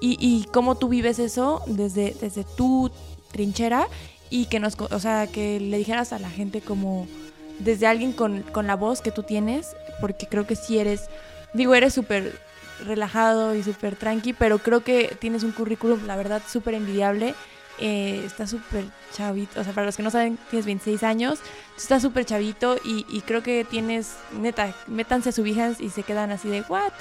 y, 0.00 0.16
y 0.18 0.46
cómo 0.46 0.74
tú 0.74 0.88
vives 0.88 1.20
eso 1.20 1.62
desde, 1.68 2.16
desde 2.20 2.42
tu 2.42 2.90
trinchera 3.30 3.86
y 4.30 4.46
que 4.46 4.58
nos, 4.58 4.76
o 4.80 4.98
sea, 4.98 5.28
que 5.28 5.60
le 5.60 5.78
dijeras 5.78 6.12
a 6.12 6.18
la 6.18 6.28
gente 6.28 6.60
como 6.60 7.06
desde 7.58 7.86
alguien 7.86 8.12
con, 8.12 8.42
con 8.42 8.66
la 8.66 8.76
voz 8.76 9.00
que 9.00 9.10
tú 9.10 9.22
tienes, 9.22 9.76
porque 10.00 10.26
creo 10.26 10.46
que 10.46 10.56
si 10.56 10.78
eres, 10.78 11.08
digo, 11.52 11.74
eres 11.74 11.94
súper 11.94 12.38
relajado 12.84 13.54
y 13.54 13.62
súper 13.62 13.96
tranqui, 13.96 14.32
pero 14.32 14.58
creo 14.58 14.82
que 14.82 15.16
tienes 15.18 15.42
un 15.42 15.52
currículum, 15.52 16.06
la 16.06 16.16
verdad, 16.16 16.42
súper 16.46 16.74
envidiable. 16.74 17.34
Eh, 17.78 18.22
está 18.24 18.46
súper 18.46 18.84
chavito, 19.12 19.60
o 19.60 19.64
sea, 19.64 19.74
para 19.74 19.84
los 19.84 19.96
que 19.98 20.02
no 20.02 20.10
saben, 20.10 20.38
tienes 20.48 20.64
26 20.64 21.02
años, 21.02 21.40
está 21.76 22.00
súper 22.00 22.24
chavito 22.24 22.78
y, 22.82 23.20
creo 23.26 23.42
que 23.42 23.66
tienes, 23.68 24.14
neta, 24.32 24.72
métanse 24.86 25.28
a 25.28 25.32
su 25.32 25.42
Behance 25.42 25.84
y 25.84 25.90
se 25.90 26.02
quedan 26.02 26.30
así 26.30 26.48
de, 26.48 26.62
¿what? 26.62 26.92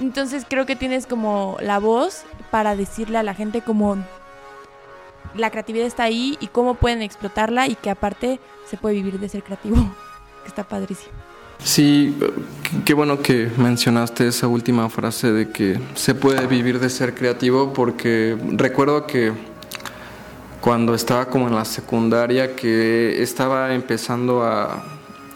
Entonces 0.00 0.44
creo 0.48 0.66
que 0.66 0.74
tienes 0.74 1.06
como 1.06 1.56
la 1.60 1.78
voz 1.78 2.24
para 2.50 2.74
decirle 2.74 3.18
a 3.18 3.22
la 3.22 3.34
gente 3.34 3.62
como 3.62 3.96
la 5.34 5.50
creatividad 5.50 5.86
está 5.86 6.04
ahí 6.04 6.36
y 6.40 6.48
cómo 6.48 6.74
pueden 6.74 7.02
explotarla 7.02 7.68
y 7.68 7.74
que 7.74 7.90
aparte 7.90 8.40
se 8.68 8.76
puede 8.76 8.96
vivir 8.96 9.18
de 9.18 9.28
ser 9.28 9.42
creativo, 9.42 9.76
que 10.42 10.48
está 10.48 10.64
padrísimo. 10.64 11.12
Sí, 11.62 12.16
qué 12.84 12.94
bueno 12.94 13.20
que 13.20 13.50
mencionaste 13.56 14.28
esa 14.28 14.46
última 14.46 14.88
frase 14.88 15.32
de 15.32 15.50
que 15.50 15.80
se 15.94 16.14
puede 16.14 16.46
vivir 16.46 16.78
de 16.78 16.88
ser 16.88 17.14
creativo 17.14 17.72
porque 17.72 18.36
recuerdo 18.52 19.06
que 19.06 19.32
cuando 20.60 20.94
estaba 20.94 21.26
como 21.26 21.48
en 21.48 21.54
la 21.54 21.64
secundaria 21.64 22.54
que 22.54 23.22
estaba 23.22 23.74
empezando 23.74 24.42
a, 24.42 24.84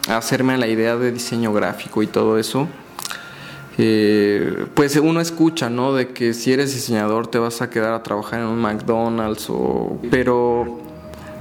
hacerme 0.09 0.57
la 0.57 0.67
idea 0.67 0.97
de 0.97 1.13
diseño 1.13 1.53
gráfico 1.53 2.03
y 2.03 2.07
todo 2.07 2.37
eso, 2.37 2.67
eh, 3.77 4.67
pues 4.75 4.95
uno 4.97 5.19
escucha, 5.19 5.69
¿no? 5.69 5.93
De 5.93 6.09
que 6.09 6.33
si 6.33 6.53
eres 6.53 6.73
diseñador 6.73 7.27
te 7.27 7.39
vas 7.39 7.61
a 7.61 7.69
quedar 7.69 7.93
a 7.93 8.03
trabajar 8.03 8.41
en 8.41 8.47
un 8.47 8.59
McDonald's 8.59 9.47
o... 9.49 9.99
Pero 10.11 10.79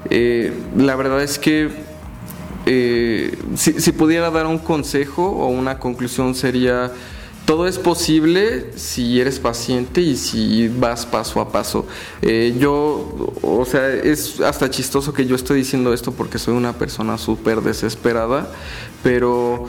eh, 0.09 0.53
la 0.76 0.97
verdad 0.97 1.22
es 1.22 1.39
que 1.39 1.70
eh, 2.64 3.37
si, 3.57 3.93
pudiera 3.93 4.30
dar 4.30 4.47
un 4.47 4.59
consejo 4.59 5.28
o 5.28 5.49
una 5.49 5.78
conclusión 5.78 6.35
sería, 6.35 6.91
todo 7.45 7.66
es 7.66 7.78
posible 7.78 8.70
si 8.76 9.20
eres 9.20 9.39
paciente 9.39 10.01
y 10.01 10.16
si 10.16 10.68
vas 10.68 11.05
paso 11.05 11.39
a 11.41 11.53
paso. 11.53 11.87
Yo, 12.22 13.35
o 13.43 13.64
sea, 13.66 13.89
es 13.91 14.41
hasta 14.41 14.70
chistoso 14.70 15.12
que 15.12 15.26
yo 15.26 15.37
estoy 15.37 15.59
diciendo 15.59 15.93
esto 15.93 16.12
porque 16.12 16.39
soy 16.39 16.55
una 16.55 16.72
persona 16.72 17.18
súper 17.18 17.61
desesperada, 17.61 18.51
pero... 19.03 19.66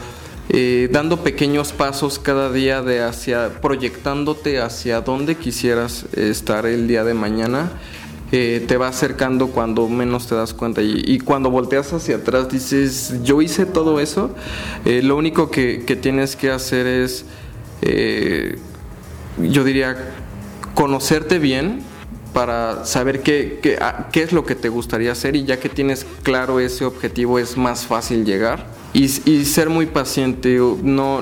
Eh, 0.49 0.89
dando 0.91 1.23
pequeños 1.23 1.71
pasos 1.71 2.19
cada 2.19 2.51
día 2.51 2.81
de 2.81 3.01
hacia 3.01 3.61
proyectándote 3.61 4.59
hacia 4.59 5.01
donde 5.01 5.35
quisieras 5.35 6.05
estar 6.13 6.65
el 6.65 6.87
día 6.87 7.03
de 7.05 7.13
mañana 7.13 7.71
te 8.33 8.77
va 8.77 8.87
acercando 8.87 9.49
cuando 9.49 9.87
menos 9.87 10.25
te 10.25 10.33
das 10.33 10.55
cuenta. 10.55 10.81
Y, 10.81 11.19
cuando 11.19 11.51
volteas 11.51 11.93
hacia 11.93 12.15
atrás 12.15 12.49
dices, 12.49 13.13
yo 13.23 13.43
hice 13.43 13.67
todo 13.67 13.99
eso, 13.99 14.31
eh, 14.85 15.03
lo 15.03 15.17
único 15.17 15.51
que, 15.51 15.83
tienes 16.01 16.35
que 16.35 16.49
hacer 16.49 16.87
es, 16.87 17.25
eh, 17.83 18.57
yo 19.37 19.63
diría, 19.63 20.15
conocerte 20.73 21.37
bien, 21.37 21.83
para 22.33 22.85
saber 22.85 23.21
qué, 23.21 23.59
qué, 23.61 23.77
ah, 23.79 24.09
qué, 24.11 24.23
es 24.23 24.33
lo 24.33 24.45
que 24.45 24.55
te 24.55 24.69
gustaría 24.69 25.11
hacer 25.11 25.35
y 25.35 25.45
ya 25.45 25.59
que 25.59 25.69
tienes 25.69 26.05
claro 26.23 26.59
ese 26.59 26.83
objetivo 26.85 27.39
es 27.39 27.57
más 27.57 27.85
fácil 27.85 28.25
llegar 28.25 28.65
y, 28.93 29.05
y 29.29 29.45
ser 29.45 29.69
muy 29.69 29.85
paciente, 29.85 30.59
no... 30.83 31.21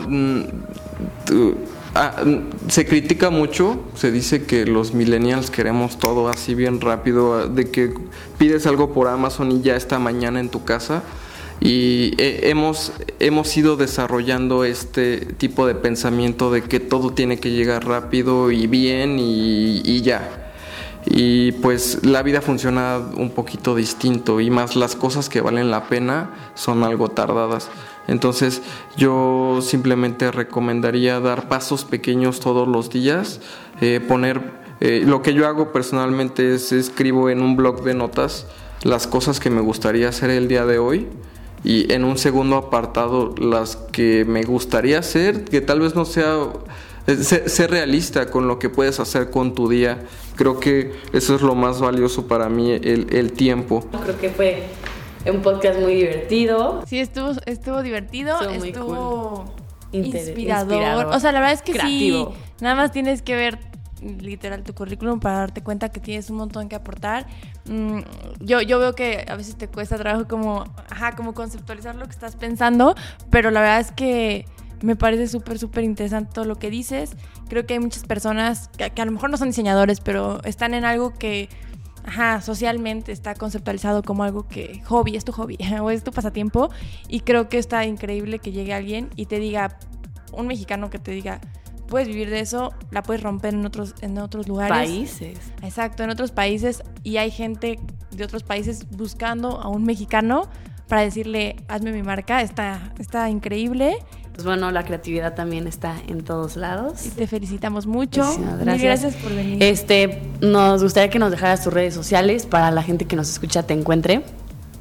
Ah, 1.93 2.23
se 2.69 2.85
critica 2.85 3.29
mucho, 3.29 3.81
se 3.95 4.13
dice 4.13 4.45
que 4.45 4.65
los 4.65 4.93
millennials 4.93 5.51
queremos 5.51 5.99
todo 5.99 6.29
así 6.29 6.55
bien 6.55 6.79
rápido, 6.79 7.49
de 7.49 7.69
que 7.69 7.93
pides 8.37 8.65
algo 8.65 8.93
por 8.93 9.09
Amazon 9.09 9.51
y 9.51 9.61
ya 9.61 9.75
está 9.75 9.99
mañana 9.99 10.39
en 10.39 10.47
tu 10.47 10.63
casa. 10.63 11.03
Y 11.59 12.13
eh, 12.17 12.49
hemos, 12.49 12.93
hemos 13.19 13.55
ido 13.57 13.75
desarrollando 13.75 14.63
este 14.63 15.17
tipo 15.37 15.67
de 15.67 15.75
pensamiento 15.75 16.49
de 16.49 16.63
que 16.63 16.79
todo 16.79 17.11
tiene 17.11 17.39
que 17.39 17.51
llegar 17.51 17.85
rápido 17.85 18.51
y 18.51 18.67
bien 18.67 19.19
y, 19.19 19.81
y 19.83 20.01
ya 20.01 20.40
y 21.05 21.53
pues 21.53 22.05
la 22.05 22.23
vida 22.23 22.41
funciona 22.41 22.99
un 23.17 23.31
poquito 23.31 23.75
distinto 23.75 24.39
y 24.39 24.49
más 24.49 24.75
las 24.75 24.95
cosas 24.95 25.29
que 25.29 25.41
valen 25.41 25.71
la 25.71 25.87
pena 25.87 26.31
son 26.55 26.83
algo 26.83 27.09
tardadas. 27.09 27.69
Entonces 28.07 28.61
yo 28.97 29.59
simplemente 29.61 30.31
recomendaría 30.31 31.19
dar 31.19 31.47
pasos 31.47 31.85
pequeños 31.85 32.39
todos 32.39 32.67
los 32.67 32.89
días, 32.89 33.39
eh, 33.79 33.99
poner, 34.05 34.41
eh, 34.79 35.03
lo 35.05 35.21
que 35.21 35.33
yo 35.33 35.47
hago 35.47 35.71
personalmente 35.71 36.55
es 36.55 36.71
escribo 36.71 37.29
en 37.29 37.41
un 37.41 37.55
blog 37.55 37.83
de 37.83 37.93
notas 37.93 38.47
las 38.83 39.07
cosas 39.07 39.39
que 39.39 39.49
me 39.49 39.61
gustaría 39.61 40.09
hacer 40.09 40.29
el 40.31 40.47
día 40.47 40.65
de 40.65 40.79
hoy 40.79 41.07
y 41.63 41.91
en 41.93 42.03
un 42.03 42.17
segundo 42.17 42.55
apartado 42.57 43.35
las 43.37 43.75
que 43.75 44.25
me 44.25 44.43
gustaría 44.43 44.99
hacer, 44.99 45.45
que 45.45 45.61
tal 45.61 45.81
vez 45.81 45.95
no 45.95 46.05
sea 46.05 46.47
eh, 47.07 47.15
ser, 47.15 47.71
realista 47.71 48.29
con 48.29 48.47
lo 48.47 48.59
que 48.59 48.69
puedes 48.69 48.99
hacer 48.99 49.29
con 49.29 49.53
tu 49.53 49.69
día. 49.69 50.03
Creo 50.35 50.59
que 50.59 50.93
eso 51.13 51.35
es 51.35 51.41
lo 51.41 51.55
más 51.55 51.81
valioso 51.81 52.27
para 52.27 52.49
mí, 52.49 52.71
el, 52.71 53.07
el 53.11 53.33
tiempo. 53.33 53.85
Creo 54.03 54.17
que 54.17 54.29
fue 54.29 54.63
un 55.29 55.41
podcast 55.41 55.79
muy 55.79 55.95
divertido. 55.95 56.83
Sí, 56.87 56.99
estuvo, 56.99 57.31
estuvo 57.45 57.83
divertido, 57.83 58.39
estuvo, 58.49 59.53
inspirador. 59.91 61.07
O 61.07 61.19
sea, 61.19 61.31
la 61.31 61.39
verdad 61.39 61.53
es 61.53 61.61
que 61.61 61.79
sí, 61.79 62.25
nada 62.59 62.75
más 62.75 62.91
tienes 62.91 63.21
que 63.21 63.35
ver 63.35 63.59
literal 64.01 64.63
tu 64.63 64.73
currículum 64.73 65.19
para 65.19 65.37
darte 65.37 65.61
cuenta 65.61 65.89
que 65.89 65.99
tienes 65.99 66.29
un 66.29 66.37
montón 66.37 66.69
que 66.69 66.75
aportar. 66.75 67.27
Mm, 67.65 67.99
yo, 68.39 68.61
yo 68.61 68.79
veo 68.79 68.93
que 68.93 69.25
a 69.27 69.35
veces 69.35 69.55
te 69.57 69.67
cuesta 69.67 69.97
trabajo 69.97 70.27
como, 70.27 70.63
ajá, 70.89 71.15
como 71.15 71.33
conceptualizar 71.33 71.95
lo 71.95 72.05
que 72.05 72.11
estás 72.11 72.35
pensando, 72.35 72.95
pero 73.29 73.51
la 73.51 73.61
verdad 73.61 73.79
es 73.79 73.91
que 73.91 74.45
me 74.81 74.95
parece 74.95 75.27
súper, 75.27 75.59
súper 75.59 75.83
interesante 75.83 76.31
todo 76.33 76.45
lo 76.45 76.57
que 76.57 76.69
dices. 76.69 77.15
Creo 77.49 77.65
que 77.65 77.75
hay 77.75 77.79
muchas 77.79 78.03
personas 78.03 78.69
que, 78.69 78.89
que, 78.89 79.01
a 79.01 79.05
lo 79.05 79.11
mejor 79.11 79.29
no 79.29 79.37
son 79.37 79.49
diseñadores, 79.49 79.99
pero 79.99 80.43
están 80.43 80.73
en 80.73 80.85
algo 80.85 81.13
que, 81.13 81.49
ajá, 82.03 82.41
socialmente 82.41 83.11
está 83.11 83.35
conceptualizado 83.35 84.03
como 84.03 84.23
algo 84.23 84.47
que 84.47 84.81
hobby, 84.85 85.15
es 85.15 85.25
tu 85.25 85.31
hobby 85.31 85.57
o 85.81 85.89
es 85.89 86.03
tu 86.03 86.11
pasatiempo. 86.11 86.69
Y 87.07 87.21
creo 87.21 87.49
que 87.49 87.57
está 87.57 87.85
increíble 87.85 88.39
que 88.39 88.51
llegue 88.51 88.73
alguien 88.73 89.09
y 89.15 89.25
te 89.25 89.39
diga, 89.39 89.77
un 90.33 90.47
mexicano 90.47 90.89
que 90.89 90.99
te 90.99 91.11
diga, 91.11 91.41
puedes 91.87 92.07
vivir 92.07 92.29
de 92.29 92.39
eso, 92.39 92.73
la 92.89 93.03
puedes 93.03 93.21
romper 93.21 93.53
en 93.53 93.65
otros, 93.65 93.95
en 94.01 94.17
otros 94.17 94.47
lugares. 94.47 94.77
Países. 94.77 95.37
Exacto, 95.61 96.03
en 96.03 96.09
otros 96.09 96.31
países. 96.31 96.83
Y 97.03 97.17
hay 97.17 97.31
gente 97.31 97.79
de 98.11 98.23
otros 98.23 98.43
países 98.43 98.89
buscando 98.91 99.59
a 99.61 99.67
un 99.67 99.83
mexicano 99.83 100.49
para 100.87 101.01
decirle, 101.01 101.57
hazme 101.67 101.91
mi 101.91 102.01
marca, 102.01 102.41
está, 102.41 102.93
está 102.97 103.29
increíble. 103.29 103.97
Pues 104.41 104.57
bueno, 104.57 104.71
la 104.71 104.83
creatividad 104.83 105.35
también 105.35 105.67
está 105.67 106.01
en 106.07 106.23
todos 106.23 106.55
lados. 106.55 107.05
Y 107.05 107.11
te 107.11 107.27
felicitamos 107.27 107.85
mucho. 107.85 108.23
Gracias. 108.59 108.81
gracias 108.81 109.15
por 109.17 109.35
venir. 109.35 109.61
Este, 109.61 110.19
nos 110.41 110.81
gustaría 110.81 111.11
que 111.11 111.19
nos 111.19 111.29
dejaras 111.29 111.63
tus 111.63 111.71
redes 111.71 111.93
sociales 111.93 112.47
para 112.47 112.71
la 112.71 112.81
gente 112.81 113.05
que 113.05 113.15
nos 113.15 113.29
escucha 113.29 113.61
te 113.61 113.75
encuentre. 113.75 114.23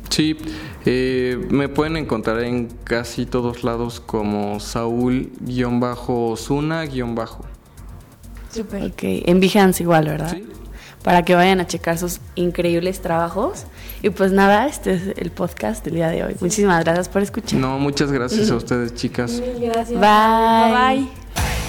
Sí, 0.09 0.39
eh, 0.87 1.47
me 1.51 1.69
pueden 1.69 1.99
encontrar 1.99 2.43
en 2.43 2.69
casi 2.85 3.27
todos 3.27 3.63
lados 3.63 4.01
como 4.01 4.61
Saúl-Osuna-Bajo. 4.61 7.45
Super. 8.51 8.85
Ok, 8.85 9.03
en 9.03 9.41
Behance 9.41 9.83
igual, 9.83 10.07
¿verdad? 10.07 10.33
Sí 10.33 10.47
para 11.03 11.25
que 11.25 11.35
vayan 11.35 11.61
a 11.61 11.67
checar 11.67 11.99
sus 11.99 12.21
increíbles 12.35 13.01
trabajos. 13.01 13.65
Y 14.03 14.11
pues 14.11 14.33
nada, 14.33 14.67
este 14.67 14.95
es 14.95 15.03
el 15.17 15.31
podcast 15.31 15.85
del 15.85 15.95
día 15.95 16.09
de 16.09 16.25
hoy. 16.25 16.37
Muchísimas 16.41 16.85
gracias 16.85 17.09
por 17.09 17.23
escuchar. 17.23 17.59
No, 17.59 17.79
muchas 17.79 18.13
gracias 18.13 18.51
a 18.51 18.57
ustedes, 18.57 18.95
chicas. 18.95 19.41
gracias. 19.61 20.01
Bye. 20.01 20.73
Bye. 20.73 21.09
bye. 21.35 21.60